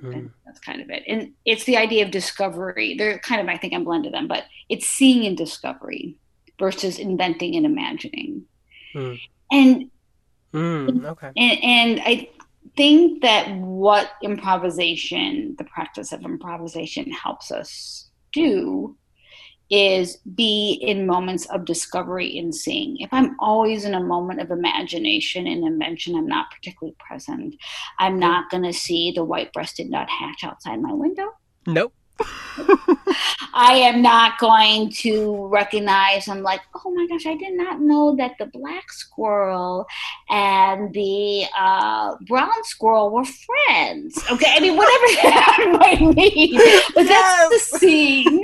Mm. 0.00 0.30
That's 0.46 0.58
kind 0.60 0.80
of 0.80 0.90
it. 0.90 1.02
And 1.06 1.32
it's 1.44 1.64
the 1.64 1.76
idea 1.76 2.04
of 2.04 2.10
discovery. 2.10 2.96
They're 2.96 3.18
kind 3.18 3.40
of, 3.40 3.48
I 3.48 3.58
think 3.58 3.74
I'm 3.74 3.84
blended 3.84 4.14
them, 4.14 4.26
but 4.26 4.44
it's 4.68 4.86
seeing 4.86 5.26
and 5.26 5.36
discovery 5.36 6.16
versus 6.58 6.98
inventing 6.98 7.56
and 7.56 7.66
imagining. 7.66 8.44
Mm. 8.94 9.20
And 9.50 9.90
Mm, 10.52 11.04
okay. 11.06 11.30
and, 11.34 11.64
and 11.64 12.00
I 12.04 12.28
think 12.76 13.22
that 13.22 13.54
what 13.56 14.12
improvisation, 14.22 15.54
the 15.58 15.64
practice 15.64 16.12
of 16.12 16.24
improvisation, 16.24 17.10
helps 17.10 17.50
us 17.50 18.10
do 18.32 18.96
is 19.70 20.18
be 20.34 20.72
in 20.82 21.06
moments 21.06 21.46
of 21.46 21.64
discovery 21.64 22.38
and 22.38 22.54
seeing. 22.54 22.98
If 22.98 23.08
I'm 23.10 23.36
always 23.38 23.86
in 23.86 23.94
a 23.94 24.02
moment 24.02 24.40
of 24.40 24.50
imagination 24.50 25.46
and 25.46 25.64
invention, 25.64 26.14
I'm 26.14 26.26
not 26.26 26.50
particularly 26.50 26.94
present. 26.98 27.56
I'm 27.98 28.18
not 28.18 28.50
going 28.50 28.64
to 28.64 28.72
see 28.72 29.12
the 29.12 29.24
white 29.24 29.52
breasted 29.54 29.88
nuthatch 29.88 30.44
outside 30.44 30.82
my 30.82 30.92
window. 30.92 31.30
Nope. 31.66 31.94
I 33.54 33.74
am 33.74 34.02
not 34.02 34.38
going 34.38 34.90
to 34.90 35.46
recognize. 35.48 36.28
I'm 36.28 36.42
like, 36.42 36.60
oh 36.74 36.90
my 36.90 37.06
gosh, 37.06 37.26
I 37.26 37.36
did 37.36 37.54
not 37.54 37.80
know 37.80 38.16
that 38.16 38.32
the 38.38 38.46
black 38.46 38.90
squirrel 38.92 39.86
and 40.30 40.92
the 40.94 41.44
uh, 41.58 42.16
brown 42.26 42.52
squirrel 42.64 43.10
were 43.10 43.24
friends. 43.24 44.18
Okay, 44.30 44.52
I 44.54 44.60
mean, 44.60 44.76
whatever 44.76 45.06
that 45.22 45.78
might 45.80 46.00
mean, 46.00 46.60
but 46.94 47.06
that's 47.06 47.70
the 47.70 47.78
scene, 47.78 48.42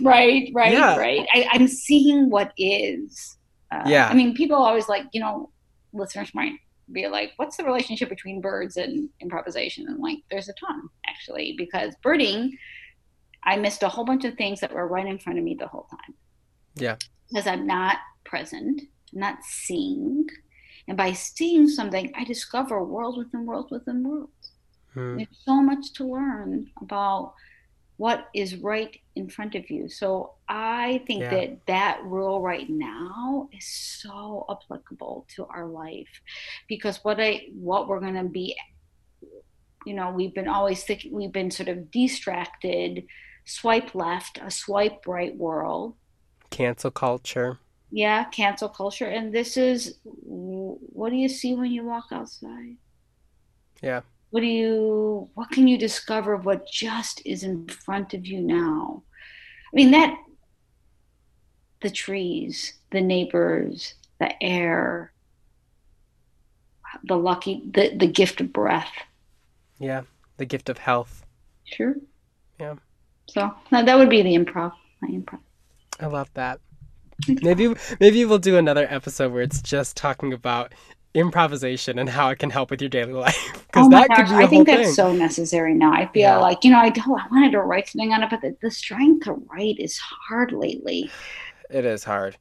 right? 0.00 0.50
Right? 0.52 0.72
Yeah. 0.72 0.96
Right? 0.96 1.26
I, 1.32 1.48
I'm 1.52 1.68
seeing 1.68 2.30
what 2.30 2.52
is. 2.56 3.36
Uh, 3.70 3.82
Yeah. 3.86 4.08
I 4.08 4.14
mean, 4.14 4.34
people 4.34 4.56
always 4.56 4.88
like, 4.88 5.04
you 5.12 5.20
know, 5.20 5.50
listeners 5.92 6.34
might 6.34 6.54
be 6.92 7.08
like, 7.08 7.32
what's 7.36 7.56
the 7.56 7.64
relationship 7.64 8.08
between 8.08 8.40
birds 8.40 8.76
and 8.76 9.08
improvisation? 9.20 9.86
And 9.88 10.00
like, 10.00 10.18
there's 10.30 10.48
a 10.48 10.54
ton 10.54 10.88
actually, 11.06 11.54
because 11.56 11.94
birding, 12.02 12.56
I 13.44 13.56
missed 13.56 13.82
a 13.82 13.88
whole 13.88 14.04
bunch 14.04 14.24
of 14.24 14.34
things 14.34 14.60
that 14.60 14.72
were 14.72 14.86
right 14.86 15.06
in 15.06 15.18
front 15.18 15.38
of 15.38 15.44
me 15.44 15.54
the 15.58 15.66
whole 15.68 15.86
time. 15.90 16.14
Yeah. 16.76 16.96
Because 17.28 17.46
I'm 17.46 17.66
not 17.66 17.98
present, 18.24 18.80
I'm 19.12 19.20
not 19.20 19.38
seeing. 19.44 20.26
And 20.88 20.96
by 20.96 21.12
seeing 21.12 21.68
something, 21.68 22.12
I 22.14 22.24
discover 22.24 22.82
worlds 22.84 23.18
within 23.18 23.46
worlds 23.46 23.70
within 23.70 24.06
worlds. 24.06 24.52
Mm, 24.94 25.16
There's 25.16 25.38
so 25.44 25.62
much 25.62 25.92
to 25.94 26.04
learn 26.04 26.70
about 26.82 27.34
what 27.96 28.28
is 28.34 28.56
right 28.56 28.98
in 29.14 29.28
front 29.28 29.54
of 29.54 29.70
you. 29.70 29.88
So 29.88 30.34
I 30.48 31.02
think 31.06 31.22
Yeah. 31.22 31.30
that 31.30 31.66
that 31.66 32.04
rule 32.04 32.40
right 32.40 32.68
now 32.68 33.48
is 33.52 33.66
so 33.66 34.44
applicable 34.50 35.26
to 35.36 35.46
our 35.46 35.66
life 35.66 36.20
because 36.68 37.04
what 37.04 37.20
I 37.20 37.46
what 37.54 37.86
we're 37.88 38.00
going 38.00 38.14
to 38.14 38.24
be 38.24 38.56
you 39.86 39.94
know, 39.94 40.10
we've 40.10 40.34
been 40.34 40.48
always 40.48 40.82
thinking 40.82 41.12
we've 41.12 41.32
been 41.32 41.50
sort 41.50 41.68
of 41.68 41.90
distracted, 41.90 43.06
swipe 43.44 43.94
left, 43.94 44.38
a 44.42 44.50
swipe 44.50 45.06
right 45.06 45.36
world. 45.36 45.94
Cancel 46.50 46.90
culture. 46.90 47.58
Yeah, 47.90 48.24
cancel 48.24 48.68
culture 48.68 49.06
and 49.06 49.32
this 49.32 49.56
is 49.56 49.98
what 50.04 51.10
do 51.10 51.16
you 51.16 51.28
see 51.28 51.54
when 51.54 51.70
you 51.70 51.84
walk 51.84 52.06
outside? 52.10 52.76
Yeah. 53.82 54.00
what 54.30 54.40
do 54.40 54.46
you 54.46 55.28
what 55.34 55.50
can 55.50 55.68
you 55.68 55.76
discover 55.78 56.32
of 56.32 56.44
what 56.44 56.66
just 56.66 57.20
is 57.24 57.42
in 57.44 57.66
front 57.68 58.14
of 58.14 58.24
you 58.26 58.40
now 58.40 59.02
i 59.70 59.76
mean 59.76 59.90
that 59.90 60.16
the 61.82 61.90
trees 61.90 62.74
the 62.90 63.00
neighbors 63.00 63.94
the 64.18 64.42
air 64.42 65.12
the 67.04 67.16
lucky 67.16 67.62
the, 67.74 67.94
the 67.96 68.06
gift 68.06 68.40
of 68.40 68.52
breath 68.52 68.92
Yeah. 69.78 70.02
The 70.38 70.46
gift 70.46 70.68
of 70.68 70.78
health. 70.78 71.24
sure 71.64 71.96
Yeah. 72.58 72.76
So 73.26 73.50
that 73.70 73.96
would 73.96 74.10
be 74.10 74.22
the 74.22 74.34
improv 74.34 74.72
my 75.02 75.08
improv 75.08 75.40
I 76.00 76.06
love 76.06 76.28
that. 76.34 76.58
Maybe 77.42 77.72
maybe 78.00 78.24
we'll 78.24 78.38
do 78.38 78.56
another 78.56 78.86
episode 78.90 79.32
where 79.32 79.42
it's 79.42 79.62
just 79.62 79.96
talking 79.96 80.32
about 80.32 80.72
improvisation 81.14 82.00
and 82.00 82.08
how 82.08 82.28
it 82.30 82.40
can 82.40 82.50
help 82.50 82.70
with 82.70 82.82
your 82.82 82.88
daily 82.88 83.12
life 83.26 83.52
because 83.68 83.86
oh 83.86 83.90
that 83.90 84.08
gosh 84.08 84.16
could 84.28 84.36
be 84.36 84.42
i 84.44 84.46
think 84.48 84.66
thing. 84.66 84.76
that's 84.78 84.96
so 84.96 85.12
necessary 85.12 85.72
now 85.72 85.92
i 85.92 86.06
feel 86.12 86.22
Yeah. 86.22 86.36
like 86.38 86.64
you 86.64 86.72
know 86.72 86.78
i 86.78 86.88
don't 86.90 87.06
oh, 87.08 87.16
i 87.16 87.24
wanted 87.30 87.52
to 87.52 87.60
write 87.60 87.88
something 87.88 88.12
on 88.12 88.24
it 88.24 88.30
but 88.30 88.40
the, 88.40 88.56
the 88.60 88.70
strength 88.72 89.24
to 89.26 89.34
write 89.34 89.78
is 89.78 89.96
hard 90.28 90.50
lately 90.50 91.08
It 91.70 91.84
is 91.84 92.02
hard. 92.02 92.36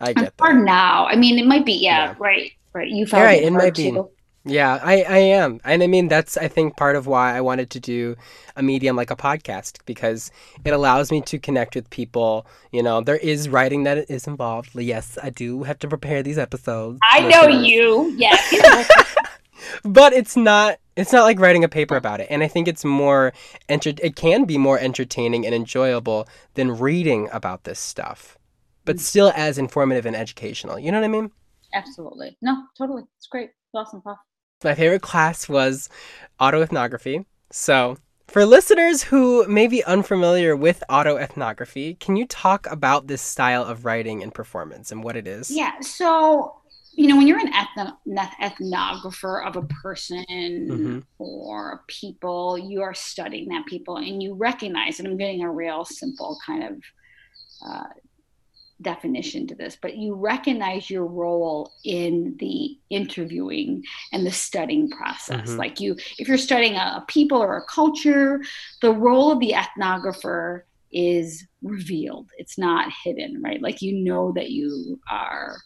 I 0.00 0.12
get 0.12 0.32
Or 0.40 0.52
that. 0.54 0.62
now. 0.62 1.06
I 1.06 1.16
mean, 1.16 1.38
it 1.38 1.46
might 1.46 1.64
be. 1.66 1.74
Yeah, 1.74 2.10
Yeah. 2.10 2.14
right. 2.18 2.50
Right. 2.74 2.88
You 2.88 3.06
felt 3.06 3.24
right, 3.24 3.42
it, 3.42 3.46
it 3.46 3.52
hard 3.52 3.62
might 3.64 3.74
be. 3.74 3.90
too. 3.90 4.10
Yeah, 4.44 4.80
I, 4.82 5.02
I 5.02 5.18
am. 5.18 5.60
And 5.64 5.82
I 5.82 5.86
mean, 5.86 6.08
that's, 6.08 6.36
I 6.36 6.48
think, 6.48 6.76
part 6.76 6.96
of 6.96 7.06
why 7.06 7.36
I 7.36 7.40
wanted 7.40 7.70
to 7.70 7.80
do 7.80 8.16
a 8.56 8.62
medium 8.62 8.96
like 8.96 9.10
a 9.10 9.16
podcast 9.16 9.78
because 9.86 10.30
it 10.64 10.72
allows 10.72 11.10
me 11.10 11.20
to 11.22 11.38
connect 11.38 11.74
with 11.74 11.88
people. 11.90 12.46
You 12.72 12.82
know, 12.82 13.00
there 13.00 13.16
is 13.16 13.48
writing 13.48 13.84
that 13.84 14.10
is 14.10 14.26
involved. 14.26 14.70
Yes, 14.74 15.16
I 15.22 15.30
do 15.30 15.62
have 15.62 15.78
to 15.80 15.88
prepare 15.88 16.22
these 16.22 16.38
episodes. 16.38 16.98
I 17.02 17.20
know 17.20 17.46
listeners. 17.46 17.68
you. 17.68 18.14
Yes. 18.16 18.90
but 19.84 20.12
it's 20.12 20.36
not 20.36 20.78
it's 20.96 21.12
not 21.12 21.22
like 21.22 21.38
writing 21.38 21.64
a 21.64 21.68
paper 21.68 21.96
about 21.96 22.20
it 22.20 22.26
and 22.28 22.42
i 22.42 22.48
think 22.48 22.66
it's 22.66 22.84
more 22.84 23.32
enter- 23.68 23.92
it 24.02 24.16
can 24.16 24.44
be 24.44 24.58
more 24.58 24.78
entertaining 24.78 25.46
and 25.46 25.54
enjoyable 25.54 26.26
than 26.54 26.76
reading 26.76 27.28
about 27.32 27.62
this 27.62 27.78
stuff 27.78 28.36
but 28.84 28.96
mm. 28.96 29.00
still 29.00 29.32
as 29.36 29.56
informative 29.56 30.04
and 30.04 30.16
educational 30.16 30.80
you 30.80 30.90
know 30.90 30.98
what 30.98 31.04
i 31.04 31.08
mean 31.08 31.30
Absolutely. 31.74 32.36
No, 32.42 32.64
totally. 32.76 33.04
It's 33.16 33.26
great. 33.26 33.50
It's 33.50 33.74
awesome. 33.74 34.02
My 34.64 34.74
favorite 34.74 35.02
class 35.02 35.48
was 35.48 35.88
autoethnography 36.40 37.24
so 37.50 37.96
for 38.28 38.46
listeners 38.46 39.02
who 39.02 39.46
may 39.46 39.66
be 39.66 39.84
unfamiliar 39.84 40.56
with 40.56 40.82
autoethnography 40.88 41.98
can 41.98 42.16
you 42.16 42.26
talk 42.26 42.66
about 42.70 43.06
this 43.06 43.20
style 43.22 43.64
of 43.64 43.84
writing 43.84 44.22
and 44.22 44.32
performance 44.34 44.90
and 44.90 45.04
what 45.04 45.16
it 45.16 45.26
is 45.26 45.50
Yeah. 45.50 45.78
So, 45.80 46.56
you 46.94 47.08
know, 47.08 47.16
when 47.16 47.26
you're 47.26 47.38
an 47.38 47.52
ethno- 47.52 47.96
ethnographer 48.40 49.46
of 49.46 49.56
a 49.56 49.62
person 49.82 50.24
Mhm. 50.28 51.02
or 51.18 51.84
people, 51.88 52.58
you 52.58 52.82
are 52.82 52.94
studying 52.94 53.48
that 53.48 53.66
people 53.66 53.96
and 53.96 54.22
you 54.22 54.34
recognize, 54.34 54.98
and 54.98 55.08
I'm 55.08 55.16
getting 55.16 55.42
a 55.42 55.50
real 55.50 55.84
simple 55.84 56.38
kind 56.46 56.64
of 56.64 56.82
uh, 57.66 57.84
definition 58.82 59.46
to 59.46 59.54
this, 59.54 59.76
but 59.80 59.96
you 59.96 60.14
recognize 60.14 60.90
your 60.90 61.06
role 61.06 61.72
in 61.84 62.36
the 62.38 62.78
interviewing 62.90 63.82
and 64.12 64.26
the 64.26 64.30
studying 64.30 64.90
process. 64.90 65.50
Mhm. 65.50 65.58
Like 65.58 65.80
you, 65.80 65.96
if 66.18 66.28
you're 66.28 66.38
studying 66.38 66.76
a, 66.76 67.02
a 67.02 67.04
people 67.08 67.38
or 67.38 67.56
a 67.56 67.64
culture, 67.66 68.42
the 68.80 68.92
role 68.92 69.30
of 69.32 69.40
the 69.40 69.52
ethnographer 69.52 70.62
is 70.92 71.46
revealed. 71.62 72.30
It's 72.36 72.58
not 72.58 72.92
hidden, 73.04 73.40
right? 73.42 73.62
Like 73.62 73.80
you 73.80 73.92
know 73.92 74.32
that 74.32 74.50
you 74.50 75.00
are 75.10 75.56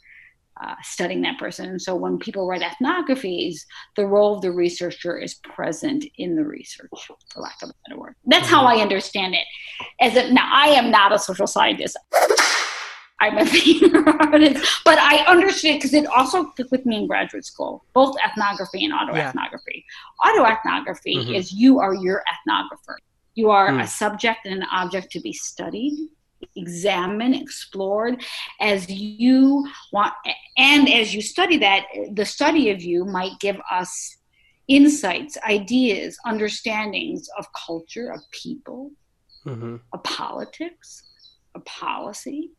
uh, 0.62 0.74
studying 0.82 1.20
that 1.22 1.38
person. 1.38 1.68
And 1.68 1.82
so 1.82 1.94
when 1.94 2.18
people 2.18 2.46
write 2.46 2.62
ethnographies, 2.62 3.66
the 3.96 4.06
role 4.06 4.36
of 4.36 4.40
the 4.40 4.52
researcher 4.52 5.18
is 5.18 5.34
present 5.34 6.06
in 6.16 6.34
the 6.34 6.44
research, 6.44 6.88
for 7.06 7.42
lack 7.42 7.56
of 7.62 7.70
a 7.70 7.74
better 7.86 8.00
word. 8.00 8.14
That's 8.24 8.48
how 8.48 8.64
I 8.64 8.80
understand 8.80 9.34
it. 9.34 9.44
As 10.00 10.16
a, 10.16 10.32
now, 10.32 10.48
I 10.50 10.68
am 10.68 10.90
not 10.90 11.12
a 11.12 11.18
social 11.18 11.46
scientist. 11.46 11.98
I'm 13.20 13.38
a 13.38 13.46
theater 13.54 14.08
artist, 14.08 14.80
but 14.84 14.98
I 14.98 15.18
understand 15.26 15.78
because 15.78 15.94
it 15.94 16.06
also 16.06 16.44
clicked 16.44 16.70
with 16.70 16.84
me 16.84 16.96
in 16.98 17.06
graduate 17.06 17.44
school, 17.46 17.84
both 17.94 18.14
ethnography 18.24 18.84
and 18.84 18.92
autoethnography. 18.92 19.84
Autoethnography 20.22 21.16
Mhm. 21.24 21.34
is 21.34 21.52
you 21.52 21.78
are 21.80 21.94
your 21.94 22.22
ethnographer. 22.32 22.96
You 23.34 23.50
are 23.50 23.70
Mm. 23.70 23.82
a 23.82 23.86
subject 23.86 24.40
and 24.44 24.54
an 24.62 24.66
object 24.70 25.10
to 25.12 25.20
be 25.20 25.32
studied, 25.32 25.94
examined, 26.56 27.34
explored 27.36 28.22
as 28.60 28.88
you 28.90 29.66
want. 29.92 30.12
And 30.58 30.88
as 30.88 31.14
you 31.14 31.22
study 31.22 31.56
that, 31.58 31.86
the 32.12 32.24
study 32.26 32.70
of 32.70 32.82
you 32.82 33.04
might 33.04 33.38
give 33.40 33.58
us 33.70 34.18
insights, 34.68 35.38
ideas, 35.44 36.18
understandings 36.26 37.28
of 37.38 37.46
culture, 37.66 38.10
of 38.10 38.20
people, 38.42 38.90
hmm 39.44 39.76
of 39.92 40.02
politics, 40.02 41.02
of 41.54 41.64
policy. 41.64 42.50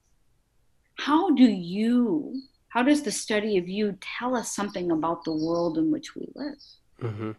How 1.00 1.30
do 1.32 1.44
you, 1.44 2.42
how 2.70 2.84
does 2.84 3.04
the 3.04 3.12
study 3.12 3.58
of 3.58 3.68
you 3.68 3.98
tell 4.20 4.36
us 4.36 4.56
something 4.56 4.92
about 4.92 5.24
the 5.24 5.34
world 5.34 5.78
in 5.78 5.92
which 5.92 6.16
we 6.16 6.28
live? 6.36 6.58
hmm 7.00 7.32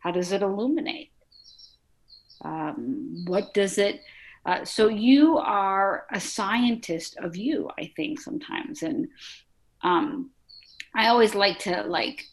How 0.00 0.10
does 0.10 0.32
it 0.32 0.42
illuminate? 0.42 1.12
Um, 2.44 3.24
what 3.26 3.54
does 3.54 3.78
it? 3.78 4.00
Uh, 4.46 4.64
so 4.64 4.88
you 4.88 5.38
are 5.38 6.06
a 6.12 6.20
scientist 6.20 7.16
of 7.18 7.36
you, 7.36 7.68
I 7.78 7.92
think 7.96 8.20
sometimes, 8.20 8.82
and 8.82 9.08
um, 9.82 10.30
I 10.94 11.08
always 11.08 11.34
like 11.34 11.58
to 11.60 11.82
like 11.82 12.24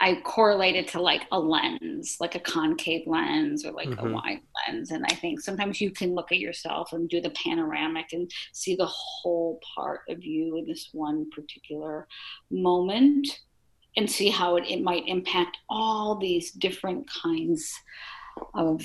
I 0.00 0.20
correlated 0.22 0.84
it 0.84 0.90
to 0.92 1.00
like 1.00 1.26
a 1.32 1.38
lens, 1.38 2.16
like 2.20 2.34
a 2.34 2.40
concave 2.40 3.06
lens 3.06 3.64
or 3.64 3.72
like 3.72 3.88
a 3.98 4.06
Mhm. 4.06 4.12
wide 4.12 4.40
lens. 4.66 4.90
And 4.90 5.04
I 5.06 5.14
think 5.14 5.40
sometimes 5.40 5.80
you 5.80 5.90
can 5.90 6.14
look 6.14 6.30
at 6.30 6.38
yourself 6.38 6.92
and 6.92 7.08
do 7.08 7.20
the 7.20 7.30
panoramic 7.30 8.12
and 8.12 8.30
see 8.52 8.76
the 8.76 8.86
whole 8.86 9.60
part 9.74 10.02
of 10.08 10.24
you 10.24 10.56
in 10.56 10.66
this 10.66 10.90
one 10.92 11.28
particular 11.30 12.06
moment 12.50 13.28
and 13.96 14.08
see 14.10 14.28
how 14.30 14.56
it, 14.56 14.66
it 14.68 14.82
might 14.82 15.08
impact 15.08 15.58
all 15.68 16.16
these 16.16 16.52
different 16.52 17.08
kinds 17.10 17.72
of 18.54 18.84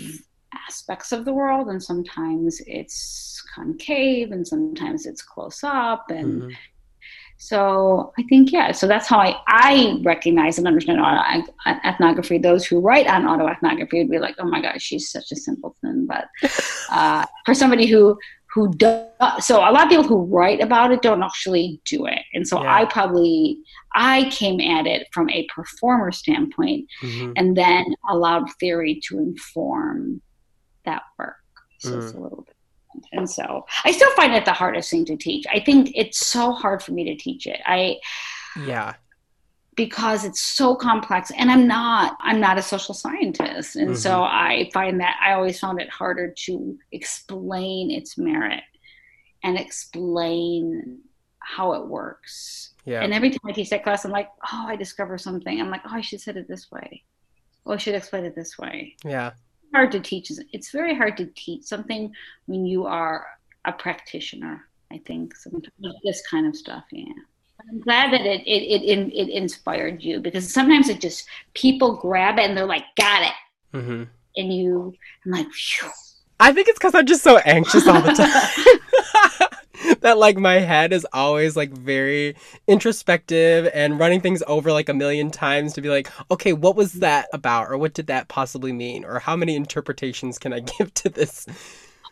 aspects 0.68 1.11
of 1.11 1.26
the 1.26 1.34
world. 1.34 1.68
And 1.68 1.82
sometimes 1.84 2.61
it's 2.66 3.43
concave 3.55 4.32
and 4.32 4.47
sometimes 4.47 5.05
it's 5.05 5.22
close 5.22 5.64
up 5.64 6.05
and 6.09 6.41
hmm 6.41 6.49
so 7.44 8.14
I 8.18 8.24
think 8.24 8.54
yeah. 8.54 8.72
So 8.72 8.88
that's 8.88 9.06
how 9.06 9.20
I 9.20 9.36
I 9.48 10.00
recognize 10.02 10.58
and 10.58 10.66
understand 10.66 11.02
auto 11.02 11.44
ethnography. 11.84 12.38
Those 12.38 12.66
who 12.66 12.80
write 12.80 13.06
on 13.06 13.24
autoethnography 13.24 13.98
would 13.98 14.10
be 14.10 14.18
like, 14.18 14.36
oh 14.39 14.46
my 14.46 14.62
gosh, 14.62 14.82
she's 14.82 15.12
such 15.12 15.30
a 15.34 15.36
simpleton. 15.36 16.08
But 16.08 16.30
uh, 16.89 17.26
for 17.46 17.54
somebody 17.54 17.86
who 17.86 18.18
who 18.54 18.72
does, 18.76 19.10
so 19.46 19.58
a 19.58 19.74
lot 19.74 19.84
of 19.84 19.89
people 19.89 20.06
who 20.06 20.24
write 20.24 20.62
about 20.62 20.94
it 20.94 21.02
don't 21.02 21.22
actually 21.22 21.82
do 21.84 22.06
it. 22.06 22.22
And 22.34 22.48
so 22.48 22.64
Yeah. 22.64 22.76
I 22.76 22.86
probably 22.86 23.58
I 23.94 24.30
came 24.30 24.62
at 24.62 24.88
it 24.88 25.08
from 25.12 25.30
a 25.30 25.46
performer 25.54 26.14
standpoint, 26.14 26.88
hmm 27.02 27.34
and 27.36 27.58
then 27.58 27.84
allowed 28.10 28.48
theory 28.58 29.02
to 29.10 29.20
inform 29.20 30.22
that 30.86 31.02
work. 31.20 31.36
So 31.80 31.98
it's 31.98 32.14
a 32.14 32.20
little 32.20 32.44
bit. 32.48 32.53
And 33.12 33.30
so 33.30 33.66
I 33.84 33.91
still 33.91 34.12
find 34.12 34.34
it 34.34 34.46
the 34.46 34.54
hardest 34.54 34.89
thing 34.89 35.06
to 35.06 35.16
teach. 35.16 35.46
I 35.52 35.60
think 35.60 35.91
it's 35.96 36.26
so 36.26 36.52
hard 36.52 36.82
for 36.82 36.91
me 36.91 37.04
to 37.06 37.16
teach 37.16 37.48
it. 37.48 37.60
I 37.66 37.98
yeah 38.66 38.94
because 39.76 40.24
it's 40.24 40.41
so 40.41 40.76
complex 40.76 41.32
and 41.38 41.50
I'm 41.52 41.68
not 41.68 42.18
I'm 42.20 42.39
not 42.39 42.58
a 42.58 42.62
social 42.62 42.94
scientist. 42.94 43.76
And 43.76 43.98
so 43.98 44.12
mm-hmm. 44.12 44.24
I 44.24 44.70
find 44.74 45.00
that 45.00 45.20
I 45.24 45.34
always 45.34 45.60
found 45.60 45.82
it 45.82 45.89
harder 45.89 46.34
to 46.46 46.78
explain 46.91 47.91
its 47.91 48.18
merit 48.18 48.64
and 49.44 49.58
explain 49.58 51.00
how 51.39 51.74
it 51.74 51.88
works. 51.88 52.74
yeah 52.86 53.02
And 53.02 53.14
every 53.14 53.30
time 53.30 53.41
I 53.46 53.52
teach 53.52 53.70
that 53.72 53.84
class 53.84 54.06
I'm 54.06 54.12
like, 54.12 54.30
"Oh, 54.52 54.66
I 54.68 54.76
discover 54.76 55.18
something." 55.18 55.60
I'm 55.60 55.70
like, 55.70 55.82
"Oh, 55.86 55.96
I 55.96 56.02
should 56.02 56.18
have 56.18 56.24
said 56.24 56.38
it 56.38 56.48
this 56.48 56.72
way." 56.72 57.04
Oh, 57.66 57.74
I 57.74 57.78
should 57.78 57.96
explain 57.96 58.26
it 58.26 58.36
this 58.36 58.58
way 58.58 58.96
yeah 59.06 59.32
hard 59.74 59.91
to 59.91 59.99
teach. 59.99 60.32
It's 60.51 60.71
very 60.71 60.95
hard 60.95 61.17
to 61.17 61.26
teach 61.36 61.63
something 61.63 62.13
when 62.45 62.65
you 62.65 62.86
are 62.86 63.26
a 63.65 63.71
practitioner. 63.71 64.65
I 64.91 64.99
think 65.05 65.36
sometimes 65.36 65.95
this 66.03 66.21
kind 66.30 66.47
of 66.47 66.55
stuff. 66.55 66.84
Yeah. 66.91 67.05
I'm 67.69 67.80
glad 67.80 68.11
that 68.11 68.21
it 68.21 68.41
it, 68.41 68.63
it 68.63 68.84
it 68.84 69.13
it 69.13 69.30
inspired 69.30 70.03
you 70.03 70.19
because 70.19 70.53
sometimes 70.53 70.89
it 70.89 70.99
just 70.99 71.26
people 71.53 71.95
grab 71.95 72.38
it 72.38 72.49
and 72.49 72.57
they're 72.57 72.65
like, 72.65 72.84
got 72.97 73.24
it, 73.24 73.34
hmm 73.71 74.03
and 74.36 74.53
you, 74.53 74.93
I'm 75.26 75.32
like, 75.32 75.51
phew. 75.51 75.89
I 76.39 76.51
think 76.51 76.67
it's 76.67 76.80
because 76.80 76.95
I'm 76.95 77.05
just 77.05 77.24
so 77.24 77.38
anxious 77.38 77.88
all 77.88 78.01
the 78.01 78.11
time. 78.13 78.80
that 80.04 80.18
like 80.20 80.38
my 80.38 80.56
head 80.60 80.93
is 80.93 81.08
always 81.14 81.56
like 81.58 81.72
very 81.72 82.36
introspective 82.68 83.70
and 83.74 83.99
running 83.99 84.22
things 84.22 84.43
over 84.47 84.72
like 84.72 84.89
a 84.89 84.93
million 84.93 85.32
times 85.32 85.74
to 85.74 85.82
be 85.82 85.89
like, 85.89 86.10
okay, 86.32 86.54
what 86.54 86.76
was 86.76 86.93
that 86.95 87.28
about? 87.34 87.70
Or 87.70 87.78
what 87.78 87.93
did 87.95 88.08
that 88.08 88.28
possibly 88.30 88.74
mean? 88.74 89.06
Or 89.06 89.20
how 89.20 89.36
many 89.36 89.56
interpretations 89.56 90.39
can 90.39 90.54
I 90.54 90.60
give 90.80 90.93
to 90.95 91.10
this? 91.10 91.47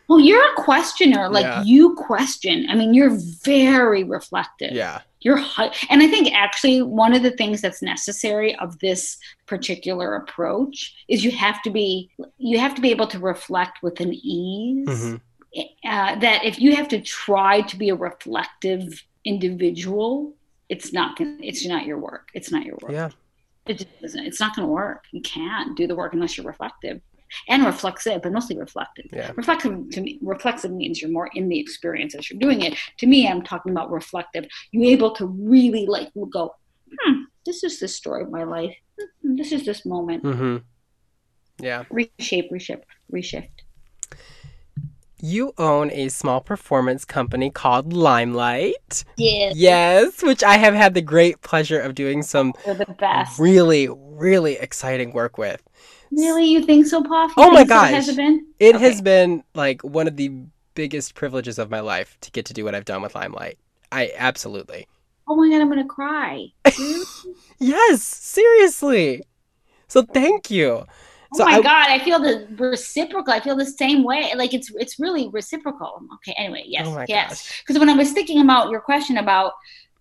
Well, 0.07 0.19
you're 0.19 0.43
a 0.51 0.55
questioner. 0.55 1.29
Like 1.29 1.47
Yeah. 1.47 1.63
you 1.63 1.95
question. 1.95 2.67
I 2.69 2.75
mean, 2.75 2.93
you're 2.93 3.17
very 3.45 4.03
reflective. 4.03 4.71
Yeah. 4.71 5.01
you're 5.21 5.37
and 5.89 6.01
i 6.03 6.07
think 6.07 6.33
actually 6.33 6.81
one 6.81 7.13
of 7.13 7.21
the 7.23 7.31
things 7.31 7.61
that's 7.61 7.81
necessary 7.83 8.55
of 8.55 8.77
this 8.79 9.17
particular 9.47 10.15
approach 10.15 10.95
is 11.07 11.23
you 11.23 11.31
have 11.31 11.61
to 11.61 11.69
be 11.69 12.09
you 12.37 12.59
have 12.59 12.73
to 12.75 12.81
be 12.81 12.89
able 12.91 13.07
to 13.07 13.19
reflect 13.19 13.79
with 13.83 13.99
an 13.99 14.13
ease 14.13 15.11
hmm 15.11 15.15
uh, 15.55 16.15
that 16.19 16.45
if 16.45 16.59
you 16.59 16.75
have 16.75 16.87
to 16.89 17.01
try 17.01 17.61
to 17.61 17.77
be 17.77 17.89
a 17.89 17.95
reflective 17.95 19.03
individual 19.25 20.33
it's 20.71 20.93
not 20.93 21.17
gonna, 21.17 21.35
it's 21.41 21.65
not 21.65 21.85
your 21.85 21.99
work. 21.99 22.29
It's 22.33 22.49
not 22.49 22.65
your 22.65 22.77
work. 22.81 22.93
Yeah. 22.93 23.09
it 23.67 23.73
just 23.79 23.89
isn't. 24.01 24.25
It's 24.25 24.39
not 24.39 24.55
going 24.55 24.65
to 24.65 24.71
work. 24.71 25.03
You 25.11 25.21
can't 25.21 25.75
do 25.75 25.85
the 25.85 25.95
work 25.95 26.13
unless 26.13 26.37
you're 26.37 26.47
reflective. 26.47 27.01
And 27.47 27.65
reflexive 27.65 28.21
but 28.21 28.31
mostly 28.31 28.57
reflective. 28.57 29.05
Yeah. 29.11 29.31
reflexive 29.35 29.89
to 29.91 30.01
me 30.01 30.19
reflexive 30.21 30.71
means 30.71 31.01
you're 31.01 31.11
more 31.11 31.29
in 31.33 31.47
the 31.47 31.59
experience 31.59 32.15
as 32.15 32.29
you're 32.29 32.39
doing 32.39 32.61
it. 32.61 32.77
To 32.99 33.07
me 33.07 33.27
i'm 33.27 33.41
talking 33.41 33.71
about 33.71 33.89
reflective. 33.89 34.45
You're 34.71 34.91
able 34.91 35.11
to 35.15 35.25
really 35.27 35.85
like 35.85 36.09
go 36.29 36.55
hmm 36.99 37.21
this 37.45 37.63
is 37.63 37.79
the 37.79 37.87
story 37.87 38.23
of 38.23 38.31
my 38.31 38.43
life. 38.43 38.75
This 39.23 39.53
is 39.53 39.65
this 39.65 39.85
moment. 39.85 40.23
Hmm 40.23 40.57
Yeah. 41.59 41.85
reshape 41.89 42.49
reshape, 42.51 42.83
reshift 43.13 43.55
you 45.21 45.53
own 45.57 45.91
a 45.91 46.09
small 46.09 46.41
performance 46.41 47.05
company 47.05 47.49
called 47.49 47.93
Limelight. 47.93 49.03
Yes. 49.17 49.53
Yes, 49.53 50.23
which 50.23 50.43
I 50.43 50.57
have 50.57 50.73
had 50.73 50.93
the 50.93 51.01
great 51.01 51.41
pleasure 51.41 51.79
of 51.79 51.95
doing 51.95 52.23
some 52.23 52.53
really, 53.37 53.89
really 53.89 54.53
exciting 54.57 55.11
work 55.13 55.37
with. 55.37 55.61
Really? 56.11 56.45
You 56.45 56.63
think 56.63 56.85
so? 56.87 57.03
You 57.03 57.29
Oh 57.37 57.51
my 57.51 57.63
think 57.63 57.69
so? 57.69 57.79
gosh. 57.79 57.91
Has 57.93 58.09
it 58.09 58.15
been? 58.15 58.45
It 58.59 58.75
Okay. 58.75 58.91
has 58.91 59.01
been 59.01 59.43
like 59.55 59.81
one 59.83 60.07
of 60.07 60.17
the 60.17 60.31
biggest 60.75 61.15
privileges 61.15 61.59
of 61.59 61.69
my 61.69 61.79
life 61.79 62.17
to 62.21 62.31
get 62.31 62.45
to 62.47 62.53
do 62.53 62.63
what 62.63 62.75
I've 62.75 62.85
done 62.85 63.01
with 63.01 63.15
Limelight. 63.15 63.57
I 63.91 64.11
absolutely. 64.15 64.87
Oh 65.27 65.35
my 65.35 65.49
god, 65.49 65.61
I'm 65.61 65.69
gonna 65.69 65.87
cry. 65.87 66.53
Yes, 67.59 68.01
seriously. 68.01 69.23
So 69.87 70.03
thank 70.03 70.51
you. 70.51 70.85
Oh 71.33 71.45
my 71.45 71.57
I- 71.57 71.61
god, 71.61 71.89
I 71.89 71.99
feel 71.99 72.19
the 72.19 72.47
reciprocal. 72.57 73.33
I 73.33 73.39
feel 73.39 73.55
the 73.55 73.65
same 73.65 74.03
way. 74.03 74.31
Like 74.35 74.53
it's 74.53 74.69
it's 74.75 74.99
really 74.99 75.29
reciprocal. 75.29 76.01
Okay. 76.15 76.33
Anyway, 76.37 76.63
yes, 76.67 76.85
Oh 76.87 77.05
yes. 77.07 77.51
Because 77.61 77.79
when 77.79 77.89
I 77.89 77.93
was 77.93 78.11
thinking 78.11 78.41
about 78.41 78.69
your 78.69 78.81
question 78.81 79.17
about 79.17 79.53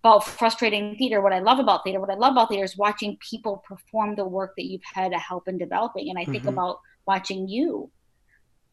about 0.03 0.25
frustrating 0.25 0.95
theater, 0.97 1.21
what 1.21 1.31
I 1.31 1.39
love 1.39 1.59
about 1.59 1.83
theater, 1.83 1.99
what 1.99 2.09
I 2.09 2.15
love 2.15 2.31
about 2.33 2.49
theater 2.49 2.63
is 2.65 2.75
watching 2.75 3.17
people 3.29 3.63
perform 3.67 4.15
the 4.15 4.25
work 4.25 4.53
that 4.57 4.65
you've 4.65 4.81
had 4.93 5.13
a 5.13 5.19
help 5.19 5.47
in 5.47 5.57
developing, 5.57 6.09
and 6.09 6.17
I 6.17 6.25
think 6.25 6.43
Mhm. 6.43 6.49
about 6.49 6.79
watching 7.05 7.47
you. 7.47 7.91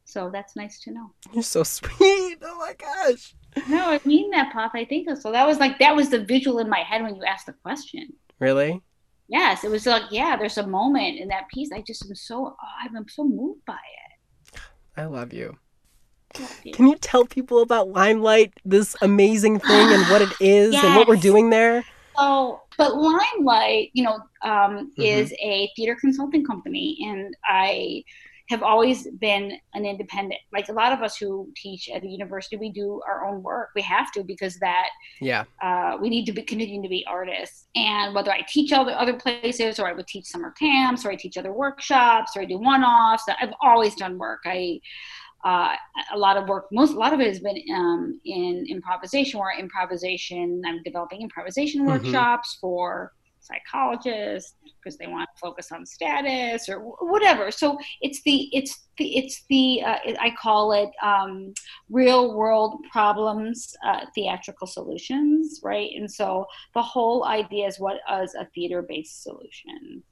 So 0.05 0.31
that's 0.33 0.57
nice 0.57 0.81
to 0.81 0.91
know. 0.91 1.13
You're 1.33 1.43
so 1.43 1.63
sweet. 1.65 2.39
Oh 2.43 2.57
my 2.59 2.73
gosh. 2.79 3.35
No, 3.69 3.91
I 3.91 4.01
mean 4.07 4.31
that, 4.31 4.53
Pop. 4.53 4.73
I 4.75 4.85
think 4.87 5.07
so. 5.19 5.31
That 5.33 5.47
was 5.47 5.59
like 5.59 5.79
that 5.81 5.95
was 5.95 6.09
the 6.09 6.21
visual 6.25 6.59
in 6.61 6.69
my 6.69 6.81
head 6.83 7.03
when 7.03 7.15
you 7.15 7.25
asked 7.25 7.47
the 7.47 7.53
question. 7.53 8.09
Really? 8.41 8.81
Yes, 9.29 9.63
it 9.63 9.71
was 9.71 9.85
like 9.87 10.05
yeah. 10.11 10.37
There's 10.37 10.59
a 10.59 10.67
moment 10.67 11.19
in 11.19 11.29
that 11.29 11.49
piece. 11.53 11.71
I 11.73 11.83
just 11.83 12.05
am 12.07 12.15
so 12.15 12.57
oh, 12.61 12.97
I'm 12.97 13.09
so 13.09 13.25
moved 13.25 13.65
by 13.67 13.75
it. 13.75 14.61
I 14.97 15.05
love 15.05 15.33
you. 15.33 15.59
Love 16.39 16.51
you. 16.65 16.73
Can 16.73 16.87
you 16.89 16.97
tell 16.97 17.25
people 17.25 17.61
about 17.63 17.89
Limelight, 17.89 18.53
this 18.65 18.97
amazing 19.03 19.59
thing, 19.61 19.93
and 19.93 20.09
what 20.09 20.23
it 20.23 20.35
is, 20.41 20.75
and 20.75 20.97
what 20.97 21.07
we're 21.09 21.17
doing 21.17 21.51
there? 21.51 21.85
So, 22.17 22.61
but 22.77 22.97
Limelight, 22.97 23.91
you 23.93 24.03
know, 24.05 24.15
um, 24.43 24.93
Mhm. 24.99 25.05
is 25.05 25.33
a 25.43 25.71
theater 25.77 25.97
consulting 26.01 26.45
company, 26.45 26.97
and 27.07 27.35
I 27.45 28.03
have 28.49 28.63
always 28.63 29.07
been 29.19 29.53
an 29.75 29.85
independent. 29.85 30.41
Like 30.53 30.69
a 30.69 30.73
lot 30.73 30.93
of 30.93 31.03
us 31.03 31.17
who 31.17 31.51
teach 31.55 31.89
at 31.95 32.03
the 32.03 32.09
university, 32.09 32.57
we 32.57 32.71
do 32.71 33.01
our 33.07 33.27
own 33.27 33.43
work. 33.43 33.71
We 33.75 33.83
have 33.83 34.11
to 34.13 34.25
because 34.25 34.59
that 34.61 34.89
Yeah. 35.21 35.45
uh, 35.63 35.99
we 36.01 36.09
need 36.09 36.25
to 36.27 36.33
be 36.33 36.43
continue 36.43 36.83
to 36.83 36.89
be 36.89 37.05
artists. 37.07 37.67
And 37.77 38.15
whether 38.15 38.33
I 38.33 38.41
teach 38.49 38.73
other 38.73 38.93
other 38.93 39.15
places, 39.15 39.79
or 39.79 39.87
I 39.87 39.93
would 39.93 40.07
teach 40.07 40.27
summer 40.27 40.53
camps, 40.53 41.05
or 41.05 41.11
I 41.11 41.17
teach 41.17 41.37
other 41.37 41.53
workshops, 41.53 42.33
or 42.37 42.43
I 42.43 42.47
do 42.47 42.59
one 42.59 42.83
offs, 42.85 43.25
I've 43.41 43.55
always 43.61 43.95
done 43.95 44.19
work. 44.19 44.41
I 44.47 44.81
uh, 45.45 45.75
a 46.13 46.19
lot 46.19 46.37
of 46.37 46.49
work. 46.49 46.67
Most 46.73 46.95
a 46.95 46.99
lot 46.99 47.13
of 47.13 47.21
it 47.21 47.29
has 47.29 47.41
been 47.41 47.61
um, 47.75 48.21
in 48.25 48.67
improvisation, 48.69 49.39
or 49.41 49.53
improvisation. 49.53 50.63
I'm 50.67 50.83
developing 50.85 51.23
improvisation 51.23 51.83
Mhm. 51.83 51.87
workshops 51.87 52.59
for 52.61 53.13
psychologists 53.49 54.55
because 54.63 54.99
they 54.99 55.07
want 55.07 55.29
to 55.35 55.41
focus 55.41 55.73
on 55.73 55.87
status 55.87 56.69
or 56.69 56.81
whatever. 57.01 57.51
So 57.51 57.79
it's 58.01 58.23
the 58.23 58.49
it's 58.53 58.89
the 58.99 59.17
it's 59.17 59.45
the 59.49 59.83
uh, 59.85 59.99
I 60.21 60.35
call 60.41 60.73
it 60.73 60.91
um, 61.03 61.55
real 61.91 62.35
world 62.35 62.77
problems, 62.93 63.75
uh, 63.85 64.07
theatrical 64.15 64.67
solutions, 64.67 65.61
right? 65.63 65.91
And 65.97 66.11
so 66.11 66.47
the 66.75 66.83
whole 66.83 67.25
idea 67.25 67.67
is 67.67 67.81
what 67.81 67.99
is 68.23 68.35
a 68.35 68.47
theater 68.55 68.83
based 68.83 69.23
solution 69.23 70.03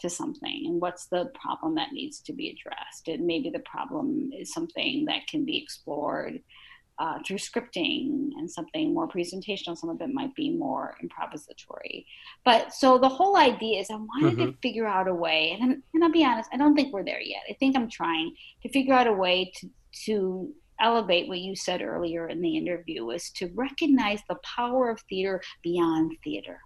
to 0.00 0.10
something 0.10 0.64
and 0.66 0.80
what's 0.80 1.06
the 1.06 1.30
problem 1.40 1.76
that 1.76 1.92
needs 1.92 2.20
to 2.20 2.32
be 2.32 2.48
addressed 2.50 3.06
and 3.06 3.24
maybe 3.24 3.50
the 3.50 3.60
problem 3.60 4.30
is 4.36 4.52
something 4.52 5.04
that 5.04 5.26
can 5.28 5.44
be 5.44 5.56
explored 5.56 6.40
uh, 7.02 7.18
through 7.26 7.38
scripting 7.38 8.30
and 8.36 8.48
something 8.48 8.94
more 8.94 9.08
presentational 9.08 9.76
some 9.76 9.90
of 9.90 10.00
it 10.00 10.14
might 10.14 10.32
be 10.36 10.50
more 10.50 10.94
improvisatory. 11.02 12.06
But 12.44 12.72
so 12.72 12.96
the 12.96 13.08
whole 13.08 13.36
idea 13.36 13.80
is 13.80 13.90
i 13.90 13.96
wanted 13.96 14.36
to 14.38 14.54
figure 14.62 14.86
out 14.86 15.08
a 15.08 15.14
way 15.14 15.58
and, 15.60 15.82
and 15.92 16.04
i'll 16.04 16.12
be 16.12 16.24
honest 16.24 16.48
i 16.52 16.56
don't 16.56 16.76
think 16.76 16.92
we're 16.92 17.04
there 17.04 17.20
yet. 17.20 17.42
I 17.50 17.54
think 17.54 17.76
i'm 17.76 17.90
trying 17.90 18.34
to 18.62 18.68
figure 18.68 18.94
out 18.94 19.08
a 19.08 19.12
way 19.12 19.52
to 19.56 19.68
to 20.04 20.54
elevate 20.80 21.28
what 21.28 21.38
you 21.38 21.56
said 21.56 21.82
earlier 21.82 22.28
in 22.28 22.40
the 22.40 22.56
interview 22.56 23.10
is 23.10 23.30
to 23.30 23.50
recognize 23.54 24.20
the 24.28 24.38
power 24.56 24.90
of 24.90 25.00
theater 25.08 25.42
beyond 25.62 26.12
theater. 26.24 26.60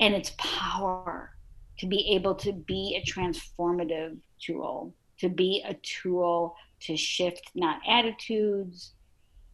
And 0.00 0.14
its 0.14 0.32
power 0.38 1.30
to 1.78 1.86
be 1.86 2.14
able 2.14 2.34
to 2.36 2.52
be 2.52 3.00
a 3.00 3.10
transformative 3.10 4.16
tool, 4.40 4.94
to 5.18 5.28
be 5.28 5.62
a 5.66 5.74
tool 5.74 6.54
to 6.80 6.96
shift 6.96 7.50
not 7.54 7.80
attitudes, 7.86 8.92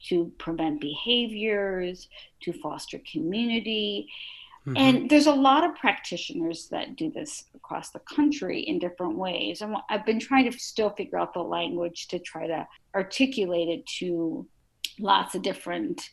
to 0.08 0.32
prevent 0.38 0.80
behaviors, 0.80 2.08
to 2.40 2.52
foster 2.52 3.00
community. 3.10 4.08
Mhm. 4.66 4.78
And 4.78 5.10
there's 5.10 5.26
a 5.26 5.34
lot 5.34 5.64
of 5.64 5.74
practitioners 5.76 6.68
that 6.68 6.96
do 6.96 7.10
this 7.10 7.44
across 7.54 7.90
the 7.90 8.00
country 8.00 8.60
in 8.60 8.78
different 8.78 9.16
ways. 9.16 9.62
And 9.62 9.76
I've 9.88 10.04
been 10.04 10.20
trying 10.20 10.50
to 10.50 10.58
still 10.58 10.90
figure 10.90 11.18
out 11.18 11.32
the 11.32 11.42
language 11.42 12.08
to 12.08 12.18
try 12.18 12.46
to 12.46 12.66
articulate 12.94 13.68
it 13.68 13.86
to 13.98 14.46
lots 14.98 15.34
of 15.34 15.42
different 15.42 16.10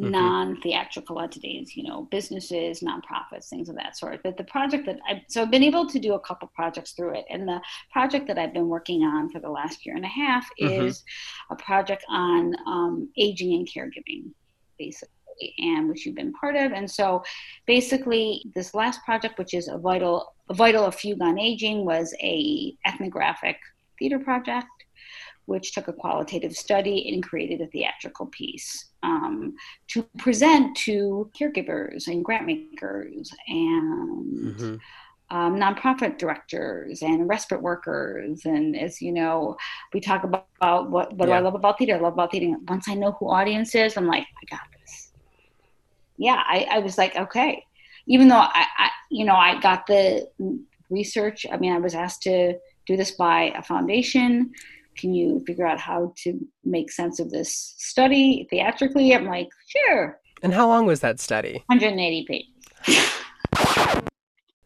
Mhm. 0.00 0.10
non-theatrical 0.10 1.20
entities, 1.20 1.76
you 1.76 1.82
know, 1.82 2.04
businesses, 2.10 2.80
nonprofits, 2.80 3.48
things 3.48 3.68
of 3.68 3.76
that 3.76 3.96
sort. 3.96 4.22
But 4.22 4.36
the 4.36 4.44
project 4.44 4.86
that 4.86 4.98
I 5.06 5.22
so 5.28 5.42
I've 5.42 5.50
been 5.50 5.62
able 5.62 5.86
to 5.86 5.98
do 5.98 6.14
a 6.14 6.20
couple 6.20 6.48
projects 6.54 6.92
through 6.92 7.14
it, 7.18 7.26
and 7.28 7.46
the 7.46 7.60
project 7.92 8.26
that 8.28 8.38
I've 8.38 8.54
been 8.54 8.68
working 8.68 9.02
on 9.02 9.30
for 9.30 9.40
the 9.40 9.50
last 9.50 9.84
year 9.84 9.96
and 9.96 10.04
a 10.04 10.08
half 10.08 10.48
Mhm. 10.60 10.86
is 10.86 11.04
a 11.50 11.56
project 11.56 12.04
on 12.08 12.54
um, 12.66 13.10
aging 13.18 13.52
and 13.54 13.68
caregiving, 13.68 14.32
basically, 14.78 15.54
and 15.58 15.88
which 15.88 16.06
you've 16.06 16.14
been 16.14 16.32
part 16.32 16.56
of. 16.56 16.72
And 16.72 16.90
so, 16.90 17.22
basically, 17.66 18.42
this 18.54 18.74
last 18.74 19.04
project, 19.04 19.38
which 19.38 19.54
is 19.54 19.68
a 19.68 19.76
vital, 19.78 20.34
a 20.48 20.54
vital 20.54 20.86
a 20.86 20.92
fugue 20.92 21.20
on 21.20 21.38
aging, 21.38 21.84
was 21.84 22.14
a 22.22 22.74
ethnographic 22.86 23.58
theater 23.98 24.18
project 24.18 24.68
which 25.46 25.72
took 25.72 25.88
a 25.88 25.92
qualitative 25.92 26.54
study 26.54 27.12
and 27.12 27.24
created 27.24 27.60
a 27.60 27.66
theatrical 27.66 28.26
piece 28.26 28.89
um, 29.02 29.54
to 29.88 30.02
present 30.18 30.76
to 30.76 31.30
caregivers 31.38 32.06
and 32.06 32.24
grant 32.24 32.46
makers 32.46 33.32
and 33.48 34.56
Mhm. 34.56 34.80
um, 35.30 35.56
nonprofit 35.56 36.18
directors 36.18 37.02
and 37.02 37.28
respite 37.28 37.62
workers. 37.62 38.44
And 38.44 38.76
as 38.76 39.00
you 39.00 39.12
know, 39.12 39.56
we 39.94 40.00
talk 40.00 40.24
about, 40.24 40.48
about 40.60 40.90
what, 40.90 41.12
what 41.14 41.26
do 41.26 41.32
I 41.32 41.38
love 41.38 41.54
about 41.54 41.78
theater? 41.78 41.94
I 41.94 42.00
love 42.00 42.14
about 42.14 42.32
theater. 42.32 42.56
Once 42.68 42.88
I 42.88 42.94
know 42.94 43.12
who 43.12 43.30
audience 43.30 43.74
is, 43.74 43.96
I'm 43.96 44.08
like, 44.08 44.24
I 44.24 44.56
got 44.56 44.66
this. 44.80 45.12
Yeah, 46.16 46.42
I, 46.46 46.66
I 46.70 46.78
was 46.80 46.98
like, 46.98 47.16
okay. 47.16 47.64
Even 48.06 48.28
though 48.28 48.36
I, 48.36 48.66
I, 48.78 48.90
you 49.10 49.24
know, 49.24 49.36
I 49.36 49.60
got 49.60 49.86
the 49.86 50.28
research. 50.90 51.46
I 51.50 51.56
mean, 51.56 51.72
I 51.72 51.78
was 51.78 51.94
asked 51.94 52.22
to 52.22 52.58
do 52.86 52.96
this 52.96 53.12
by 53.12 53.52
a 53.56 53.62
foundation. 53.62 54.52
Can 55.00 55.14
you 55.14 55.42
figure 55.46 55.66
out 55.66 55.80
how 55.80 56.12
to 56.24 56.38
make 56.62 56.90
sense 56.92 57.20
of 57.20 57.30
this 57.30 57.74
study 57.78 58.46
theatrically? 58.50 59.14
I'm 59.14 59.24
like, 59.26 59.48
sure. 59.66 60.20
And 60.42 60.52
how 60.52 60.68
long 60.68 60.84
was 60.84 61.00
that 61.00 61.18
study? 61.20 61.62
180 61.66 62.26
pages. 62.86 63.10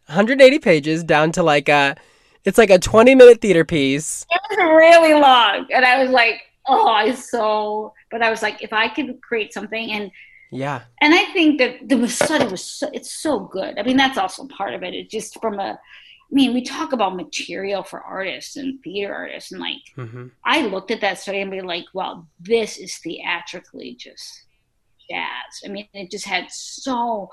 180 0.07 0.59
pages 0.59 1.03
down 1.03 1.31
to 1.31 1.41
like 1.43 1.69
a, 1.69 1.95
it's 2.43 2.57
like 2.57 2.69
a 2.69 2.77
20 2.77 3.15
minute 3.15 3.41
theater 3.41 3.63
piece. 3.65 4.25
it 4.29 4.41
was 4.49 4.57
really 4.75 5.13
long 5.13 5.65
and 5.73 5.83
i 5.83 6.01
was 6.01 6.11
like 6.11 6.41
oh 6.67 6.87
i 6.87 7.11
so 7.13 7.91
but 8.11 8.21
i 8.21 8.29
was 8.29 8.41
like 8.43 8.61
if 8.61 8.71
i 8.71 8.87
could 8.87 9.19
create 9.21 9.51
something 9.51 9.91
and 9.91 10.11
Yeah. 10.51 10.81
and 11.01 11.13
i 11.15 11.25
think 11.33 11.57
that 11.57 11.89
the 11.89 12.07
study 12.07 12.45
was 12.45 12.63
so 12.63 12.87
it's 12.93 13.11
so 13.11 13.39
good 13.39 13.79
i 13.79 13.83
mean 13.83 13.97
that's 13.97 14.17
also 14.19 14.45
part 14.47 14.75
of 14.75 14.83
it 14.83 14.93
it's 14.93 15.11
just 15.11 15.41
from 15.41 15.59
a 15.59 15.79
mean 16.35 16.53
we 16.53 16.61
talk 16.61 16.91
about 16.91 17.15
material 17.15 17.81
for 17.81 18.01
artists 18.01 18.57
and 18.57 18.81
theater 18.83 19.13
artists 19.13 19.51
and 19.51 19.61
like 19.61 19.81
hmm 19.95 20.27
i 20.43 20.61
looked 20.61 20.91
at 20.91 21.01
that 21.01 21.17
study 21.17 21.39
and 21.39 21.49
be 21.49 21.61
like 21.61 21.85
well 21.93 22.27
this 22.39 22.77
is 22.77 22.97
theatrically 22.97 23.95
just 23.95 24.43
jazz. 25.09 25.61
I 25.63 25.69
mean 25.69 25.87
it 25.93 26.11
just 26.11 26.25
had 26.25 26.47
so 26.49 27.29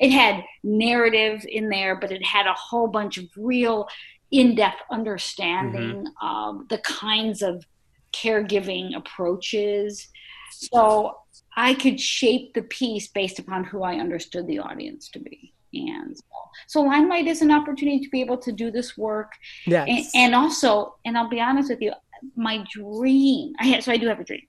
it 0.00 0.10
had 0.10 0.44
narrative 0.62 1.44
in 1.48 1.68
there 1.68 1.96
but 1.96 2.12
it 2.12 2.24
had 2.24 2.46
a 2.46 2.54
whole 2.54 2.88
bunch 2.88 3.18
of 3.18 3.24
real 3.36 3.88
in-depth 4.30 4.82
understanding 4.90 6.06
of 6.20 6.68
the 6.68 6.78
kinds 6.78 7.42
of 7.42 7.64
caregiving 8.12 8.96
approaches. 8.96 10.08
So 10.50 11.16
i 11.56 11.74
could 11.74 12.00
shape 12.00 12.54
the 12.54 12.62
piece 12.62 13.08
based 13.08 13.38
upon 13.38 13.64
who 13.64 13.82
i 13.82 13.96
understood 13.96 14.46
the 14.46 14.60
audience 14.60 15.08
to 15.10 15.18
be 15.18 15.52
and 15.76 16.16
so, 16.16 16.24
so 16.66 16.80
limelight 16.82 17.26
is 17.26 17.42
an 17.42 17.50
opportunity 17.50 18.00
to 18.00 18.10
be 18.10 18.20
able 18.20 18.38
to 18.38 18.52
do 18.52 18.70
this 18.70 18.96
work 18.96 19.32
Yes. 19.66 19.88
and, 19.88 20.06
and 20.14 20.34
also 20.34 20.96
and 21.04 21.16
i'll 21.16 21.28
be 21.28 21.40
honest 21.40 21.70
with 21.70 21.80
you 21.80 21.92
my 22.34 22.64
dream 22.70 23.54
i 23.60 23.66
had 23.66 23.84
so 23.84 23.92
i 23.92 23.96
do 23.96 24.08
have 24.08 24.20
a 24.20 24.24
dream 24.24 24.46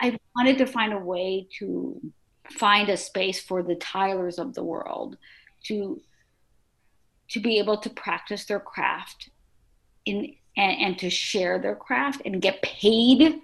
i 0.00 0.16
wanted 0.36 0.58
to 0.58 0.66
find 0.66 0.92
a 0.92 0.98
way 0.98 1.46
to 1.58 2.00
find 2.50 2.88
a 2.88 2.96
space 2.96 3.40
for 3.40 3.62
the 3.62 3.74
tylers 3.76 4.38
of 4.38 4.54
the 4.54 4.64
world 4.64 5.16
to 5.64 6.00
to 7.28 7.40
be 7.40 7.58
able 7.58 7.76
to 7.76 7.90
practice 7.90 8.44
their 8.44 8.60
craft 8.60 9.30
in 10.06 10.34
and, 10.56 10.80
and 10.80 10.98
to 10.98 11.10
share 11.10 11.58
their 11.58 11.76
craft 11.76 12.22
and 12.24 12.42
get 12.42 12.60
paid 12.62 13.40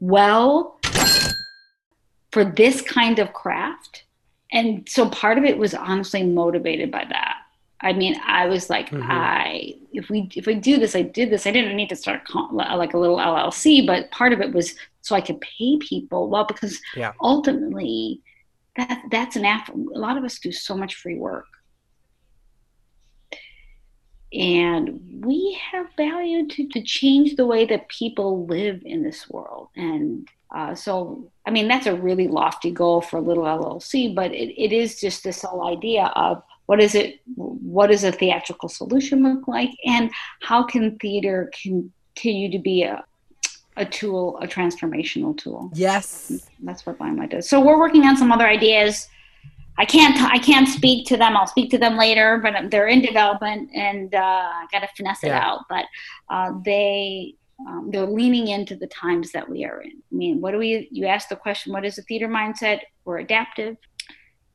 well 0.00 0.78
for 2.32 2.44
this 2.44 2.82
kind 2.82 3.18
of 3.18 3.32
craft. 3.32 4.04
And 4.52 4.88
so 4.88 5.08
part 5.10 5.38
of 5.38 5.44
it 5.44 5.58
was 5.58 5.74
honestly 5.74 6.22
motivated 6.22 6.90
by 6.90 7.04
that. 7.08 7.36
I 7.80 7.92
mean, 7.92 8.16
I 8.26 8.46
was 8.46 8.68
like, 8.68 8.90
mm-hmm. 8.90 9.08
I 9.08 9.74
if 9.92 10.10
we 10.10 10.28
if 10.34 10.46
we 10.46 10.54
do 10.54 10.78
this, 10.78 10.96
I 10.96 11.02
did 11.02 11.30
this. 11.30 11.46
I 11.46 11.52
didn't 11.52 11.76
need 11.76 11.90
to 11.90 11.96
start 11.96 12.22
like 12.52 12.94
a 12.94 12.98
little 12.98 13.18
LLC, 13.18 13.86
but 13.86 14.10
part 14.10 14.32
of 14.32 14.40
it 14.40 14.52
was 14.52 14.74
so 15.02 15.14
I 15.14 15.20
could 15.20 15.40
pay 15.40 15.78
people 15.78 16.28
well 16.28 16.44
because 16.44 16.80
yeah. 16.96 17.12
ultimately 17.20 18.20
that 18.76 19.02
that's 19.10 19.36
an 19.36 19.44
app. 19.44 19.68
A 19.68 19.74
lot 19.74 20.16
of 20.16 20.24
us 20.24 20.38
do 20.38 20.50
so 20.50 20.76
much 20.76 20.96
free 20.96 21.16
work, 21.16 21.46
and 24.32 25.22
we 25.24 25.58
have 25.70 25.86
value 25.96 26.48
to 26.48 26.68
to 26.70 26.82
change 26.82 27.36
the 27.36 27.46
way 27.46 27.64
that 27.66 27.88
people 27.88 28.44
live 28.46 28.82
in 28.84 29.04
this 29.04 29.30
world. 29.30 29.68
And 29.76 30.28
uh, 30.54 30.74
so, 30.74 31.30
I 31.46 31.50
mean, 31.50 31.68
that's 31.68 31.86
a 31.86 31.94
really 31.94 32.26
lofty 32.26 32.70
goal 32.70 33.00
for 33.00 33.18
a 33.18 33.20
Little 33.20 33.44
LLC, 33.44 34.14
but 34.14 34.32
it, 34.32 34.60
it 34.60 34.72
is 34.72 35.00
just 35.00 35.22
this 35.22 35.42
whole 35.42 35.68
idea 35.68 36.06
of 36.16 36.42
what 36.66 36.80
is 36.82 36.94
it 36.94 37.20
what 37.34 37.86
does 37.86 38.04
a 38.04 38.12
theatrical 38.12 38.68
solution 38.68 39.22
look 39.22 39.48
like? 39.48 39.70
And 39.86 40.10
how 40.42 40.62
can 40.62 40.98
theater 40.98 41.50
continue 41.62 42.50
to 42.50 42.58
be 42.58 42.82
a 42.82 43.04
a 43.76 43.84
tool 43.84 44.38
a 44.42 44.46
transformational 44.46 45.36
tool? 45.36 45.70
Yes. 45.74 46.48
That's 46.62 46.84
what 46.84 47.00
limelight 47.00 47.30
does. 47.30 47.48
So 47.48 47.60
we're 47.60 47.78
working 47.78 48.04
on 48.04 48.16
some 48.16 48.32
other 48.32 48.46
ideas. 48.46 49.08
I 49.78 49.84
can't 49.84 50.20
i 50.30 50.38
can't 50.38 50.68
speak 50.68 51.06
to 51.06 51.16
them. 51.16 51.36
I'll 51.36 51.46
speak 51.46 51.70
to 51.70 51.78
them 51.78 51.96
later 51.96 52.38
but 52.42 52.70
they're 52.70 52.88
in 52.88 53.00
development 53.00 53.70
and 53.74 54.14
uh, 54.14 54.18
i 54.18 54.66
gotta 54.70 54.88
finesse 54.94 55.24
it 55.24 55.30
out. 55.30 55.60
But 55.70 55.86
uh, 56.28 56.52
they 56.64 57.34
um, 57.66 57.90
they're 57.90 58.06
leaning 58.06 58.48
into 58.48 58.76
the 58.76 58.86
times 58.88 59.32
that 59.32 59.48
we 59.48 59.64
are 59.64 59.82
in 59.82 59.90
i 59.90 60.14
mean 60.14 60.40
what 60.40 60.52
do 60.52 60.58
we 60.58 60.88
you 60.90 61.06
ask 61.06 61.28
the 61.28 61.36
question 61.36 61.72
what 61.72 61.84
is 61.84 61.98
a 61.98 62.02
theater 62.02 62.28
mindset 62.28 62.80
we're 63.04 63.18
adaptive 63.18 63.76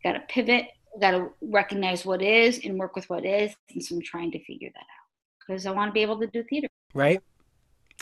got 0.04 0.14
to 0.14 0.20
pivot 0.28 0.68
got 1.00 1.12
to 1.12 1.30
recognize 1.42 2.06
what 2.06 2.22
is 2.22 2.60
and 2.64 2.78
work 2.78 2.96
with 2.96 3.10
what 3.10 3.26
is. 3.26 3.54
And 3.72 3.84
so 3.84 3.96
I'm 3.96 4.02
trying 4.02 4.32
to 4.32 4.44
figure 4.44 4.70
that 4.74 4.80
out 4.80 5.48
because 5.48 5.66
I 5.66 5.72
want 5.72 5.90
to 5.90 5.94
be 5.94 6.02
able 6.02 6.20
to 6.20 6.28
do 6.28 6.44
theater. 6.44 6.68
Right. 6.94 7.22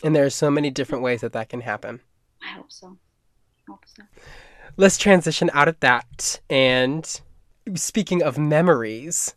And 0.04 0.16
there 0.16 0.26
are 0.26 0.32
so 0.32 0.52
many 0.52 0.70
different 0.70 1.04
ways 1.04 1.22
that 1.22 1.34
that 1.34 1.50
can 1.50 1.62
happen. 1.62 2.02
I 2.44 2.54
hope 2.56 2.72
so. 2.72 2.98
I 3.68 3.72
hope 3.72 3.86
so. 3.86 4.04
Let's 4.78 4.98
transition 4.98 5.50
out 5.54 5.68
of 5.68 5.80
that. 5.82 6.40
And 6.50 7.22
speaking 7.76 8.24
of 8.24 8.38
memories, 8.38 9.36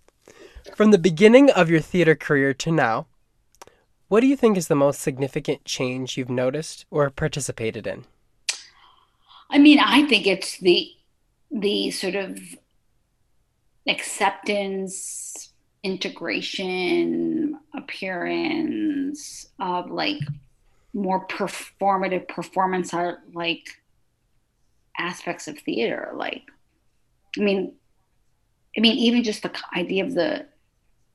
from 0.75 0.91
the 0.91 0.99
beginning 0.99 1.51
of 1.51 1.69
your 1.69 1.81
theater 1.81 2.15
career 2.15 2.55
to 2.55 2.73
now, 2.73 3.07
what 4.15 4.21
do 4.21 4.29
you 4.29 4.37
think 4.37 4.57
is 4.57 4.69
the 4.69 4.77
most 4.77 5.01
significant 5.01 5.65
change 5.65 6.17
you've 6.17 6.31
noticed 6.31 6.87
or 6.89 7.11
participated 7.11 7.85
in? 7.85 8.05
I 9.51 9.59
mean, 9.59 9.81
I 9.81 10.07
think 10.07 10.25
it's 10.29 10.57
the 10.59 10.89
the 11.51 11.91
sort 11.91 12.15
of 12.15 12.39
acceptance, 13.89 15.53
integration, 15.83 17.59
appearance 17.75 19.49
of 19.59 19.91
like 19.91 20.21
more 20.93 21.27
performative 21.27 22.29
performance 22.29 22.95
art 22.95 23.19
like 23.33 23.67
aspects 24.97 25.49
of 25.49 25.59
theater. 25.59 26.13
Like, 26.15 26.43
I 27.37 27.41
mean, 27.41 27.73
I 28.79 28.81
mean, 28.81 28.97
even 28.97 29.25
just 29.25 29.43
the 29.43 29.51
idea 29.77 30.05
of 30.05 30.15
the 30.15 30.47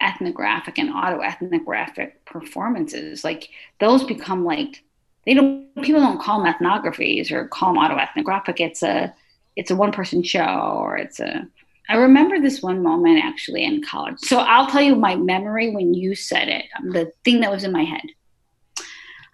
ethnographic 0.02 0.78
and 0.78 0.90
auto-ethnographic 0.92 2.26
performances, 2.26 3.24
like 3.24 3.50
those 3.80 4.04
become 4.04 4.46
like 4.46 4.84
they 5.26 5.34
don't 5.34 5.68
people 5.84 6.02
don't 6.02 6.22
call 6.22 6.42
them 6.42 6.54
ethnographies 6.54 7.32
or 7.32 7.48
call 7.48 7.74
them 7.74 7.84
auto-ethnographic. 7.84 8.60
It's 8.60 8.84
a 8.84 9.14
it's 9.56 9.72
a 9.72 9.76
one-person 9.76 10.24
show 10.24 10.80
or 10.82 10.98
it's 10.98 11.20
a 11.20 11.48
I 11.90 11.96
remember 11.96 12.40
this 12.40 12.62
one 12.62 12.84
moment 12.84 13.24
actually 13.24 13.64
in 13.64 13.82
college. 13.82 14.20
So 14.20 14.38
I'll 14.40 14.68
tell 14.68 14.82
you 14.82 14.96
my 14.96 15.16
memory 15.16 15.72
when 15.72 15.96
you 15.96 16.14
said 16.14 16.48
it, 16.48 16.66
um, 16.78 16.92
the 16.92 17.12
thing 17.26 17.42
that 17.42 17.52
was 17.52 17.64
in 17.64 17.72
my 17.72 17.84
head. 17.84 18.04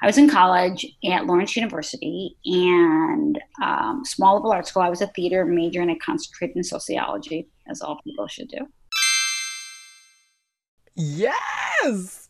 I 0.02 0.08
was 0.08 0.18
in 0.18 0.30
college 0.30 0.86
at 1.10 1.26
Lawrence 1.26 1.56
University 1.56 2.38
and 2.46 3.40
um, 3.62 4.04
small 4.06 4.36
liberal 4.36 4.54
arts 4.54 4.70
school. 4.70 4.84
I 4.84 4.90
was 4.90 5.02
a 5.02 5.08
theater 5.08 5.46
major 5.46 5.82
and 5.82 5.92
I 5.92 5.96
concentrated 5.96 6.56
in 6.56 6.64
sociology, 6.64 7.48
as 7.68 7.82
all 7.82 8.00
people 8.04 8.28
should 8.28 8.48
do. 8.48 8.68
Yes! 10.96 12.30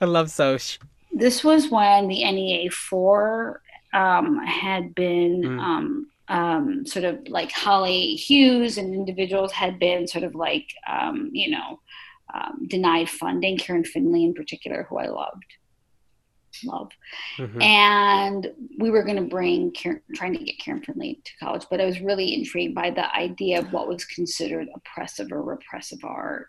I 0.00 0.04
love 0.04 0.30
Soch. 0.30 0.78
This 1.12 1.44
was 1.44 1.70
when 1.70 2.08
the 2.08 2.30
NEA 2.30 2.70
4 2.70 3.62
um, 3.92 4.38
had 4.44 4.94
been 4.94 5.42
mm. 5.42 5.60
um, 5.60 6.06
um, 6.28 6.86
sort 6.86 7.04
of 7.04 7.28
like 7.28 7.52
Holly 7.52 8.14
Hughes 8.14 8.78
and 8.78 8.94
individuals 8.94 9.52
had 9.52 9.78
been 9.78 10.08
sort 10.08 10.24
of 10.24 10.34
like, 10.34 10.66
um, 10.88 11.30
you 11.32 11.50
know, 11.50 11.80
um, 12.34 12.66
denied 12.68 13.08
funding. 13.08 13.56
Karen 13.56 13.84
Finley, 13.84 14.24
in 14.24 14.34
particular, 14.34 14.86
who 14.88 14.98
I 14.98 15.06
loved, 15.06 15.44
love, 16.64 16.90
mm-hmm. 17.38 17.62
and 17.62 18.52
we 18.78 18.90
were 18.90 19.04
going 19.04 19.22
to 19.22 19.30
bring 19.30 19.70
Karen, 19.72 20.00
trying 20.14 20.36
to 20.36 20.44
get 20.44 20.58
Karen 20.58 20.82
Finley 20.82 21.20
to 21.24 21.32
college, 21.38 21.66
but 21.70 21.80
I 21.80 21.84
was 21.84 22.00
really 22.00 22.34
intrigued 22.34 22.74
by 22.74 22.90
the 22.90 23.14
idea 23.14 23.60
of 23.60 23.72
what 23.72 23.86
was 23.86 24.04
considered 24.04 24.68
oppressive 24.74 25.30
or 25.30 25.42
repressive 25.42 26.04
art. 26.04 26.48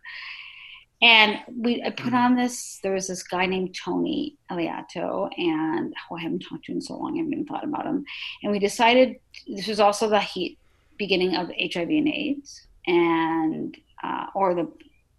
And 1.05 1.39
we 1.55 1.83
I 1.83 1.91
put 1.91 2.07
mm-hmm. 2.07 2.15
on 2.15 2.35
this. 2.35 2.79
There 2.81 2.93
was 2.93 3.07
this 3.07 3.21
guy 3.21 3.45
named 3.45 3.75
Tony 3.75 4.37
Eliato, 4.49 5.29
and 5.37 5.93
oh, 6.09 6.15
I 6.17 6.21
haven't 6.21 6.39
talked 6.39 6.65
to 6.65 6.71
him 6.71 6.79
in 6.79 6.81
so 6.81 6.97
long. 6.97 7.13
I 7.13 7.17
haven't 7.17 7.33
even 7.33 7.45
thought 7.45 7.63
about 7.63 7.85
him. 7.85 8.03
And 8.41 8.51
we 8.51 8.57
decided 8.57 9.17
this 9.47 9.67
was 9.67 9.79
also 9.79 10.09
the 10.09 10.19
heat 10.19 10.57
beginning 10.97 11.35
of 11.35 11.49
HIV 11.49 11.89
and 11.89 12.07
AIDS, 12.07 12.65
and 12.87 13.77
uh, 14.03 14.25
or 14.33 14.55
the 14.55 14.67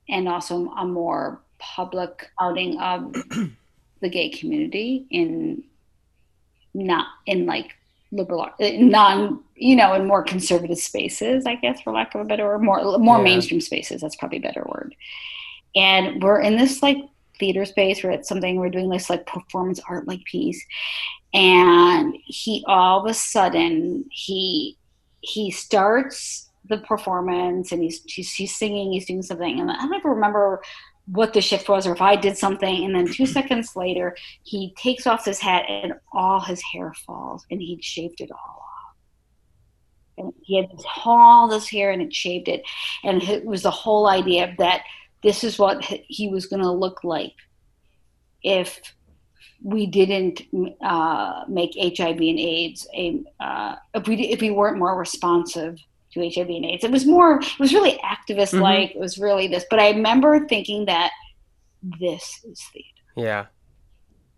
and 0.09 0.28
also 0.28 0.70
a 0.70 0.84
more 0.84 1.41
public 1.59 2.30
outing 2.41 2.80
of 2.80 3.12
the 4.01 4.09
gay 4.09 4.30
community 4.30 5.07
in 5.11 5.62
not 6.74 7.07
in 7.26 7.47
like 7.47 7.76
liberal 8.11 8.49
non 8.59 9.41
you 9.55 9.76
know 9.76 9.95
in 9.95 10.07
more 10.07 10.22
conservative 10.22 10.78
spaces 10.78 11.45
i 11.45 11.57
guess 11.57 11.80
for 11.80 11.93
lack 11.93 12.14
of 12.14 12.20
a 12.20 12.24
better 12.24 12.47
word 12.47 12.62
more 12.62 12.99
more 12.99 13.18
yeah. 13.18 13.24
mainstream 13.24 13.61
spaces 13.61 14.01
that's 14.01 14.14
probably 14.14 14.39
a 14.39 14.43
better 14.43 14.64
word 14.68 14.95
and 15.77 16.22
we're 16.22 16.41
in 16.41 16.57
this 16.57 16.83
like 16.83 16.97
theater 17.39 17.66
space 17.66 18.03
where 18.03 18.12
it's 18.12 18.29
something 18.29 18.59
we're 18.59 18.70
doing 18.70 18.89
this 18.89 19.11
like 19.11 19.27
performance 19.27 19.81
art 19.89 20.09
like 20.09 20.24
piece. 20.24 20.64
And 21.35 22.16
he 22.24 22.64
all 22.66 23.01
of 23.01 23.11
a 23.11 23.14
sudden 23.14 24.07
he 24.11 24.79
he 25.20 25.51
starts 25.51 26.51
the 26.68 26.79
performance 26.79 27.70
and 27.70 27.83
he's 27.83 28.03
he's, 28.07 28.33
he's 28.33 28.57
singing 28.57 28.93
he's 28.93 29.07
doing 29.07 29.22
something. 29.22 29.61
And 29.61 29.70
i 29.70 29.77
don't 29.77 29.95
ever 29.95 30.11
remember 30.11 30.62
what 31.12 31.33
the 31.33 31.41
shift 31.41 31.68
was 31.68 31.87
or 31.87 31.93
if 31.93 32.01
i 32.01 32.16
did 32.16 32.39
something. 32.39 32.85
And 32.85 32.95
then 32.95 33.12
two 33.12 33.27
seconds 33.27 33.77
later 33.77 34.16
he 34.45 34.72
takes 34.79 35.07
off 35.07 35.27
his 35.27 35.39
hat 35.39 35.66
and 35.68 35.93
all 36.12 36.41
his 36.41 36.62
hair 36.62 36.95
falls 37.07 37.45
and 37.51 37.61
he'd 37.61 37.85
shaved 37.85 38.22
it 38.22 38.31
all 38.33 38.62
off. 38.62 38.97
And 40.18 40.33
he 40.43 40.57
had 40.57 40.70
all 41.05 41.49
this 41.49 41.68
hair 41.68 41.91
and 41.91 42.01
it 42.01 42.14
shaved 42.14 42.49
it. 42.49 42.62
And 43.05 43.22
it 43.22 43.45
was 43.45 43.62
the 43.62 43.70
whole 43.70 44.09
idea 44.09 44.49
of 44.49 44.57
that 44.57 44.83
this 45.23 45.45
is 45.45 45.59
what 45.59 45.83
he 45.85 46.29
was 46.29 46.47
going 46.47 46.62
to 46.62 46.71
look 46.71 47.05
like 47.05 47.35
if 48.43 48.81
we 49.62 49.87
didn't 49.87 50.43
uh, 50.83 51.45
make 51.49 51.73
HIV 51.77 52.19
and 52.19 52.39
AIDS 52.39 52.87
a 52.95 53.23
uh, 53.41 53.77
if 53.95 54.07
we 54.07 54.17
if 54.17 54.41
we 54.41 54.51
weren't 54.51 54.79
more 54.79 54.99
responsive 54.99 55.79
to 56.12 56.21
HIV 56.21 56.49
and 56.49 56.64
AIDS. 56.64 56.85
It 56.85 56.91
was 56.91 57.07
more 57.07 57.41
it 57.41 57.59
was 57.59 57.73
really 57.73 57.99
activist 58.05 58.59
like. 58.59 58.91
Mm-hmm. 58.91 58.99
It 58.99 59.01
was 59.01 59.19
really 59.19 59.49
this. 59.49 59.64
But 59.69 59.81
I 59.81 59.91
remember 59.91 60.47
thinking 60.47 60.87
that 60.87 61.11
this 62.01 62.41
is 62.45 62.62
theater. 62.73 62.89
Yeah. 63.17 63.47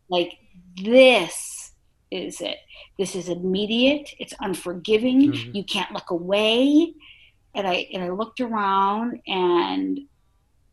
Like 0.08 0.38
this 0.82 1.72
is 2.10 2.40
it. 2.40 2.58
This 2.98 3.14
is 3.14 3.28
immediate. 3.28 4.10
It's 4.18 4.34
unforgiving. 4.40 5.32
Mm-hmm. 5.32 5.56
You 5.56 5.64
can't 5.64 5.92
look 5.92 6.10
away. 6.10 6.94
And 7.54 7.66
I 7.66 7.88
and 7.92 8.02
I 8.02 8.10
looked 8.10 8.40
around 8.40 9.20
and 9.26 10.00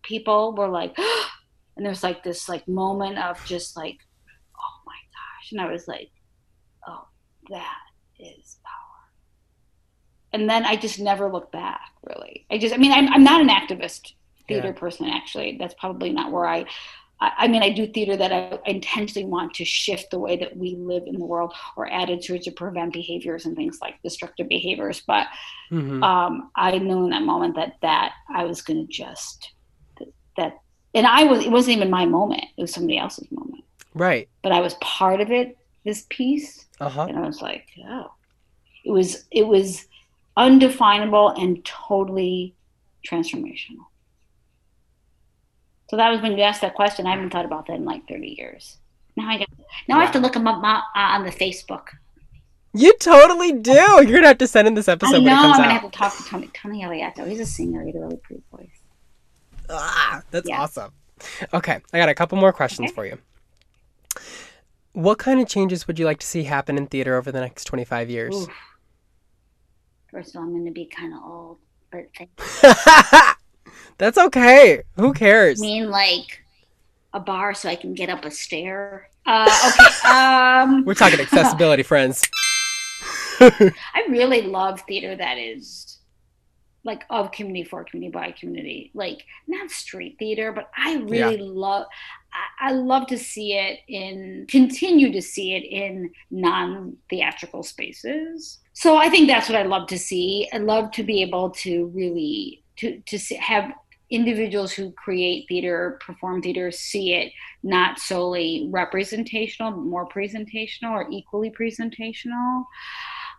people 0.08 0.54
were 0.54 0.68
like, 0.68 0.98
and 1.78 1.86
there's 1.86 2.04
like 2.04 2.24
this 2.24 2.48
like 2.48 2.68
moment 2.68 3.18
of 3.18 3.44
just 3.46 3.76
like, 3.76 3.98
oh 4.56 4.78
my 4.86 4.94
gosh, 4.94 5.52
and 5.52 5.62
I 5.62 5.72
was 5.72 5.88
like, 5.88 6.12
oh, 6.88 7.08
that 7.50 7.80
is 8.20 8.58
power. 8.64 8.72
And 10.34 10.50
then 10.50 10.66
I 10.66 10.76
just 10.76 11.00
never 11.00 11.32
looked 11.32 11.52
back. 11.52 11.92
Really, 12.04 12.46
I 12.52 12.58
just, 12.58 12.74
I 12.74 12.78
mean, 12.78 12.92
I'm 12.92 13.12
I'm 13.12 13.24
not 13.24 13.42
an 13.42 13.50
activist 13.50 14.14
theater 14.48 14.68
yeah. 14.68 14.80
person 14.80 15.08
actually. 15.08 15.58
That's 15.60 15.76
probably 15.76 16.12
not 16.12 16.32
where 16.32 16.46
I. 16.46 16.66
I 17.22 17.48
mean, 17.48 17.64
I 17.64 17.70
do 17.70 17.88
theater 17.88 18.18
that 18.18 18.34
I 18.34 18.60
intentionally 18.70 19.26
want 19.26 19.54
to 19.54 19.64
shift 19.64 20.12
the 20.12 20.20
way 20.20 20.36
that 20.36 20.58
we 20.58 20.76
live 20.76 21.04
in 21.08 21.18
the 21.18 21.24
world 21.24 21.54
or 21.78 21.88
attitudes 21.88 22.44
to 22.44 22.52
prevent 22.52 22.92
behaviors 22.92 23.46
and 23.46 23.56
things 23.56 23.80
like 23.82 23.96
destructive 24.04 24.50
behaviors. 24.50 25.02
But 25.08 25.28
mm-hmm. 25.72 26.04
um, 26.04 26.52
I 26.58 26.78
knew 26.78 27.06
in 27.06 27.12
that 27.12 27.24
moment 27.24 27.56
that 27.56 27.76
that 27.82 28.12
I 28.30 28.44
was 28.44 28.62
going 28.62 28.86
to 28.86 28.92
just 28.92 29.55
that 30.38 30.60
and 30.94 31.06
I 31.06 31.24
was 31.26 31.46
it 31.46 31.52
wasn't 31.52 31.78
even 31.78 31.90
my 31.90 32.06
moment. 32.06 32.46
It 32.58 32.62
was 32.62 32.74
somebody 32.74 32.98
else's 32.98 33.30
moment. 33.32 33.64
Right. 33.94 34.30
But 34.44 34.52
I 34.52 34.62
was 34.62 34.76
part 34.76 35.22
of 35.22 35.32
it, 35.32 35.58
this 35.84 36.06
piece. 36.10 36.66
Uh-huh. 36.80 37.04
And 37.04 37.18
I 37.18 37.22
was 37.22 37.42
like, 37.42 37.68
oh. 37.88 38.12
It 38.84 38.92
was 38.92 39.26
it 39.32 39.48
was 39.48 39.88
undefinable 40.38 41.30
and 41.30 41.64
totally 41.66 42.54
transformational. 43.08 43.86
So 45.90 45.98
that 45.98 46.10
was 46.10 46.22
when 46.22 46.38
you 46.38 46.44
asked 46.44 46.62
that 46.62 46.76
question. 46.76 47.06
I 47.06 47.12
haven't 47.12 47.30
thought 47.32 47.46
about 47.46 47.68
that 47.68 47.76
in 47.76 47.86
like 47.86 48.08
30 48.08 48.36
years. 48.38 48.78
Now 49.16 49.30
I 49.30 49.38
got, 49.38 49.48
now 49.88 49.96
wow. 49.96 50.02
I 50.02 50.04
have 50.06 50.14
to 50.14 50.20
look 50.20 50.34
them 50.34 50.48
up 50.48 50.62
uh, 50.64 51.00
on 51.00 51.24
the 51.24 51.32
Facebook. 51.32 51.88
You 52.74 52.94
totally 52.98 53.54
do. 53.54 53.72
You're 53.72 54.06
gonna 54.06 54.28
have 54.28 54.38
to 54.40 54.48
send 54.48 54.68
in 54.68 54.74
this 54.74 54.90
episode. 54.90 55.16
I 55.16 55.20
know. 55.20 55.34
I'm 55.34 55.52
gonna 55.54 55.64
out. 55.64 55.82
have 55.82 55.92
to 55.92 55.98
talk 55.98 56.18
to 56.18 56.24
Tony 56.26 56.50
Tony 56.54 56.84
Aliato. 56.84 57.26
He's 57.28 57.40
a 57.40 57.46
singer. 57.46 57.82
He 57.84 57.88
has 57.88 57.96
a 57.96 58.00
really 58.00 58.18
pretty 58.18 58.44
voice. 58.52 58.68
Ah, 59.70 60.22
that's 60.32 60.50
yeah. 60.50 60.62
awesome. 60.62 60.92
Okay, 61.54 61.80
I 61.94 61.98
got 61.98 62.10
a 62.10 62.16
couple 62.16 62.38
more 62.38 62.54
questions 62.54 62.90
okay. 62.90 62.96
for 62.96 63.06
you. 63.06 63.18
What 64.94 65.18
kind 65.18 65.40
of 65.40 65.48
changes 65.48 65.88
would 65.88 66.00
you 66.00 66.06
like 66.06 66.20
to 66.20 66.28
see 66.28 66.44
happen 66.44 66.78
in 66.78 66.88
theater 66.88 67.16
over 67.18 67.32
the 67.32 67.42
next 67.42 67.66
25 67.66 68.10
years? 68.10 68.36
Oof. 68.36 68.50
First 70.12 70.36
of 70.36 70.40
all, 70.40 70.44
I'm 70.44 70.52
going 70.52 70.66
to 70.66 70.72
be 70.72 70.86
kind 70.86 71.14
of 71.14 71.20
old, 71.24 71.58
but 71.92 72.08
that's 73.98 74.18
okay. 74.18 74.84
Who 74.96 75.14
cares? 75.14 75.62
I 75.62 75.66
mean, 75.66 75.90
like 75.90 76.42
a 77.14 77.20
bar 77.20 77.54
so 77.54 77.70
I 77.70 77.76
can 77.76 77.94
get 77.94 78.10
up 78.10 78.24
a 78.26 78.32
stair. 78.32 79.10
Uh, 79.26 79.50
okay. 79.70 79.92
Um, 80.06 80.86
We're 80.86 80.94
talking 80.94 81.20
accessibility, 81.22 81.84
friends. 81.84 82.24
I 83.40 84.06
really 84.08 84.44
love 84.44 84.82
theater 84.88 85.16
that 85.16 85.38
is 85.38 85.95
like 86.86 87.04
of 87.10 87.32
community 87.32 87.68
for 87.68 87.84
community 87.84 88.12
by 88.12 88.32
community, 88.32 88.92
like 88.94 89.26
not 89.48 89.72
street 89.72 90.16
theater, 90.20 90.54
but 90.54 90.70
I 90.78 90.98
really 90.98 91.38
yeah. 91.38 91.52
love. 91.52 91.88
I, 92.32 92.70
I 92.70 92.72
love 92.74 93.08
to 93.08 93.18
see 93.18 93.54
it 93.54 93.80
in 93.88 94.46
continue 94.48 95.12
to 95.12 95.22
see 95.22 95.56
it 95.56 95.64
in 95.64 96.12
non 96.30 96.96
theatrical 97.10 97.64
spaces. 97.64 98.60
So 98.74 98.98
I 98.98 99.10
think 99.10 99.28
that's 99.28 99.50
what 99.50 99.58
I 99.58 99.64
love 99.64 99.88
to 99.88 100.00
see. 100.00 100.48
I 100.54 100.60
love 100.60 100.92
to 100.92 101.04
be 101.04 101.22
able 101.24 101.50
to 101.52 101.88
really 101.88 102.64
to 102.78 103.00
to 103.00 103.18
see, 103.20 103.36
have 103.36 103.74
individuals 104.12 104.72
who 104.72 104.92
create 104.92 105.48
theater, 105.50 106.00
perform 106.06 106.42
theater, 106.42 106.72
see 106.72 107.14
it 107.14 107.34
not 107.64 107.98
solely 107.98 108.68
representational, 108.70 109.72
but 109.72 109.82
more 109.82 110.08
presentational 110.08 110.92
or 110.92 111.08
equally 111.10 111.50
presentational. 111.50 112.66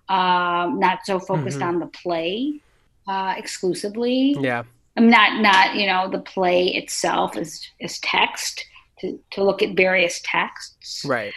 Um, 0.08 0.78
not 0.78 1.00
so 1.04 1.18
focused 1.18 1.58
mm-hmm. 1.58 1.68
on 1.68 1.78
the 1.80 1.86
play 1.86 2.60
uh, 3.06 3.34
exclusively. 3.36 4.36
Yeah. 4.40 4.64
I'm 4.96 5.10
not 5.10 5.42
not 5.42 5.74
you 5.74 5.86
know 5.86 6.10
the 6.10 6.20
play 6.20 6.68
itself 6.68 7.36
is 7.36 7.68
is 7.80 7.98
text 8.00 8.64
to 9.00 9.18
to 9.32 9.44
look 9.44 9.62
at 9.62 9.76
various 9.76 10.20
texts. 10.24 11.04
Right. 11.04 11.32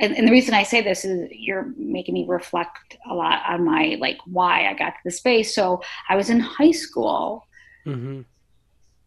And, 0.00 0.16
and 0.16 0.26
the 0.26 0.32
reason 0.32 0.54
I 0.54 0.62
say 0.62 0.80
this 0.80 1.04
is 1.04 1.28
you're 1.30 1.74
making 1.76 2.14
me 2.14 2.24
reflect 2.26 2.96
a 3.08 3.14
lot 3.14 3.42
on 3.46 3.64
my 3.64 3.98
like 4.00 4.18
why 4.24 4.66
I 4.66 4.74
got 4.74 4.90
to 4.90 5.00
the 5.04 5.10
space. 5.10 5.54
So 5.54 5.82
I 6.08 6.16
was 6.16 6.30
in 6.30 6.40
high 6.40 6.70
school, 6.70 7.46
mm-hmm. 7.86 8.22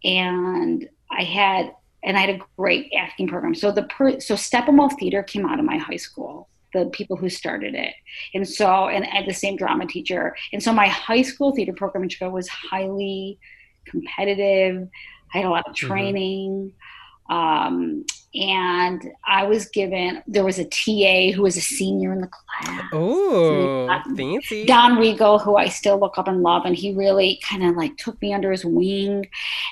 and 0.03 0.89
I 1.09 1.23
had 1.23 1.73
and 2.03 2.17
I 2.17 2.21
had 2.21 2.29
a 2.29 2.39
great 2.57 2.91
acting 2.95 3.27
program. 3.27 3.55
So 3.55 3.71
the 3.71 3.83
per, 3.83 4.19
so 4.19 4.35
Steppenwolf 4.35 4.99
Theater 4.99 5.23
came 5.23 5.45
out 5.45 5.59
of 5.59 5.65
my 5.65 5.77
high 5.77 5.97
school, 5.97 6.49
the 6.73 6.85
people 6.87 7.15
who 7.15 7.29
started 7.29 7.75
it. 7.75 7.93
And 8.33 8.47
so, 8.47 8.87
and 8.87 9.27
the 9.27 9.33
same 9.33 9.55
drama 9.55 9.85
teacher. 9.85 10.35
And 10.51 10.61
so 10.61 10.73
my 10.73 10.87
high 10.87 11.21
school 11.21 11.55
theater 11.55 11.73
program 11.73 12.03
in 12.03 12.09
Chicago 12.09 12.33
was 12.33 12.49
highly 12.49 13.39
competitive. 13.85 14.87
I 15.33 15.37
had 15.37 15.45
a 15.45 15.49
lot 15.49 15.67
of 15.67 15.75
mm-hmm. 15.75 15.87
training. 15.87 16.51
Mm-hmm. 16.51 16.83
Um, 17.29 18.05
and 18.35 19.09
I 19.25 19.45
was 19.45 19.67
given, 19.69 20.23
there 20.27 20.43
was 20.43 20.59
a 20.59 20.65
TA 20.65 21.35
who 21.35 21.43
was 21.43 21.55
a 21.55 21.61
senior 21.61 22.11
in 22.11 22.21
the 22.21 22.29
class. 22.29 22.83
Oh, 22.91 23.87
fancy. 24.17 24.65
Don 24.65 24.97
Regal, 24.97 25.39
who 25.39 25.55
I 25.55 25.69
still 25.69 25.99
look 25.99 26.17
up 26.17 26.27
and 26.27 26.41
love. 26.41 26.63
And 26.65 26.75
he 26.75 26.93
really 26.93 27.39
kind 27.43 27.63
of 27.63 27.75
like 27.75 27.95
took 27.97 28.19
me 28.21 28.33
under 28.33 28.51
his 28.51 28.65
wing. 28.65 29.27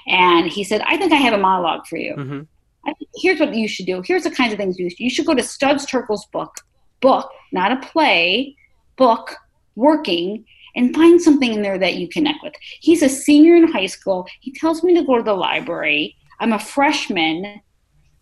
And 0.07 0.47
he 0.47 0.63
said, 0.63 0.81
I 0.81 0.97
think 0.97 1.11
I 1.11 1.17
have 1.17 1.33
a 1.33 1.39
monologue 1.39 1.87
for 1.87 1.97
you. 1.97 2.15
Mm-hmm. 2.15 2.41
I, 2.85 2.93
here's 3.15 3.39
what 3.39 3.53
you 3.53 3.67
should 3.67 3.85
do. 3.85 4.01
Here's 4.05 4.23
the 4.23 4.31
kinds 4.31 4.53
of 4.53 4.57
things 4.57 4.79
you 4.79 4.89
should, 4.89 4.99
you 4.99 5.09
should 5.09 5.25
go 5.25 5.33
to 5.33 5.43
Studs 5.43 5.85
Terkel's 5.85 6.25
book 6.27 6.55
book, 7.01 7.29
not 7.51 7.71
a 7.71 7.87
play, 7.87 8.55
book, 8.97 9.35
working, 9.75 10.45
and 10.75 10.95
find 10.95 11.21
something 11.21 11.53
in 11.53 11.61
there 11.61 11.77
that 11.77 11.95
you 11.95 12.07
connect 12.07 12.43
with. 12.43 12.53
He's 12.79 13.01
a 13.01 13.09
senior 13.09 13.55
in 13.55 13.71
high 13.71 13.87
school. 13.87 14.27
He 14.39 14.53
tells 14.53 14.83
me 14.83 14.95
to 14.95 15.03
go 15.03 15.17
to 15.17 15.23
the 15.23 15.33
library. 15.33 16.15
I'm 16.39 16.53
a 16.53 16.59
freshman, 16.59 17.61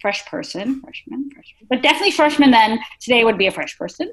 fresh 0.01 0.25
person, 0.25 0.81
freshman, 0.81 1.29
freshman, 1.33 1.67
but 1.69 1.81
definitely 1.81 2.11
freshman 2.11 2.51
then. 2.51 2.79
Today 2.99 3.23
would 3.23 3.37
be 3.37 3.47
a 3.47 3.51
fresh 3.51 3.77
person. 3.77 4.11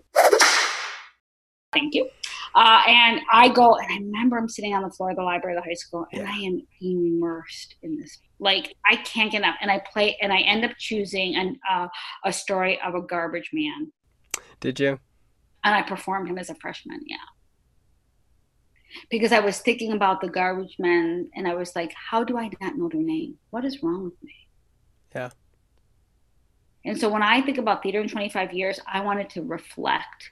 Thank 1.73 1.95
you. 1.95 2.09
Uh, 2.55 2.81
and 2.89 3.21
I 3.31 3.49
go, 3.51 3.77
and 3.77 3.87
I 3.91 3.97
remember 3.97 4.39
I'm 4.39 4.49
sitting 4.49 4.75
on 4.75 4.83
the 4.83 4.91
floor 4.91 5.11
of 5.11 5.17
the 5.17 5.23
library 5.23 5.57
of 5.57 5.63
the 5.63 5.69
high 5.69 5.75
school, 5.75 6.07
and 6.13 6.23
yeah. 6.23 6.33
I 6.33 6.39
am 6.39 6.67
immersed 6.81 7.77
in 7.83 7.99
this. 7.99 8.19
Like 8.39 8.75
I 8.91 8.97
can't 8.97 9.31
get 9.31 9.43
up, 9.43 9.57
And 9.61 9.71
I 9.71 9.83
play, 9.93 10.17
and 10.23 10.33
I 10.33 10.41
end 10.41 10.65
up 10.65 10.71
choosing 10.79 11.37
an, 11.37 11.59
uh, 11.71 11.89
a 12.25 12.33
story 12.33 12.81
of 12.81 12.95
a 12.95 13.03
garbage 13.03 13.51
man 13.53 13.93
did 14.61 14.81
you? 14.81 14.99
And 15.65 15.75
I 15.75 15.83
performed 15.83 16.29
him 16.29 16.39
as 16.39 16.51
a 16.51 16.55
freshman, 16.55 17.01
yeah. 17.07 17.17
Because 19.11 19.33
I 19.33 19.41
was 19.41 19.59
thinking 19.59 19.93
about 19.93 20.21
the 20.21 20.29
garbage 20.29 20.77
men 20.79 21.29
and 21.35 21.47
I 21.47 21.55
was 21.55 21.75
like, 21.75 21.93
how 21.93 22.25
do 22.25 22.39
I 22.39 22.51
not 22.61 22.77
know 22.77 22.89
their 22.89 23.03
name? 23.03 23.37
What 23.51 23.65
is 23.65 23.83
wrong 23.83 24.05
with 24.05 24.23
me? 24.23 24.35
Yeah. 25.15 25.31
And 26.85 26.99
so 26.99 27.09
when 27.09 27.23
I 27.23 27.43
think 27.43 27.59
about 27.59 27.83
theater 27.83 28.01
in 28.01 28.09
25 28.09 28.53
years, 28.53 28.81
I 28.87 29.01
wanted 29.01 29.29
to 29.31 29.43
reflect 29.43 30.31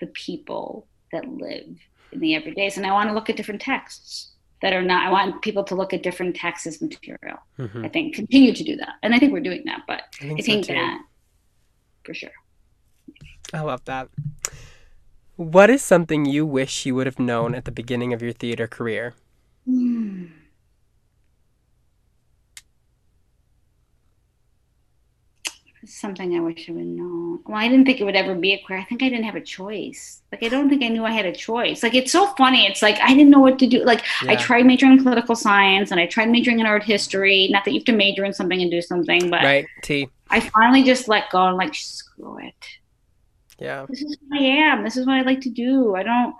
the 0.00 0.06
people 0.06 0.86
that 1.12 1.26
live 1.28 1.76
in 2.12 2.20
the 2.20 2.32
everydays. 2.34 2.76
And 2.76 2.86
I 2.86 2.92
want 2.92 3.10
to 3.10 3.14
look 3.14 3.28
at 3.28 3.36
different 3.36 3.60
texts 3.60 4.32
that 4.62 4.72
are 4.72 4.82
not, 4.82 5.04
I 5.04 5.10
want 5.10 5.42
people 5.42 5.64
to 5.64 5.74
look 5.74 5.92
at 5.92 6.02
different 6.02 6.36
texts 6.36 6.66
as 6.66 6.80
material. 6.80 7.38
Mm-hmm. 7.58 7.84
I 7.84 7.88
think 7.88 8.14
continue 8.14 8.54
to 8.54 8.64
do 8.64 8.76
that. 8.76 8.94
And 9.02 9.14
I 9.14 9.18
think 9.18 9.32
we're 9.32 9.40
doing 9.40 9.64
that, 9.66 9.82
but 9.86 10.02
I 10.20 10.24
think, 10.24 10.40
I 10.40 10.42
think 10.42 10.64
so 10.66 10.72
that 10.74 11.00
for 12.04 12.14
sure. 12.14 12.30
I 13.52 13.60
love 13.60 13.84
that. 13.84 14.08
What 15.36 15.68
is 15.68 15.82
something 15.82 16.24
you 16.24 16.46
wish 16.46 16.86
you 16.86 16.94
would 16.94 17.06
have 17.06 17.18
known 17.18 17.54
at 17.54 17.66
the 17.66 17.70
beginning 17.70 18.12
of 18.12 18.22
your 18.22 18.32
theater 18.32 18.66
career? 18.66 19.14
Mm. 19.68 20.30
Something 25.84 26.36
I 26.36 26.40
wish 26.40 26.68
I 26.68 26.72
would 26.72 26.86
know. 26.86 27.40
Well, 27.46 27.58
I 27.58 27.68
didn't 27.68 27.84
think 27.84 28.00
it 28.00 28.04
would 28.04 28.16
ever 28.16 28.34
be 28.34 28.54
a 28.54 28.62
career. 28.64 28.80
I 28.80 28.84
think 28.84 29.04
I 29.04 29.08
didn't 29.08 29.24
have 29.24 29.36
a 29.36 29.40
choice. 29.40 30.22
Like 30.32 30.42
I 30.42 30.48
don't 30.48 30.68
think 30.68 30.82
I 30.82 30.88
knew 30.88 31.04
I 31.04 31.12
had 31.12 31.26
a 31.26 31.32
choice. 31.32 31.84
Like 31.84 31.94
it's 31.94 32.10
so 32.10 32.26
funny. 32.34 32.66
It's 32.66 32.82
like 32.82 32.98
I 33.00 33.14
didn't 33.14 33.30
know 33.30 33.38
what 33.38 33.58
to 33.60 33.68
do. 33.68 33.84
Like 33.84 34.02
yeah. 34.24 34.32
I 34.32 34.36
tried 34.36 34.66
majoring 34.66 34.92
in 34.92 35.04
political 35.04 35.36
science 35.36 35.92
and 35.92 36.00
I 36.00 36.06
tried 36.06 36.30
majoring 36.30 36.58
in 36.58 36.66
art 36.66 36.82
history. 36.82 37.48
Not 37.52 37.64
that 37.66 37.70
you 37.70 37.78
have 37.80 37.84
to 37.84 37.92
major 37.92 38.24
in 38.24 38.32
something 38.32 38.60
and 38.60 38.70
do 38.70 38.82
something, 38.82 39.30
but 39.30 39.44
right. 39.44 39.66
T. 39.82 40.08
I 40.28 40.40
finally 40.40 40.82
just 40.82 41.06
let 41.06 41.30
go 41.30 41.46
and 41.46 41.56
like 41.56 41.74
screw 41.74 42.38
it 42.38 42.66
yeah. 43.58 43.86
This 43.88 44.02
is 44.02 44.16
who 44.20 44.36
I 44.38 44.42
am. 44.42 44.84
This 44.84 44.96
is 44.96 45.06
what 45.06 45.16
I 45.16 45.22
like 45.22 45.40
to 45.42 45.50
do. 45.50 45.94
I 45.94 46.02
don't. 46.02 46.34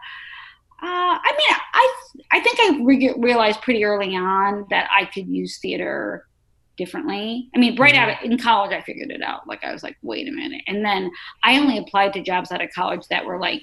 Uh, 0.82 1.18
I 1.22 1.32
mean, 1.32 1.56
I 1.74 1.94
I 2.32 2.40
think 2.40 2.58
I 2.60 2.84
re- 2.84 3.14
realized 3.18 3.62
pretty 3.62 3.84
early 3.84 4.14
on 4.14 4.66
that 4.70 4.88
I 4.94 5.06
could 5.06 5.26
use 5.26 5.58
theater 5.58 6.26
differently. 6.76 7.48
I 7.54 7.58
mean, 7.58 7.76
right 7.76 7.94
mm-hmm. 7.94 8.10
out 8.10 8.22
of, 8.24 8.30
in 8.30 8.38
college, 8.38 8.72
I 8.72 8.82
figured 8.82 9.10
it 9.10 9.22
out. 9.22 9.46
Like 9.46 9.64
I 9.64 9.72
was 9.72 9.82
like, 9.82 9.96
wait 10.02 10.28
a 10.28 10.32
minute, 10.32 10.62
and 10.66 10.84
then 10.84 11.10
I 11.42 11.58
only 11.58 11.78
applied 11.78 12.12
to 12.14 12.22
jobs 12.22 12.52
out 12.52 12.62
of 12.62 12.70
college 12.74 13.06
that 13.08 13.24
were 13.24 13.40
like 13.40 13.62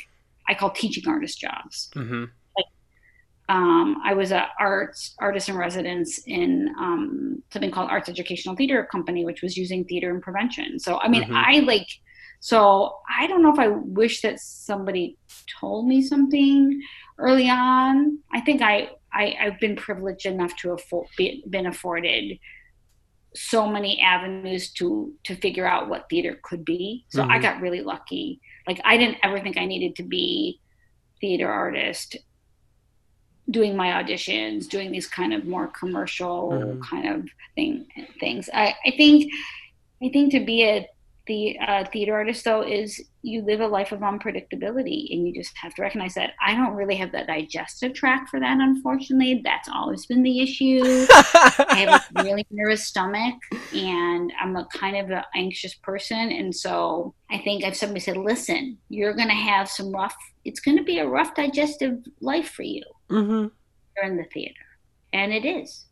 I 0.49 0.55
call 0.55 0.71
teaching 0.71 1.07
artist 1.07 1.39
jobs. 1.39 1.89
Mm-hmm. 1.95 2.25
Like, 2.57 2.65
um, 3.49 4.01
I 4.03 4.13
was 4.13 4.31
a 4.31 4.47
arts 4.59 5.15
artist 5.19 5.49
in 5.49 5.57
residence 5.57 6.19
in 6.25 6.73
um, 6.79 7.43
something 7.51 7.71
called 7.71 7.91
Arts 7.91 8.09
Educational 8.09 8.55
Theater 8.55 8.87
Company, 8.91 9.23
which 9.23 9.41
was 9.41 9.55
using 9.55 9.85
theater 9.85 10.09
and 10.09 10.21
prevention. 10.21 10.79
So 10.79 10.99
I 10.99 11.07
mean, 11.07 11.23
mm-hmm. 11.23 11.35
I 11.35 11.59
like 11.59 11.87
so 12.43 12.99
I 13.09 13.25
don't 13.27 13.41
know 13.41 13.53
if 13.53 13.57
I 13.57 13.69
wish 13.69 14.21
that 14.23 14.37
somebody 14.37 15.15
told 15.61 15.87
me 15.87 16.01
something 16.01 16.81
early 17.17 17.49
on. 17.49 18.19
I 18.33 18.41
think 18.41 18.61
I, 18.61 18.89
I 19.13 19.37
have 19.39 19.61
been 19.61 19.77
privileged 19.77 20.25
enough 20.25 20.53
to 20.57 20.73
afford 20.73 21.07
been 21.49 21.67
afforded 21.67 22.37
so 23.33 23.65
many 23.65 24.01
avenues 24.01 24.73
to 24.73 25.13
to 25.23 25.35
figure 25.37 25.65
out 25.65 25.87
what 25.87 26.09
theater 26.09 26.37
could 26.43 26.65
be. 26.65 27.05
So 27.07 27.21
mm-hmm. 27.21 27.31
I 27.31 27.39
got 27.39 27.61
really 27.61 27.79
lucky. 27.79 28.41
Like 28.67 28.81
I 28.83 28.97
didn't 28.97 29.19
ever 29.23 29.39
think 29.39 29.57
I 29.57 29.63
needed 29.63 29.95
to 29.95 30.03
be 30.03 30.59
theater 31.21 31.49
artist 31.49 32.17
doing 33.49 33.77
my 33.77 34.03
auditions, 34.03 34.67
doing 34.67 34.91
these 34.91 35.07
kind 35.07 35.33
of 35.33 35.45
more 35.45 35.67
commercial 35.67 36.49
mm-hmm. 36.51 36.81
kind 36.81 37.07
of 37.07 37.25
thing 37.55 37.85
things. 38.19 38.49
I, 38.53 38.75
I 38.85 38.91
think 38.97 39.31
I 40.03 40.09
think 40.09 40.33
to 40.33 40.43
be 40.43 40.63
a 40.63 40.89
the 41.25 41.57
uh, 41.59 41.85
theater 41.85 42.13
artist 42.13 42.43
though 42.43 42.61
is 42.61 43.01
you 43.21 43.41
live 43.41 43.61
a 43.61 43.67
life 43.67 43.91
of 43.91 43.99
unpredictability 43.99 45.13
and 45.13 45.25
you 45.25 45.33
just 45.33 45.55
have 45.57 45.73
to 45.73 45.81
recognize 45.81 46.13
that 46.15 46.31
i 46.45 46.53
don't 46.53 46.73
really 46.73 46.95
have 46.95 47.11
that 47.13 47.27
digestive 47.27 47.93
tract 47.93 48.29
for 48.29 48.39
that 48.39 48.57
unfortunately. 48.59 49.41
That's 49.43 49.69
always 49.69 50.05
been 50.05 50.23
the 50.23 50.41
issue. 50.41 51.05
I 51.09 51.85
have 51.87 52.03
a 52.15 52.23
really 52.23 52.45
nervous 52.51 52.85
stomach 52.85 53.35
and 53.73 54.31
i'm 54.41 54.55
a 54.55 54.67
kind 54.73 54.97
of 54.97 55.09
an 55.11 55.23
anxious 55.35 55.73
person 55.75 56.31
and 56.31 56.53
so 56.53 57.13
i 57.31 57.37
think 57.37 57.63
if 57.63 57.75
somebody 57.75 57.99
said 57.99 58.17
listen 58.17 58.77
you're 58.89 59.13
going 59.13 59.29
to 59.29 59.33
have 59.33 59.69
some 59.69 59.91
rough 59.91 60.15
it's 60.45 60.59
going 60.59 60.77
to 60.77 60.83
be 60.83 60.99
a 60.99 61.07
rough 61.07 61.33
digestive 61.35 61.97
life 62.21 62.49
for 62.49 62.63
you 62.63 62.83
Mm-hmm. 63.13 63.47
You're 63.95 64.11
in 64.11 64.17
the 64.17 64.23
theater, 64.33 64.65
and 65.13 65.31
it 65.31 65.45
is 65.45 65.85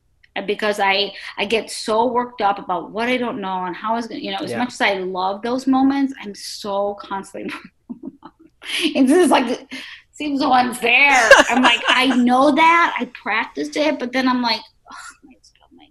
because 0.48 0.80
I 0.80 1.14
I 1.38 1.46
get 1.46 1.70
so 1.70 2.08
worked 2.08 2.42
up 2.42 2.58
about 2.60 2.92
what 2.92 3.10
I 3.10 3.18
don't 3.18 3.42
know 3.42 3.66
and 3.66 3.76
how 3.76 3.98
is 3.98 4.08
going. 4.08 4.22
To, 4.22 4.26
you 4.26 4.32
know, 4.32 4.38
as 4.38 4.52
Yeah. 4.52 4.60
much 4.60 4.74
as 4.74 4.82
I 4.82 4.94
love 4.94 5.42
those 5.42 5.68
moments, 5.68 6.14
I'm 6.22 6.34
so 6.36 6.96
constantly. 6.96 7.54
it's 8.80 9.10
just 9.10 9.32
like 9.32 9.72
seems 10.12 10.40
so 10.40 10.54
unfair. 10.54 11.30
I'm 11.50 11.62
like 11.62 11.82
I 11.90 12.16
know 12.16 12.52
that 12.56 12.96
I 13.00 13.06
practiced 13.14 13.76
it, 13.76 14.00
but 14.00 14.12
then 14.14 14.28
I'm 14.28 14.42
like, 14.42 14.62
oh, 14.92 14.96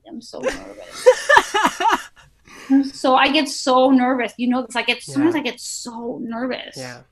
I'm 0.08 0.20
so 0.20 0.40
nervous. 0.40 1.06
so 2.92 3.14
I 3.14 3.30
get 3.30 3.48
so 3.48 3.90
nervous. 3.90 4.32
You 4.36 4.48
know, 4.48 4.62
this 4.62 4.76
I 4.76 4.82
get 4.82 5.02
sometimes 5.02 5.34
Yeah. 5.34 5.40
I 5.40 5.44
get 5.44 5.60
so 5.60 6.18
nervous 6.22 6.76
yeah. 6.76 7.02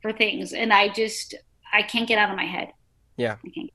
for 0.00 0.12
things, 0.12 0.52
and 0.52 0.72
I 0.72 0.88
just 0.88 1.34
I 1.72 1.82
can't 1.82 2.06
get 2.08 2.18
out 2.18 2.30
of 2.30 2.36
my 2.36 2.46
head. 2.46 2.72
Yeah. 3.16 3.36
I 3.44 3.48
can't. 3.50 3.70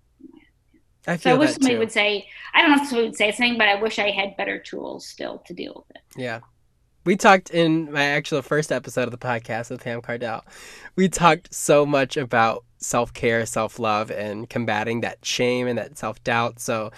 I 1.07 1.17
So 1.17 1.31
I 1.31 1.33
wish 1.35 1.51
somebody 1.53 1.75
too. 1.75 1.79
would 1.79 1.91
say, 1.91 2.27
I 2.53 2.61
don't 2.61 2.71
know 2.71 2.81
if 2.83 2.89
somebody 2.89 3.07
would 3.07 3.15
say 3.17 3.31
something, 3.31 3.57
but 3.57 3.67
I 3.67 3.75
wish 3.81 3.97
I 3.99 4.11
had 4.11 4.35
better 4.37 4.59
tools 4.59 5.07
still 5.07 5.39
to 5.47 5.53
deal 5.53 5.85
with 5.87 5.97
it. 5.97 6.03
Yeah. 6.21 6.41
We 7.05 7.15
talked 7.15 7.49
in 7.51 7.91
my 7.91 8.03
actual 8.03 8.41
first 8.41 8.71
episode 8.71 9.03
of 9.03 9.11
the 9.11 9.17
podcast 9.17 9.69
with 9.69 9.81
Pam 9.83 10.01
Cardell. 10.01 10.43
We 10.97 11.07
talked 11.07 11.53
so 11.53 11.85
much 11.85 12.17
about 12.17 12.65
self 12.79 13.13
care, 13.13 13.45
self 13.45 13.79
love, 13.79 14.11
and 14.11 14.49
combating 14.49 15.01
that 15.01 15.23
shame 15.25 15.67
and 15.67 15.77
that 15.77 15.97
self 15.97 16.21
doubt. 16.25 16.59
So 16.59 16.91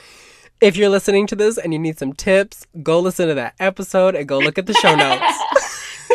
if 0.61 0.75
you're 0.75 0.89
listening 0.89 1.27
to 1.27 1.35
this 1.35 1.57
and 1.59 1.71
you 1.73 1.79
need 1.79 1.99
some 1.99 2.13
tips, 2.13 2.65
go 2.81 2.99
listen 2.99 3.27
to 3.27 3.35
that 3.35 3.53
episode 3.59 4.15
and 4.15 4.27
go 4.27 4.39
look 4.39 4.57
at 4.57 4.65
the 4.65 4.73
show 4.73 4.95
notes. 4.95 5.37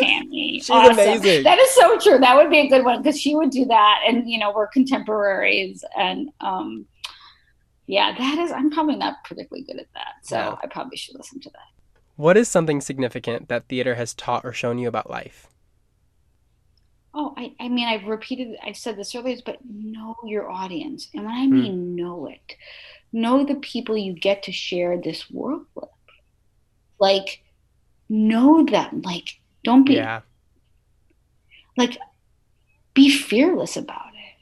Tammy, 0.01 0.59
She's 0.59 0.71
awesome. 0.71 0.95
amazing. 0.95 1.45
That 1.45 1.59
is 1.61 1.71
so 1.71 1.97
true. 2.01 2.19
That 2.19 2.35
would 2.37 2.51
be 2.51 2.59
a 2.59 2.69
good 2.69 2.85
one 2.85 3.01
because 3.01 3.21
she 3.21 3.37
would 3.37 3.51
do 3.51 3.65
that, 3.67 4.01
and 4.09 4.29
you 4.29 4.41
know 4.41 4.53
we're 4.53 4.67
contemporaries, 4.67 5.85
and 5.97 6.31
um, 6.41 6.85
yeah, 7.87 8.15
that 8.17 8.39
is. 8.39 8.53
I'm 8.53 8.71
probably 8.71 8.97
not 8.97 9.25
particularly 9.25 9.65
good 9.65 9.81
at 9.81 9.93
that, 9.95 10.15
so 10.23 10.37
No. 10.37 10.59
I 10.63 10.67
probably 10.69 10.97
should 10.97 11.17
listen 11.17 11.41
to 11.43 11.51
that. 11.51 11.69
What 12.17 12.37
is 12.37 12.49
something 12.49 12.81
significant 12.81 13.49
that 13.49 13.69
theater 13.69 13.95
has 13.95 14.15
taught 14.15 14.45
or 14.45 14.53
shown 14.53 14.79
you 14.79 14.89
about 14.89 15.09
life? 15.11 15.49
Oh, 17.15 17.33
I, 17.37 17.55
I 17.61 17.69
mean, 17.69 17.87
I've 17.89 18.07
repeated, 18.07 18.57
I've 18.63 18.77
said 18.77 18.97
this 18.97 19.15
earlier, 19.15 19.37
but 19.47 19.59
know 19.65 20.17
your 20.27 20.51
audience. 20.51 21.09
And 21.15 21.25
when 21.25 21.35
I 21.35 21.47
Hmm. 21.49 21.55
mean 21.57 21.95
know 21.95 22.27
it, 22.27 22.57
know 23.13 23.45
the 23.45 23.57
people 23.57 23.97
you 23.97 24.15
get 24.15 24.45
to 24.45 24.53
share 24.53 25.01
this 25.01 25.31
world 25.31 25.67
with. 25.75 25.89
Like, 26.99 27.43
know 28.09 28.65
them. 28.65 29.03
Like, 29.03 29.41
don't 29.65 29.85
be, 29.87 29.95
Yeah. 29.95 30.23
like, 31.77 31.99
be 32.95 33.11
fearless 33.11 33.77
about 33.77 34.13
it. 34.15 34.37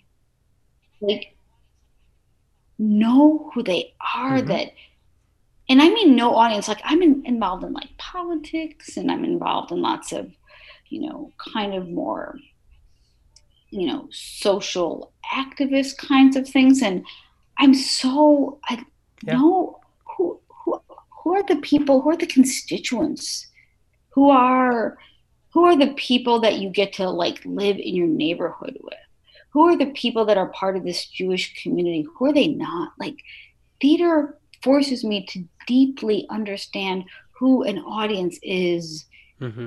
Like, 1.00 1.31
know 2.82 3.50
who 3.54 3.62
they 3.62 3.94
are 4.16 4.40
Mhm. 4.40 4.46
that, 4.48 4.72
and 5.68 5.80
I 5.82 5.88
mean, 5.88 6.16
no 6.16 6.34
audience. 6.34 6.68
Like, 6.68 6.80
I'm 6.84 7.02
in, 7.02 7.22
involved 7.26 7.64
in 7.64 7.72
like 7.72 7.96
politics 7.98 8.96
and 8.96 9.10
I'm 9.10 9.24
involved 9.24 9.72
in 9.72 9.80
lots 9.82 10.12
of, 10.12 10.30
you 10.88 11.00
know, 11.02 11.32
kind 11.54 11.74
of 11.74 11.88
more 11.88 12.38
you 13.70 13.86
know 13.86 14.06
social 14.10 15.12
activist 15.34 15.96
kinds 15.96 16.36
of 16.36 16.48
things 16.48 16.82
and 16.82 17.04
i'm 17.58 17.74
so 17.74 18.58
i 18.68 18.84
Yeah. 19.22 19.38
know 19.38 19.80
who 20.16 20.38
who 20.64 20.80
who 21.22 21.34
are 21.34 21.42
the 21.44 21.56
people 21.56 22.02
who 22.02 22.10
are 22.10 22.16
the 22.16 22.26
constituents 22.26 23.46
who 24.10 24.28
are 24.30 24.98
who 25.52 25.64
are 25.64 25.76
the 25.76 25.92
people 25.94 26.40
that 26.40 26.58
you 26.58 26.68
get 26.70 26.92
to 26.94 27.08
like 27.08 27.40
live 27.44 27.76
in 27.78 27.94
your 27.94 28.06
neighborhood 28.06 28.78
with 28.82 28.94
who 29.52 29.62
are 29.68 29.76
the 29.76 29.92
people 29.92 30.24
that 30.24 30.38
are 30.38 30.48
part 30.48 30.76
of 30.76 30.84
this 30.84 31.06
jewish 31.06 31.62
community 31.62 32.06
who 32.16 32.26
are 32.26 32.32
they 32.32 32.48
not 32.48 32.92
like 32.98 33.16
theater 33.80 34.38
forces 34.62 35.04
me 35.04 35.26
to 35.26 35.44
deeply 35.66 36.26
understand 36.30 37.04
who 37.38 37.62
an 37.62 37.78
audience 37.78 38.38
is 38.42 39.06
hmm 39.40 39.66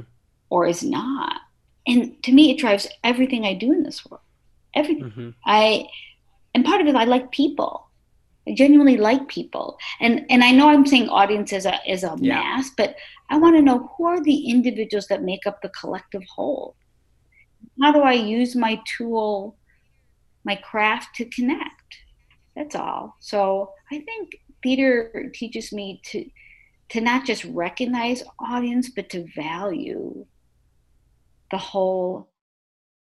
or 0.49 0.67
is 0.67 0.83
not. 0.83 1.41
And 1.87 2.21
to 2.23 2.31
me, 2.31 2.51
it 2.51 2.59
drives 2.59 2.87
everything 3.03 3.45
I 3.45 3.53
do 3.53 3.71
in 3.73 3.83
this 3.83 4.05
world. 4.05 4.21
Everything. 4.75 5.09
hmm 5.11 5.29
I, 5.45 5.87
and 6.53 6.65
part 6.65 6.81
of 6.81 6.87
it, 6.87 6.95
I 6.95 7.03
like 7.05 7.31
people. 7.31 7.89
I 8.47 8.53
genuinely 8.53 8.97
like 8.97 9.27
people. 9.27 9.77
And 9.99 10.25
and 10.29 10.43
I 10.43 10.51
know 10.51 10.69
I'm 10.69 10.85
saying 10.85 11.09
audience 11.09 11.51
is 11.51 11.65
a 11.65 11.77
is 11.87 12.03
a 12.03 12.15
Yeah. 12.19 12.35
mass, 12.35 12.71
but 12.77 12.95
I 13.29 13.37
want 13.37 13.55
to 13.55 13.61
know 13.61 13.91
who 13.97 14.05
are 14.05 14.21
the 14.23 14.49
individuals 14.49 15.07
that 15.07 15.23
make 15.23 15.45
up 15.47 15.61
the 15.61 15.69
collective 15.69 16.23
whole. 16.35 16.75
How 17.81 17.91
do 17.91 18.01
I 18.01 18.13
use 18.13 18.55
my 18.55 18.79
tool, 18.97 19.57
my 20.45 20.55
craft 20.55 21.15
to 21.15 21.25
connect? 21.25 21.97
That's 22.55 22.75
all. 22.75 23.17
So 23.19 23.73
I 23.91 23.99
think 23.99 24.37
theater 24.63 25.29
teaches 25.33 25.73
me 25.73 26.01
to 26.05 26.25
to 26.87 27.01
not 27.01 27.25
just 27.25 27.43
recognize 27.45 28.23
audience, 28.39 28.89
but 28.89 29.09
to 29.09 29.25
value 29.35 30.25
the 31.51 31.57
whole 31.57 32.29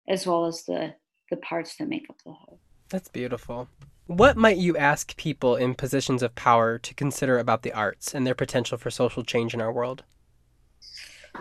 as 0.09 0.27
well 0.27 0.47
as 0.47 0.65
the 0.65 0.95
the 1.31 1.37
parts 1.39 1.77
that 1.77 1.89
make 1.89 2.09
up 2.09 2.17
the 2.25 2.33
whole. 2.33 2.61
That's 2.89 3.09
beautiful. 3.09 3.69
What 4.07 4.37
might 4.37 4.59
you 4.59 4.77
ask 4.77 5.17
people 5.17 5.57
in 5.57 5.75
positions 5.75 6.23
of 6.23 6.37
power 6.37 6.79
to 6.79 6.95
consider 6.95 7.39
about 7.39 7.63
the 7.63 7.73
arts 7.73 8.15
and 8.15 8.25
their 8.25 8.37
potential 8.37 8.79
for 8.79 8.91
social 8.91 9.25
change 9.25 9.53
in 9.53 9.61
our 9.61 9.73
world? 9.73 10.05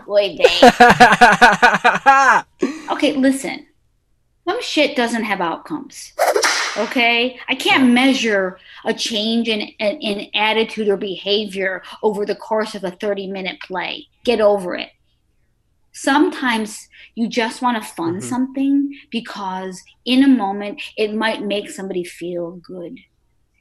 Boy, 0.07 0.36
they 0.36 0.43
okay, 2.91 3.13
listen. 3.13 3.67
Some 4.47 4.61
shit 4.61 4.95
doesn't 4.95 5.23
have 5.23 5.41
outcomes. 5.41 6.13
Okay, 6.77 7.39
I 7.47 7.55
can't 7.55 7.93
measure 7.93 8.59
a 8.83 8.93
change 8.93 9.47
in, 9.47 9.61
in 9.61 9.95
in 10.01 10.29
attitude 10.35 10.89
or 10.89 10.97
behavior 10.97 11.81
over 12.03 12.25
the 12.25 12.35
course 12.35 12.75
of 12.75 12.83
a 12.83 12.91
thirty 12.91 13.27
minute 13.27 13.61
play. 13.61 14.07
Get 14.25 14.41
over 14.41 14.75
it. 14.75 14.89
Sometimes 15.93 16.89
you 17.15 17.29
just 17.29 17.61
want 17.61 17.81
to 17.81 17.89
fund 17.89 18.17
Mhm. 18.17 18.23
something 18.23 18.93
because 19.09 19.81
in 20.03 20.21
a 20.25 20.27
moment 20.27 20.81
it 20.97 21.13
might 21.13 21.43
make 21.43 21.69
somebody 21.69 22.03
feel 22.03 22.57
good. 22.57 22.99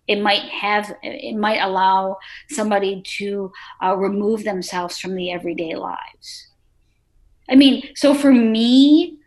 It 0.09 0.21
might 0.21 0.43
have 0.51 0.93
it 1.05 1.37
might 1.37 1.61
allow 1.61 2.17
somebody 2.51 3.01
to 3.19 3.53
uh, 3.81 3.95
remove 3.97 4.43
themselves 4.43 4.99
from 4.99 5.15
the 5.15 5.31
everyday 5.31 5.77
lives. 5.77 6.49
I 7.49 7.55
mean, 7.55 7.91
so 7.95 8.13
for 8.13 8.33
me, 8.33 9.19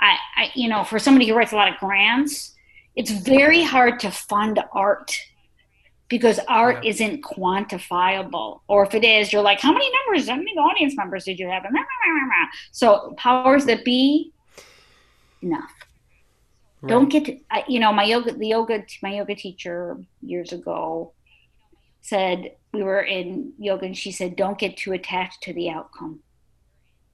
I, 0.00 0.16
I, 0.36 0.50
you 0.54 0.68
know, 0.68 0.82
for 0.84 0.98
somebody 0.98 1.28
who 1.28 1.34
writes 1.34 1.52
a 1.52 1.56
lot 1.56 1.72
of 1.72 1.78
grants, 1.78 2.54
it's 2.96 3.10
very 3.10 3.62
hard 3.62 4.00
to 4.00 4.10
fund 4.10 4.58
art 4.72 5.14
because 6.08 6.40
art 6.48 6.82
Yeah. 6.82 6.90
isn't 6.90 7.22
quantifiable. 7.22 8.60
Or 8.66 8.84
if 8.84 8.94
it 8.94 9.04
is, 9.04 9.32
you're 9.32 9.42
like, 9.42 9.60
how 9.60 9.72
many 9.72 9.88
numbers, 9.92 10.28
how 10.28 10.36
many 10.36 10.52
audience 10.52 10.96
members 10.96 11.24
did 11.24 11.38
you 11.38 11.48
have? 11.48 11.64
And 11.64 11.76
so 12.72 13.14
powers 13.16 13.64
that 13.66 13.84
be, 13.84 14.32
enough. 15.42 15.70
Don't 16.86 17.10
get 17.10 17.26
to, 17.26 17.38
you 17.68 17.78
know, 17.78 17.92
my 17.92 18.04
yoga, 18.04 18.32
the 18.32 18.48
yoga, 18.48 18.84
my 19.02 19.14
yoga 19.16 19.34
teacher 19.34 19.98
years 20.22 20.52
ago 20.52 21.12
said 22.00 22.52
we 22.72 22.82
were 22.82 23.02
in 23.02 23.52
yoga 23.58 23.84
and 23.84 23.96
she 23.96 24.12
said, 24.12 24.34
don't 24.34 24.58
get 24.58 24.78
too 24.78 24.92
attached 24.92 25.42
to 25.42 25.52
the 25.52 25.68
outcome. 25.68 26.20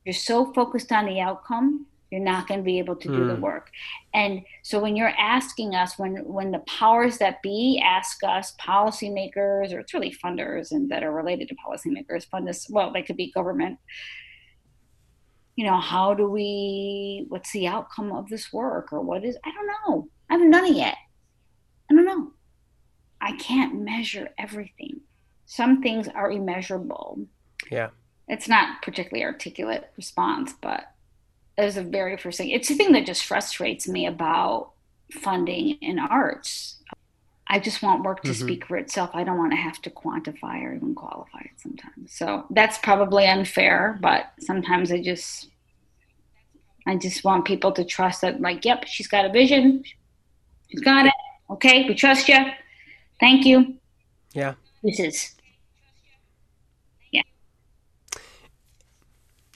You're 0.05 0.13
so 0.15 0.53
focused 0.53 0.93
on 0.93 1.07
the 1.07 1.21
outcome, 1.21 1.87
you're 2.11 2.21
not 2.21 2.47
going 2.47 2.61
to 2.61 2.65
be 2.65 2.79
able 2.79 2.97
to 2.97 3.09
do 3.09 3.27
the 3.27 3.35
Mm. 3.35 3.41
work. 3.41 3.71
And 4.15 4.45
so 4.63 4.79
when 4.81 4.95
you're 4.97 5.09
asking 5.19 5.75
us, 5.75 5.99
when 5.99 6.17
when 6.25 6.51
the 6.53 6.61
powers 6.61 7.19
that 7.19 7.43
be 7.43 7.83
ask 7.85 8.23
us, 8.23 8.55
policymakers, 8.61 9.73
or 9.73 9.81
it's 9.81 9.93
really 9.93 10.13
funders 10.25 10.71
and 10.71 10.89
that 10.91 11.03
are 11.03 11.13
related 11.13 11.49
to 11.49 11.57
policymakers, 11.57 12.27
fund 12.27 12.49
us. 12.49 12.71
Well, 12.71 12.93
they 12.93 13.03
could 13.03 13.17
be 13.17 13.33
government. 13.33 13.79
You 15.57 15.65
know, 15.67 15.81
how 15.81 16.15
do 16.15 16.29
we? 16.31 17.25
What's 17.29 17.51
the 17.53 17.67
outcome 17.67 18.13
of 18.13 18.29
this 18.29 18.53
work, 18.53 18.93
or 18.93 19.01
what 19.01 19.25
is? 19.25 19.37
I 19.45 19.51
don't 19.53 19.67
know. 19.67 20.09
I 20.29 20.35
haven't 20.35 20.51
done 20.51 20.67
it 20.67 20.77
yet. 20.77 20.97
I 21.91 21.95
don't 21.95 22.05
know. 22.05 22.33
I 23.21 23.33
can't 23.37 23.81
measure 23.83 24.29
everything. 24.39 25.01
Some 25.47 25.81
things 25.83 26.09
are 26.09 26.31
immeasurable 26.31 27.21
Yeah. 27.71 27.91
it's 28.29 28.49
not 28.49 28.83
particularly 28.83 29.25
articulate 29.25 29.89
response, 29.97 30.53
but 30.61 30.93
it 31.59 31.65
was 31.65 31.77
the 31.77 31.83
very 31.83 32.17
first 32.17 32.39
thing. 32.39 32.51
It's 32.51 32.69
the 32.69 32.75
thing 32.75 32.93
that 32.93 33.07
just 33.07 33.25
frustrates 33.25 33.89
me 33.89 34.07
about 34.07 34.73
funding 35.13 35.79
in 35.81 35.99
arts. 35.99 36.83
I 37.49 37.61
just 37.61 37.81
want 37.83 38.03
work 38.03 38.23
to 38.25 38.33
Mhm. 38.33 38.43
speak 38.43 38.67
for 38.67 38.77
itself. 38.77 39.11
I 39.15 39.23
don't 39.23 39.39
want 39.39 39.53
to 39.53 39.57
have 39.57 39.81
to 39.83 39.91
quantify 39.91 40.63
or 40.63 40.75
even 40.75 40.95
qualify 40.95 41.41
it 41.41 41.59
sometimes. 41.59 42.13
So 42.13 42.47
that's 42.51 42.77
probably 42.79 43.27
unfair, 43.27 43.99
but 44.01 44.33
sometimes 44.41 44.91
I 44.93 45.01
just 45.01 45.49
I 46.89 46.97
just 46.97 47.25
want 47.25 47.45
people 47.45 47.73
to 47.73 47.85
trust 47.85 48.21
that 48.21 48.41
like, 48.41 48.65
yep, 48.65 48.85
she's 48.87 49.09
got 49.09 49.25
a 49.25 49.29
vision. 49.29 49.83
She's 50.71 50.81
got 50.81 51.07
it. 51.07 51.13
Okay, 51.51 51.89
we 51.89 51.95
trust 51.97 52.29
you. 52.29 52.39
Thank 53.19 53.45
you. 53.45 53.79
Yeah. 54.33 54.55
This 54.85 55.01
is 55.01 55.35
Yeah. 57.11 57.23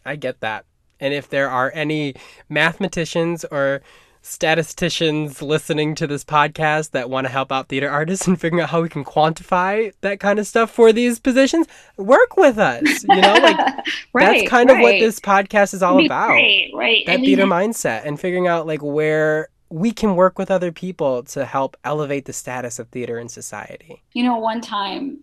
I 0.04 0.16
get 0.16 0.40
that. 0.40 0.64
And 1.00 1.14
if 1.14 1.28
there 1.28 1.50
are 1.50 1.70
any 1.74 2.14
mathematicians 2.48 3.44
or 3.44 3.82
statisticians 4.22 5.40
listening 5.40 5.94
to 5.94 6.06
this 6.06 6.24
podcast 6.24 6.90
that 6.90 7.08
want 7.08 7.26
to 7.26 7.32
help 7.32 7.50
out 7.50 7.68
theater 7.68 7.88
artists 7.88 8.26
and 8.26 8.40
figuring 8.40 8.62
out 8.62 8.70
how 8.70 8.82
we 8.82 8.88
can 8.88 9.04
quantify 9.04 9.92
that 10.02 10.20
kind 10.20 10.38
of 10.38 10.46
stuff 10.46 10.70
for 10.70 10.92
these 10.92 11.18
positions, 11.18 11.66
work 11.96 12.36
with 12.36 12.58
us. 12.58 13.04
You 13.08 13.20
know, 13.20 13.34
like 13.34 13.56
right, 14.12 14.40
that's 14.40 14.48
kind 14.48 14.70
right. 14.70 14.78
of 14.78 14.82
what 14.82 14.92
this 14.92 15.20
podcast 15.20 15.74
is 15.74 15.82
all 15.82 16.04
about. 16.04 16.28
great, 16.28 16.72
right? 16.74 17.04
That 17.06 17.14
I 17.14 17.16
mean, 17.16 17.26
theater 17.26 17.46
mindset 17.46 18.04
and 18.04 18.20
figuring 18.20 18.46
out 18.46 18.66
like 18.66 18.82
where 18.82 19.48
we 19.70 19.92
can 19.92 20.16
work 20.16 20.38
with 20.38 20.50
other 20.50 20.72
people 20.72 21.22
to 21.22 21.44
help 21.44 21.76
elevate 21.84 22.24
the 22.24 22.32
status 22.32 22.78
of 22.78 22.88
theater 22.88 23.18
in 23.18 23.28
society. 23.28 24.02
You 24.12 24.24
know, 24.24 24.36
one 24.36 24.60
time 24.60 25.22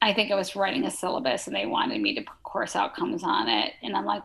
I 0.00 0.14
think 0.14 0.32
I 0.32 0.34
was 0.34 0.56
writing 0.56 0.84
a 0.84 0.90
syllabus 0.90 1.46
and 1.46 1.54
they 1.54 1.66
wanted 1.66 2.00
me 2.00 2.14
to 2.14 2.22
put 2.22 2.42
course 2.42 2.74
outcomes 2.74 3.22
on 3.22 3.48
it. 3.48 3.74
And 3.82 3.94
I'm 3.94 4.06
like, 4.06 4.24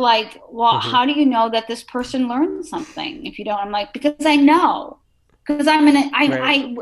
like, 0.00 0.40
well, 0.48 0.80
Mhm. 0.80 0.90
how 0.90 1.04
do 1.06 1.12
you 1.12 1.26
know 1.26 1.48
that 1.50 1.68
this 1.68 1.82
person 1.82 2.28
learned 2.28 2.64
something 2.66 3.26
if 3.26 3.38
you 3.38 3.44
don't? 3.44 3.58
I'm 3.58 3.70
like, 3.70 3.92
because 3.92 4.24
I 4.24 4.36
know. 4.36 4.98
Because 5.46 5.66
I'm 5.66 5.88
in 5.88 5.96
a, 5.96 6.10
I, 6.14 6.26
Right. 6.28 6.40
I, 6.42 6.74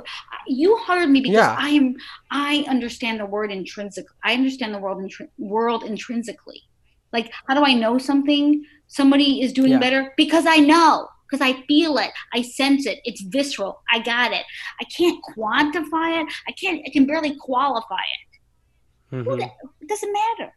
you 0.47 0.77
hired 0.77 1.09
me 1.09 1.21
because 1.23 1.37
Yeah. 1.39 1.57
I 1.59 1.71
am, 1.71 1.97
I 2.31 2.65
understand 2.69 3.19
the 3.21 3.25
word 3.27 3.51
intrinsic. 3.51 4.05
I 4.23 4.35
understand 4.35 4.75
the 4.75 4.79
world, 4.79 4.99
intri- 5.03 5.31
world 5.39 5.83
intrinsically. 5.83 6.61
Like, 7.13 7.33
how 7.49 7.55
do 7.55 7.65
I 7.65 7.73
know 7.73 7.97
something? 7.97 8.63
Somebody 8.87 9.41
is 9.41 9.53
doing 9.55 9.73
Yeah. 9.73 9.79
better 9.79 10.13
because 10.17 10.45
I 10.47 10.57
know, 10.59 11.09
because 11.29 11.41
I 11.41 11.63
feel 11.63 11.97
it, 11.99 12.11
I 12.35 12.43
sense 12.43 12.85
it. 12.87 13.01
It's 13.05 13.23
visceral. 13.23 13.81
I 13.91 13.99
got 14.01 14.33
it. 14.33 14.45
I 14.81 14.85
can't 14.85 15.19
quantify 15.37 16.21
it. 16.23 16.33
I 16.47 16.53
can't. 16.53 16.83
I 16.87 16.91
can 16.91 17.07
barely 17.07 17.35
qualify 17.37 18.05
it. 18.19 19.17
Mhm. 19.17 19.51
It 19.81 19.89
doesn't 19.89 20.13
matter. 20.13 20.53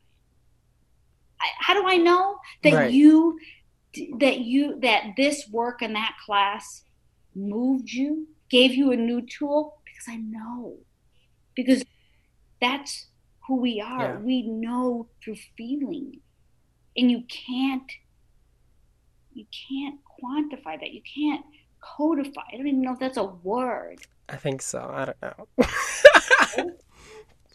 How 1.59 1.73
do 1.73 1.87
I 1.87 1.97
know 1.97 2.37
that 2.63 2.73
Right. 2.73 2.93
you, 2.93 3.37
that 4.19 4.39
you, 4.39 4.79
that 4.81 5.13
this 5.17 5.47
work 5.49 5.81
in 5.81 5.93
that 5.93 6.15
class 6.25 6.83
moved 7.35 7.91
you, 7.91 8.27
gave 8.49 8.73
you 8.73 8.91
a 8.91 8.97
new 8.97 9.21
tool? 9.21 9.81
Because 9.85 10.05
I 10.09 10.17
know. 10.17 10.77
Because 11.55 11.83
that's 12.61 13.07
who 13.47 13.57
we 13.57 13.81
are. 13.81 14.13
Yeah. 14.13 14.17
We 14.17 14.47
know 14.47 15.09
through 15.23 15.37
feeling, 15.57 16.19
and 16.95 17.11
you 17.11 17.23
can't. 17.27 17.91
You 19.35 19.45
can't 19.67 19.99
quantify 20.05 20.79
that. 20.79 20.93
You 20.93 21.01
can't 21.01 21.43
codify. 21.81 22.41
I 22.51 22.57
don't 22.57 22.67
even 22.67 22.81
know 22.81 22.93
if 22.93 22.99
that's 22.99 23.17
a 23.17 23.23
word. 23.25 23.97
I 24.29 24.35
think 24.35 24.61
so. 24.61 24.79
I 24.79 25.05
don't 25.05 25.21
know. 26.57 26.71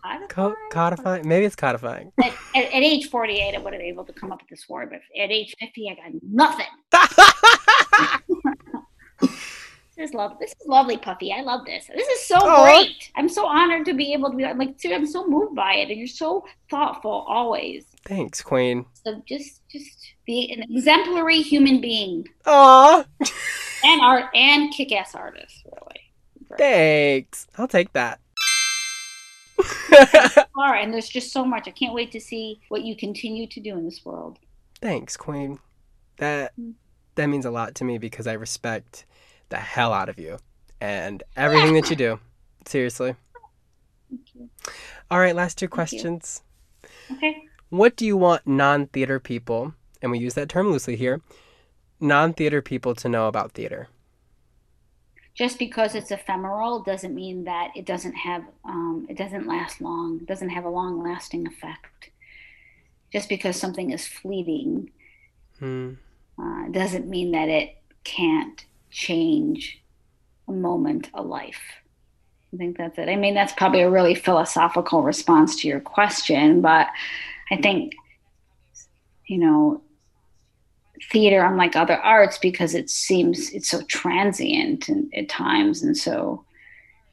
Codify? 0.09 0.27
Co- 0.29 0.55
codifying? 0.71 1.29
Maybe 1.29 1.45
it's 1.45 1.57
codifying. 1.57 2.13
At, 2.23 2.33
at, 2.55 2.65
at 2.65 2.73
age 2.75 3.11
48, 3.11 3.55
I 3.55 3.59
would 3.59 3.73
have 3.73 3.81
been 3.81 3.89
able 3.89 4.05
to 4.05 4.13
come 4.13 4.33
up 4.33 4.41
with 4.41 4.49
this 4.49 4.69
word, 4.69 4.91
but 4.91 5.01
at 5.21 5.31
age 5.31 5.55
50, 5.61 5.91
I 5.91 5.95
got 5.95 6.13
nothing. 6.23 6.67
This 9.99 10.11
is 10.11 10.15
love. 10.15 10.39
This 10.39 10.51
is 10.51 10.69
lovely, 10.69 10.97
Puffy. 10.97 11.33
I 11.33 11.41
love 11.41 11.67
this. 11.67 11.89
This 11.93 12.07
is 12.07 12.25
so 12.25 12.37
Aw. 12.37 12.63
great. 12.63 13.11
I'm 13.17 13.29
so 13.29 13.49
honored 13.49 13.85
to 13.87 13.95
be 13.95 14.13
able 14.13 14.31
to 14.31 14.37
be 14.37 14.45
I'm 14.45 14.57
like. 14.57 14.77
I'm 14.85 15.07
so 15.07 15.27
moved 15.27 15.57
by 15.57 15.75
it, 15.75 15.91
and 15.91 15.99
you're 15.99 16.07
so 16.07 16.45
thoughtful 16.71 17.27
always. 17.27 17.85
Thanks, 18.05 18.41
Queen. 18.41 18.87
So 18.93 19.21
just, 19.27 19.63
just 19.69 20.15
be 20.25 20.55
an 20.57 20.63
exemplary 20.71 21.43
human 21.43 21.81
being 21.81 22.25
Aw, 22.47 23.05
and 23.85 24.01
art 24.01 24.27
and 24.35 24.73
kick-ass 24.73 25.17
artist. 25.17 25.65
Really. 25.65 26.57
thanks. 26.57 27.49
I'll 27.59 27.67
take 27.67 27.93
that. 27.95 28.21
All 30.57 30.71
right, 30.71 30.85
and 30.85 30.93
there's 30.93 31.09
just 31.09 31.33
so 31.33 31.45
much. 31.45 31.67
I 31.67 31.73
can't 31.73 31.95
wait 31.95 32.13
to 32.13 32.21
see 32.21 32.61
what 32.69 32.83
you 32.83 32.97
continue 32.97 33.47
to 33.49 33.61
do 33.61 33.77
in 33.77 33.85
this 33.85 34.05
world. 34.05 34.39
Thanks, 34.81 35.17
Queen. 35.17 35.59
That 36.19 36.53
mm. 36.59 36.75
that 37.17 37.27
means 37.27 37.45
a 37.45 37.51
lot 37.51 37.75
to 37.77 37.85
me 37.85 37.99
because 37.99 38.27
I 38.27 38.35
respect 38.35 39.07
the 39.49 39.57
hell 39.57 39.93
out 39.93 40.09
of 40.09 40.19
you 40.19 40.39
and 40.81 41.23
everything 41.37 41.75
that 41.75 41.91
you 41.91 41.97
do. 41.97 42.21
Seriously. 42.67 43.15
Thank 44.09 44.35
you. 44.35 44.49
All 45.11 45.19
right, 45.19 45.35
last 45.35 45.59
two 45.59 45.65
you. 45.65 45.71
questions. 45.71 46.43
Okay. 47.13 47.45
What 47.71 47.97
do 47.97 48.07
you 48.07 48.17
want 48.17 48.47
non-theater 48.47 49.21
people, 49.21 49.75
and 50.01 50.11
we 50.11 50.19
use 50.19 50.35
that 50.35 50.49
term 50.49 50.71
loosely 50.71 50.97
here, 50.97 51.21
non-theater 52.01 52.63
people 52.63 52.95
to 52.95 53.09
know 53.09 53.29
about 53.29 53.53
theater? 53.53 53.89
Just 55.39 55.57
because 55.57 55.95
it's 55.95 56.11
ephemeral 56.11 56.83
doesn't 56.83 57.15
mean 57.15 57.45
that 57.45 57.71
it 57.77 57.87
doesn't 57.87 58.15
have 58.15 58.43
um, 58.65 59.07
it 59.09 59.17
doesn't 59.17 59.47
last 59.47 59.81
long 59.81 60.19
doesn't 60.27 60.49
have 60.49 60.65
a 60.65 60.69
long 60.69 61.01
lasting 61.01 61.47
effect. 61.47 62.11
Just 63.13 63.29
because 63.29 63.57
something 63.57 63.91
is 63.91 64.07
fleeting 64.07 64.91
Hmm. 65.61 65.95
uh, 66.41 66.69
doesn't 66.71 67.09
mean 67.09 67.33
that 67.33 67.49
it 67.49 67.77
can't 68.05 68.65
change 68.91 69.83
a 70.49 70.53
moment 70.53 71.09
a 71.15 71.23
life. 71.23 71.63
I 72.53 72.57
think 72.57 72.77
that's 72.77 72.99
it. 72.99 73.09
I 73.09 73.17
mean 73.17 73.35
that's 73.35 73.53
probably 73.53 73.83
a 73.83 73.91
really 73.91 74.17
philosophical 74.17 75.03
response 75.03 75.61
to 75.61 75.69
your 75.69 75.81
question 75.81 76.61
but 76.61 76.89
i 77.51 77.57
think 77.57 77.95
you 79.27 79.39
know 79.39 79.83
theater 81.11 81.45
unlike 81.45 81.77
other 81.77 81.97
arts 81.99 82.39
because 82.39 82.75
it 82.75 82.91
seems 82.91 83.51
it's 83.51 83.69
so 83.69 83.83
transient 83.83 84.89
and, 84.89 85.13
at 85.15 85.29
times. 85.29 85.83
And 85.83 85.97
so 85.97 86.45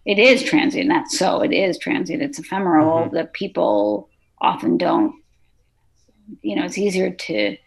it 0.05 0.19
is 0.19 0.43
transient 0.43 0.87
not 0.87 1.09
so 1.09 1.41
it 1.41 1.51
is 1.51 1.77
transient. 1.77 2.21
It's 2.21 2.39
ephemeral. 2.39 3.05
Mhm. 3.07 3.11
that 3.13 3.33
people 3.33 4.09
often 4.41 4.77
don't 4.77 5.13
you 6.41 6.55
know 6.55 6.65
it's 6.65 6.77
easier 6.77 7.09
to 7.11 7.57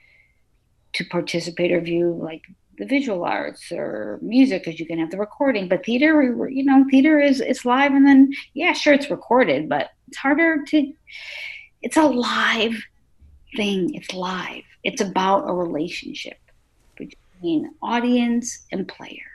to 0.95 1.05
participate 1.07 1.73
or 1.73 1.81
view 1.81 2.19
like 2.23 2.43
the 2.79 2.87
visual 2.87 3.25
arts 3.25 3.73
or 3.73 4.19
music 4.23 4.65
because 4.65 4.79
you 4.79 4.87
can 4.87 4.99
have 5.01 5.11
the 5.11 5.19
recording. 5.19 5.67
But 5.69 5.85
theater 5.85 6.23
you 6.49 6.65
know 6.65 6.85
theater 6.91 7.19
is 7.19 7.41
it's 7.41 7.65
live 7.65 7.93
and 7.93 8.07
then 8.07 8.33
yeah 8.55 8.73
sure 8.73 8.95
it's 8.95 9.11
recorded 9.11 9.69
but 9.69 9.91
it's 10.07 10.17
harder 10.17 10.63
to 10.65 10.93
it's 11.83 11.97
a 11.97 12.05
live 12.07 12.77
thing. 13.57 13.95
It's 13.95 14.13
live 14.13 14.68
it's 14.89 15.03
about 15.11 15.41
a 15.51 15.53
relationship 15.65 16.39
between 16.97 17.61
audience 17.95 18.47
and 18.73 18.81
player 18.97 19.31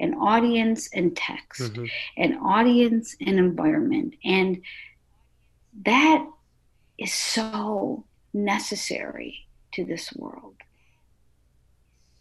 an 0.00 0.14
audience 0.14 0.82
and 0.98 1.06
text 1.16 1.60
Mhm. 1.74 1.90
an 2.24 2.32
audience 2.56 3.06
and 3.26 3.34
environment 3.48 4.10
and 4.24 4.50
that 5.90 6.20
is 7.04 7.12
so 7.12 8.04
necessary 8.32 9.32
to 9.74 9.80
this 9.90 10.06
world 10.22 10.56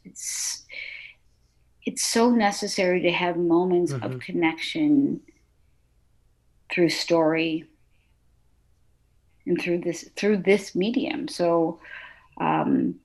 it's 0.07 0.65
it's 1.88 2.05
so 2.18 2.24
necessary 2.49 2.99
to 3.07 3.11
have 3.24 3.38
moments 3.38 3.91
Mhm. 3.93 4.03
of 4.05 4.20
connection 4.28 5.22
through 6.72 6.89
story 7.05 7.53
and 9.45 9.55
through 9.61 9.80
this 9.88 9.99
through 10.18 10.38
this 10.51 10.76
medium 10.84 11.28
so 11.39 11.80
um 12.40 12.96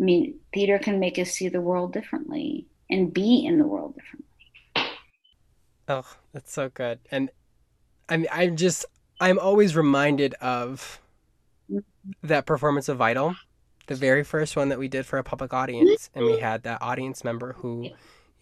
i 0.00 0.02
mean 0.02 0.38
theater 0.52 0.78
can 0.78 0.98
make 1.00 1.18
us 1.18 1.30
see 1.30 1.48
the 1.48 1.60
world 1.60 1.92
differently 1.92 2.66
and 2.90 3.12
be 3.12 3.44
in 3.44 3.58
the 3.58 3.66
world 3.66 3.94
differently. 3.94 4.26
Oh, 5.88 6.04
that's 6.32 6.52
so 6.52 6.68
good. 6.68 6.98
And 7.10 7.30
I 8.08 8.16
mean, 8.16 8.28
I'm 8.32 8.56
just, 8.56 8.84
I'm 9.20 9.38
always 9.38 9.76
reminded 9.76 10.34
of 10.34 11.00
that 12.22 12.46
performance 12.46 12.88
of 12.88 12.98
Vital, 12.98 13.36
the 13.86 13.94
very 13.94 14.24
first 14.24 14.56
one 14.56 14.68
that 14.68 14.78
we 14.78 14.88
did 14.88 15.06
for 15.06 15.18
a 15.18 15.24
public 15.24 15.52
audience, 15.52 16.10
and 16.14 16.24
we 16.24 16.40
had 16.40 16.62
that 16.64 16.82
audience 16.82 17.24
member 17.24 17.54
who, 17.54 17.90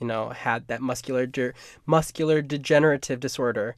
you 0.00 0.06
know, 0.06 0.30
had 0.30 0.68
that 0.68 0.80
muscular 0.80 1.26
de- 1.26 1.52
muscular 1.86 2.42
degenerative 2.42 3.20
disorder, 3.20 3.76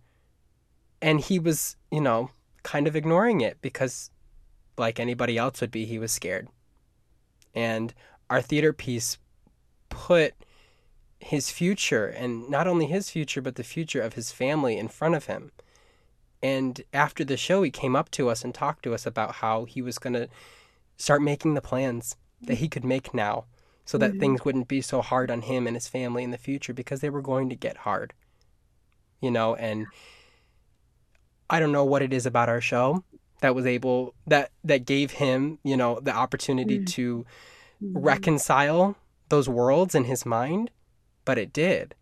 and 1.02 1.20
he 1.20 1.38
was, 1.38 1.76
you 1.90 2.00
know, 2.00 2.30
kind 2.62 2.86
of 2.86 2.96
ignoring 2.96 3.40
it 3.40 3.58
because, 3.60 4.10
like 4.76 5.00
anybody 5.00 5.38
else 5.38 5.60
would 5.60 5.70
be, 5.70 5.84
he 5.84 5.98
was 5.98 6.12
scared. 6.12 6.48
And 7.54 7.94
our 8.28 8.42
theater 8.42 8.72
piece 8.72 9.18
put 9.88 10.34
his 11.18 11.50
future 11.50 12.06
and 12.06 12.48
not 12.50 12.66
only 12.66 12.86
his 12.86 13.08
future 13.10 13.40
but 13.40 13.54
the 13.54 13.64
future 13.64 14.02
of 14.02 14.12
his 14.12 14.30
family 14.30 14.76
in 14.76 14.86
front 14.86 15.14
of 15.14 15.24
him 15.24 15.50
and 16.42 16.82
after 16.92 17.24
the 17.24 17.38
show 17.38 17.62
he 17.62 17.70
came 17.70 17.96
up 17.96 18.10
to 18.10 18.28
us 18.28 18.44
and 18.44 18.54
talked 18.54 18.82
to 18.82 18.92
us 18.92 19.06
about 19.06 19.36
how 19.36 19.64
he 19.64 19.80
was 19.80 19.98
going 19.98 20.12
to 20.12 20.28
start 20.98 21.22
making 21.22 21.54
the 21.54 21.62
plans 21.62 22.16
that 22.42 22.58
he 22.58 22.68
could 22.68 22.84
make 22.84 23.14
now 23.14 23.46
so 23.86 23.96
that 23.96 24.12
Mhm. 24.12 24.20
things 24.20 24.44
wouldn't 24.44 24.68
be 24.68 24.82
so 24.82 25.00
hard 25.00 25.30
on 25.30 25.42
him 25.42 25.66
and 25.66 25.74
his 25.74 25.88
family 25.88 26.22
in 26.22 26.32
the 26.32 26.38
future 26.38 26.74
because 26.74 27.00
they 27.00 27.10
were 27.10 27.22
going 27.22 27.48
to 27.48 27.56
get 27.56 27.78
hard 27.78 28.12
you 29.22 29.30
know 29.30 29.54
and 29.54 29.86
i 31.48 31.58
don't 31.58 31.72
know 31.72 31.84
what 31.84 32.02
it 32.02 32.12
is 32.12 32.26
about 32.26 32.50
our 32.50 32.60
show 32.60 33.02
that 33.40 33.54
was 33.54 33.66
able 33.66 34.14
that 34.26 34.50
that 34.64 34.84
gave 34.86 35.12
him 35.12 35.58
you 35.62 35.76
know 35.76 36.00
the 36.00 36.12
opportunity 36.12 36.78
Mm. 36.80 36.86
to 36.86 37.26
reconcile 37.80 38.96
those 39.28 39.48
worlds 39.48 39.94
in 39.94 40.04
his 40.04 40.24
mind 40.24 40.70
but 41.24 41.36
it 41.38 41.52
did 41.52 41.94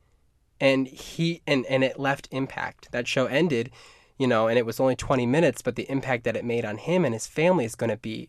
and 0.61 0.87
he 0.87 1.43
and 1.47 1.67
and 1.67 1.83
it 1.83 1.99
left 1.99 2.29
impact 2.31 2.91
that 2.93 3.09
show 3.09 3.27
ended 3.27 3.71
you 4.19 4.27
know 4.27 4.47
and 4.47 4.59
it 4.59 4.65
was 4.65 4.79
only 4.79 4.95
20 4.95 5.27
minutes 5.27 5.63
but 5.63 5.75
the 5.75 5.91
impact 5.91 6.25
that 6.25 6.37
it 6.37 6.45
made 6.45 6.65
on 6.65 6.79
him 6.79 7.05
and 7.05 7.15
his 7.15 7.27
family 7.27 7.65
is 7.65 7.75
going 7.75 7.91
to 7.91 7.97
be 7.97 8.29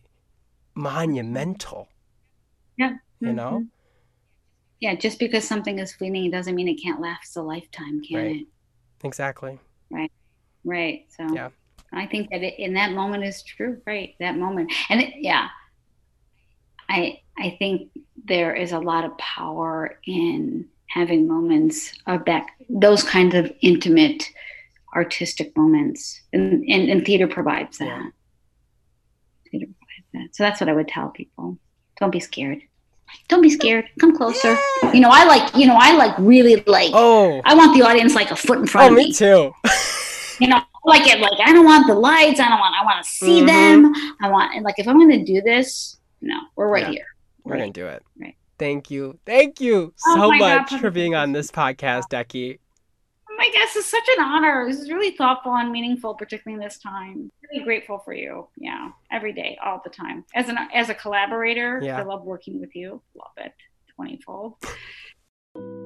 monumental 0.74 1.88
Yeah. 2.76 2.94
you 3.20 3.28
mm-hmm. 3.28 3.36
know? 3.36 3.66
Yeah, 4.80 4.94
just 4.94 5.18
because 5.18 5.44
something 5.44 5.78
is 5.78 5.94
fleeting 5.94 6.30
doesn't 6.30 6.54
mean 6.54 6.68
it 6.68 6.74
can't 6.82 7.00
last 7.00 7.34
a 7.36 7.42
lifetime, 7.42 8.02
can 8.02 8.16
right. 8.16 8.36
it? 8.36 8.46
Exactly. 9.04 9.58
Right. 9.90 10.12
Right. 10.64 11.06
So 11.16 11.26
yeah. 11.32 11.48
I 11.96 12.06
think 12.06 12.30
that 12.30 12.42
it, 12.42 12.58
in 12.58 12.74
that 12.74 12.92
moment 12.92 13.24
is 13.24 13.42
true, 13.42 13.80
right? 13.86 14.14
That 14.20 14.36
moment. 14.36 14.72
And 14.88 15.00
it, 15.00 15.14
yeah. 15.16 15.48
I 16.88 17.20
I 17.38 17.56
think 17.58 17.90
there 18.24 18.54
is 18.54 18.72
a 18.72 18.78
lot 18.78 19.04
of 19.04 19.16
power 19.18 19.98
in 20.04 20.66
having 20.88 21.26
moments 21.26 21.92
of 22.06 22.24
that 22.24 22.46
those 22.68 23.02
kinds 23.02 23.34
of 23.34 23.52
intimate 23.60 24.24
artistic 24.94 25.56
moments 25.56 26.22
and, 26.32 26.64
and, 26.68 26.88
and 26.88 27.04
theater 27.04 27.26
provides 27.26 27.78
that 27.78 27.86
yeah. 27.86 28.08
theater 29.50 29.66
provides 29.66 30.08
that 30.14 30.34
so 30.34 30.42
that's 30.42 30.60
what 30.60 30.70
i 30.70 30.72
would 30.72 30.88
tell 30.88 31.08
people 31.10 31.58
don't 32.00 32.10
be 32.10 32.20
scared 32.20 32.62
don't 33.28 33.42
be 33.42 33.50
scared 33.50 33.84
come 34.00 34.16
closer 34.16 34.56
yeah. 34.82 34.92
you 34.92 35.00
know 35.00 35.10
i 35.12 35.24
like 35.24 35.54
you 35.54 35.66
know 35.66 35.76
i 35.78 35.92
like 35.96 36.16
really 36.18 36.56
like 36.66 36.90
oh 36.94 37.42
i 37.44 37.54
want 37.54 37.76
the 37.76 37.84
audience 37.84 38.14
like 38.14 38.30
a 38.30 38.36
foot 38.36 38.58
in 38.58 38.66
front 38.66 38.90
oh, 38.90 38.92
of 38.92 38.96
me 38.96 39.06
me 39.06 39.12
too 39.12 39.52
you 40.40 40.48
know 40.48 40.60
like 40.84 41.06
it 41.06 41.20
like 41.20 41.38
i 41.44 41.52
don't 41.52 41.64
want 41.64 41.86
the 41.86 41.94
lights 41.94 42.40
i 42.40 42.48
don't 42.48 42.58
want 42.58 42.74
i 42.80 42.84
want 42.84 43.04
to 43.04 43.10
see 43.10 43.38
mm-hmm. 43.42 43.46
them 43.46 44.16
i 44.22 44.30
want 44.30 44.54
and 44.54 44.64
like 44.64 44.78
if 44.78 44.86
i'm 44.86 44.98
going 44.98 45.10
to 45.10 45.24
do 45.24 45.40
this 45.42 45.98
no 46.20 46.38
we're 46.56 46.68
right 46.68 46.84
yeah. 46.84 46.90
here 46.90 47.06
we're 47.44 47.52
right. 47.52 47.60
gonna 47.60 47.72
do 47.72 47.86
it 47.86 48.02
right 48.20 48.36
Thank 48.58 48.90
you. 48.90 49.18
Thank 49.26 49.60
you 49.60 49.92
oh 50.06 50.14
so 50.14 50.24
oh 50.24 50.32
much 50.32 50.70
God. 50.70 50.80
for 50.80 50.90
being 50.90 51.14
on 51.14 51.32
this 51.32 51.50
podcast, 51.50 52.04
Decky. 52.10 52.58
Oh 53.30 53.34
my 53.36 53.50
gosh, 53.52 53.76
it's 53.76 53.86
such 53.86 54.08
an 54.16 54.24
honor. 54.24 54.66
This 54.66 54.80
is 54.80 54.90
really 54.90 55.10
thoughtful 55.10 55.54
and 55.54 55.70
meaningful, 55.70 56.14
particularly 56.14 56.62
in 56.62 56.66
this 56.66 56.78
time. 56.78 57.30
Really 57.50 57.64
grateful 57.64 57.98
for 57.98 58.14
you. 58.14 58.48
Yeah, 58.56 58.90
every 59.10 59.32
day, 59.32 59.58
all 59.62 59.82
the 59.84 59.90
time. 59.90 60.24
As 60.34 60.48
an 60.48 60.56
as 60.72 60.88
a 60.88 60.94
collaborator, 60.94 61.80
yeah. 61.82 61.98
I 61.98 62.02
love 62.02 62.24
working 62.24 62.60
with 62.60 62.74
you. 62.74 63.02
Love 63.14 63.32
it. 63.36 63.52
twenty 63.94 64.18
Twentyfold. 64.18 65.85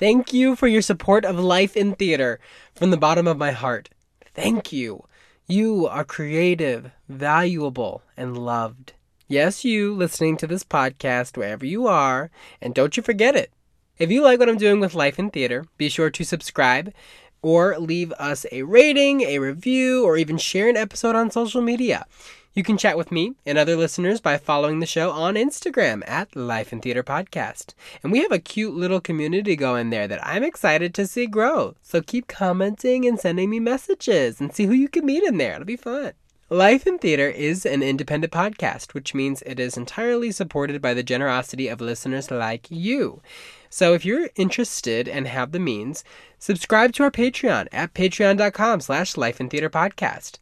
Thank 0.00 0.32
you 0.32 0.56
for 0.56 0.66
your 0.66 0.80
support 0.80 1.26
of 1.26 1.38
life 1.38 1.76
in 1.76 1.92
theater 1.92 2.40
from 2.74 2.90
the 2.90 2.96
bottom 2.96 3.26
of 3.26 3.36
my 3.36 3.50
heart. 3.50 3.90
Thank 4.32 4.72
you. 4.72 5.04
You 5.46 5.86
are 5.88 6.04
creative, 6.04 6.90
valuable, 7.06 8.00
and 8.16 8.38
loved. 8.38 8.94
Yes, 9.28 9.62
you 9.62 9.94
listening 9.94 10.38
to 10.38 10.46
this 10.46 10.64
podcast 10.64 11.36
wherever 11.36 11.66
you 11.66 11.86
are, 11.86 12.30
and 12.62 12.74
don't 12.74 12.96
you 12.96 13.02
forget 13.02 13.36
it. 13.36 13.52
If 13.98 14.10
you 14.10 14.22
like 14.22 14.38
what 14.38 14.48
I'm 14.48 14.56
doing 14.56 14.80
with 14.80 14.94
Life 14.94 15.18
in 15.18 15.28
Theater, 15.28 15.66
be 15.76 15.90
sure 15.90 16.08
to 16.08 16.24
subscribe 16.24 16.94
or 17.42 17.78
leave 17.78 18.10
us 18.12 18.46
a 18.50 18.62
rating, 18.62 19.20
a 19.20 19.38
review, 19.38 20.06
or 20.06 20.16
even 20.16 20.38
share 20.38 20.70
an 20.70 20.78
episode 20.78 21.14
on 21.14 21.30
social 21.30 21.60
media. 21.60 22.06
You 22.52 22.64
can 22.64 22.76
chat 22.76 22.98
with 22.98 23.12
me 23.12 23.34
and 23.46 23.56
other 23.56 23.76
listeners 23.76 24.20
by 24.20 24.36
following 24.36 24.80
the 24.80 24.86
show 24.86 25.12
on 25.12 25.34
Instagram 25.34 26.02
at 26.08 26.34
Life 26.34 26.72
in 26.72 26.80
Theater 26.80 27.04
Podcast. 27.04 27.74
And 28.02 28.10
we 28.10 28.22
have 28.22 28.32
a 28.32 28.40
cute 28.40 28.74
little 28.74 29.00
community 29.00 29.54
going 29.54 29.90
there 29.90 30.08
that 30.08 30.26
I'm 30.26 30.42
excited 30.42 30.92
to 30.94 31.06
see 31.06 31.28
grow. 31.28 31.76
So 31.80 32.02
keep 32.02 32.26
commenting 32.26 33.06
and 33.06 33.20
sending 33.20 33.50
me 33.50 33.60
messages 33.60 34.40
and 34.40 34.52
see 34.52 34.66
who 34.66 34.72
you 34.72 34.88
can 34.88 35.06
meet 35.06 35.22
in 35.22 35.38
there. 35.38 35.54
It'll 35.54 35.64
be 35.64 35.76
fun. 35.76 36.14
Life 36.48 36.88
in 36.88 36.98
Theater 36.98 37.28
is 37.28 37.64
an 37.64 37.84
independent 37.84 38.32
podcast, 38.32 38.94
which 38.94 39.14
means 39.14 39.42
it 39.42 39.60
is 39.60 39.76
entirely 39.76 40.32
supported 40.32 40.82
by 40.82 40.92
the 40.92 41.04
generosity 41.04 41.68
of 41.68 41.80
listeners 41.80 42.32
like 42.32 42.66
you. 42.68 43.22
So 43.68 43.94
if 43.94 44.04
you're 44.04 44.30
interested 44.34 45.08
and 45.08 45.28
have 45.28 45.52
the 45.52 45.60
means, 45.60 46.02
subscribe 46.40 46.94
to 46.94 47.04
our 47.04 47.12
Patreon 47.12 47.68
at 47.70 47.94
patreon.com 47.94 48.80
slash 48.80 49.16
life 49.16 49.40
in 49.40 49.48
theater 49.48 49.70
podcast. 49.70 50.40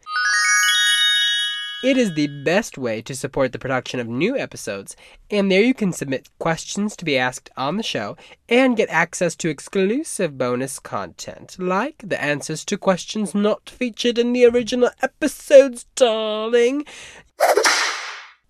It 1.81 1.97
is 1.97 2.14
the 2.14 2.26
best 2.26 2.76
way 2.76 3.01
to 3.03 3.14
support 3.14 3.53
the 3.53 3.59
production 3.59 4.01
of 4.01 4.09
new 4.09 4.37
episodes, 4.37 4.97
and 5.31 5.49
there 5.49 5.62
you 5.62 5.74
can 5.74 5.93
submit 5.93 6.29
questions 6.41 6.97
to 6.97 7.05
be 7.05 7.16
asked 7.16 7.51
on 7.57 7.76
the 7.76 7.85
show 7.85 8.16
and 8.49 8.76
get 8.76 8.89
access 8.89 9.37
to 9.37 9.49
exclusive 9.49 10.37
bonus 10.37 10.81
content, 10.81 11.57
like 11.57 12.03
the 12.05 12.20
answers 12.20 12.64
to 12.64 12.76
questions 12.76 13.33
not 13.33 13.70
featured 13.70 14.18
in 14.18 14.33
the 14.33 14.45
original 14.45 14.91
episodes, 15.03 15.87
darling. 15.95 16.85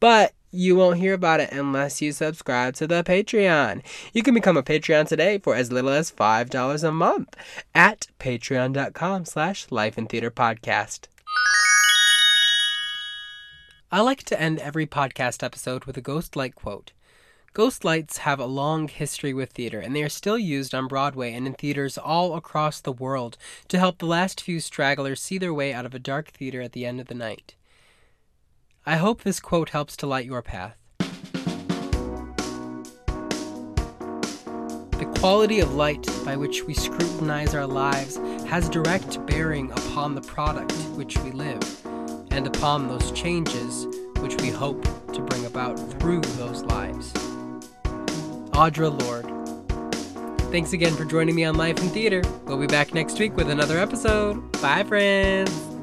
But 0.00 0.32
you 0.50 0.76
won't 0.76 0.98
hear 0.98 1.12
about 1.12 1.40
it 1.40 1.52
unless 1.52 2.00
you 2.00 2.12
subscribe 2.12 2.76
to 2.76 2.86
the 2.86 3.04
Patreon. 3.04 3.82
You 4.14 4.22
can 4.22 4.32
become 4.32 4.56
a 4.56 4.62
Patreon 4.62 5.06
today 5.06 5.36
for 5.36 5.54
as 5.54 5.70
little 5.70 5.90
as 5.90 6.10
$5 6.10 6.82
a 6.82 6.92
month 6.92 7.36
at 7.74 8.06
patreon.com 8.18 9.26
slash 9.26 9.66
life 9.70 9.98
in 9.98 10.06
theater 10.06 10.30
podcast. 10.30 11.08
I 13.90 14.02
like 14.02 14.22
to 14.24 14.38
end 14.38 14.58
every 14.58 14.86
podcast 14.86 15.42
episode 15.42 15.86
with 15.86 15.96
a 15.96 16.02
ghost 16.02 16.36
light 16.36 16.54
quote. 16.54 16.92
Ghost 17.54 17.86
lights 17.86 18.18
have 18.18 18.38
a 18.38 18.44
long 18.44 18.86
history 18.86 19.32
with 19.32 19.52
theater, 19.52 19.80
and 19.80 19.96
they 19.96 20.02
are 20.02 20.10
still 20.10 20.38
used 20.38 20.74
on 20.74 20.88
Broadway 20.88 21.32
and 21.32 21.46
in 21.46 21.54
theaters 21.54 21.96
all 21.96 22.36
across 22.36 22.82
the 22.82 22.92
world 22.92 23.38
to 23.68 23.78
help 23.78 23.96
the 23.96 24.04
last 24.04 24.42
few 24.42 24.60
stragglers 24.60 25.22
see 25.22 25.38
their 25.38 25.54
way 25.54 25.72
out 25.72 25.86
of 25.86 25.94
a 25.94 25.98
dark 25.98 26.28
theater 26.28 26.60
at 26.60 26.72
the 26.72 26.84
end 26.84 27.00
of 27.00 27.06
the 27.06 27.14
night. 27.14 27.54
I 28.84 28.96
hope 28.96 29.22
this 29.22 29.40
quote 29.40 29.70
helps 29.70 29.96
to 29.96 30.06
light 30.06 30.26
your 30.26 30.42
path. 30.42 30.76
The 34.98 35.14
quality 35.18 35.60
of 35.60 35.72
light 35.74 36.06
by 36.26 36.36
which 36.36 36.64
we 36.64 36.74
scrutinize 36.74 37.54
our 37.54 37.66
lives 37.66 38.18
has 38.48 38.68
direct 38.68 39.24
bearing 39.24 39.72
upon 39.72 40.14
the 40.14 40.20
product 40.20 40.72
which 40.94 41.16
we 41.20 41.30
live 41.30 41.64
and 42.38 42.46
upon 42.46 42.86
those 42.86 43.10
changes 43.10 43.88
which 44.20 44.40
we 44.40 44.48
hope 44.48 44.80
to 45.12 45.20
bring 45.22 45.44
about 45.44 45.76
through 45.98 46.20
those 46.36 46.62
lives. 46.62 47.12
Audre 48.52 48.90
Lorde. 49.02 49.26
Thanks 50.52 50.72
again 50.72 50.94
for 50.94 51.04
joining 51.04 51.34
me 51.34 51.44
on 51.44 51.56
Life 51.56 51.80
in 51.80 51.88
Theater. 51.88 52.22
We'll 52.44 52.58
be 52.58 52.68
back 52.68 52.94
next 52.94 53.18
week 53.18 53.36
with 53.36 53.50
another 53.50 53.76
episode. 53.76 54.52
Bye, 54.62 54.84
friends. 54.84 55.77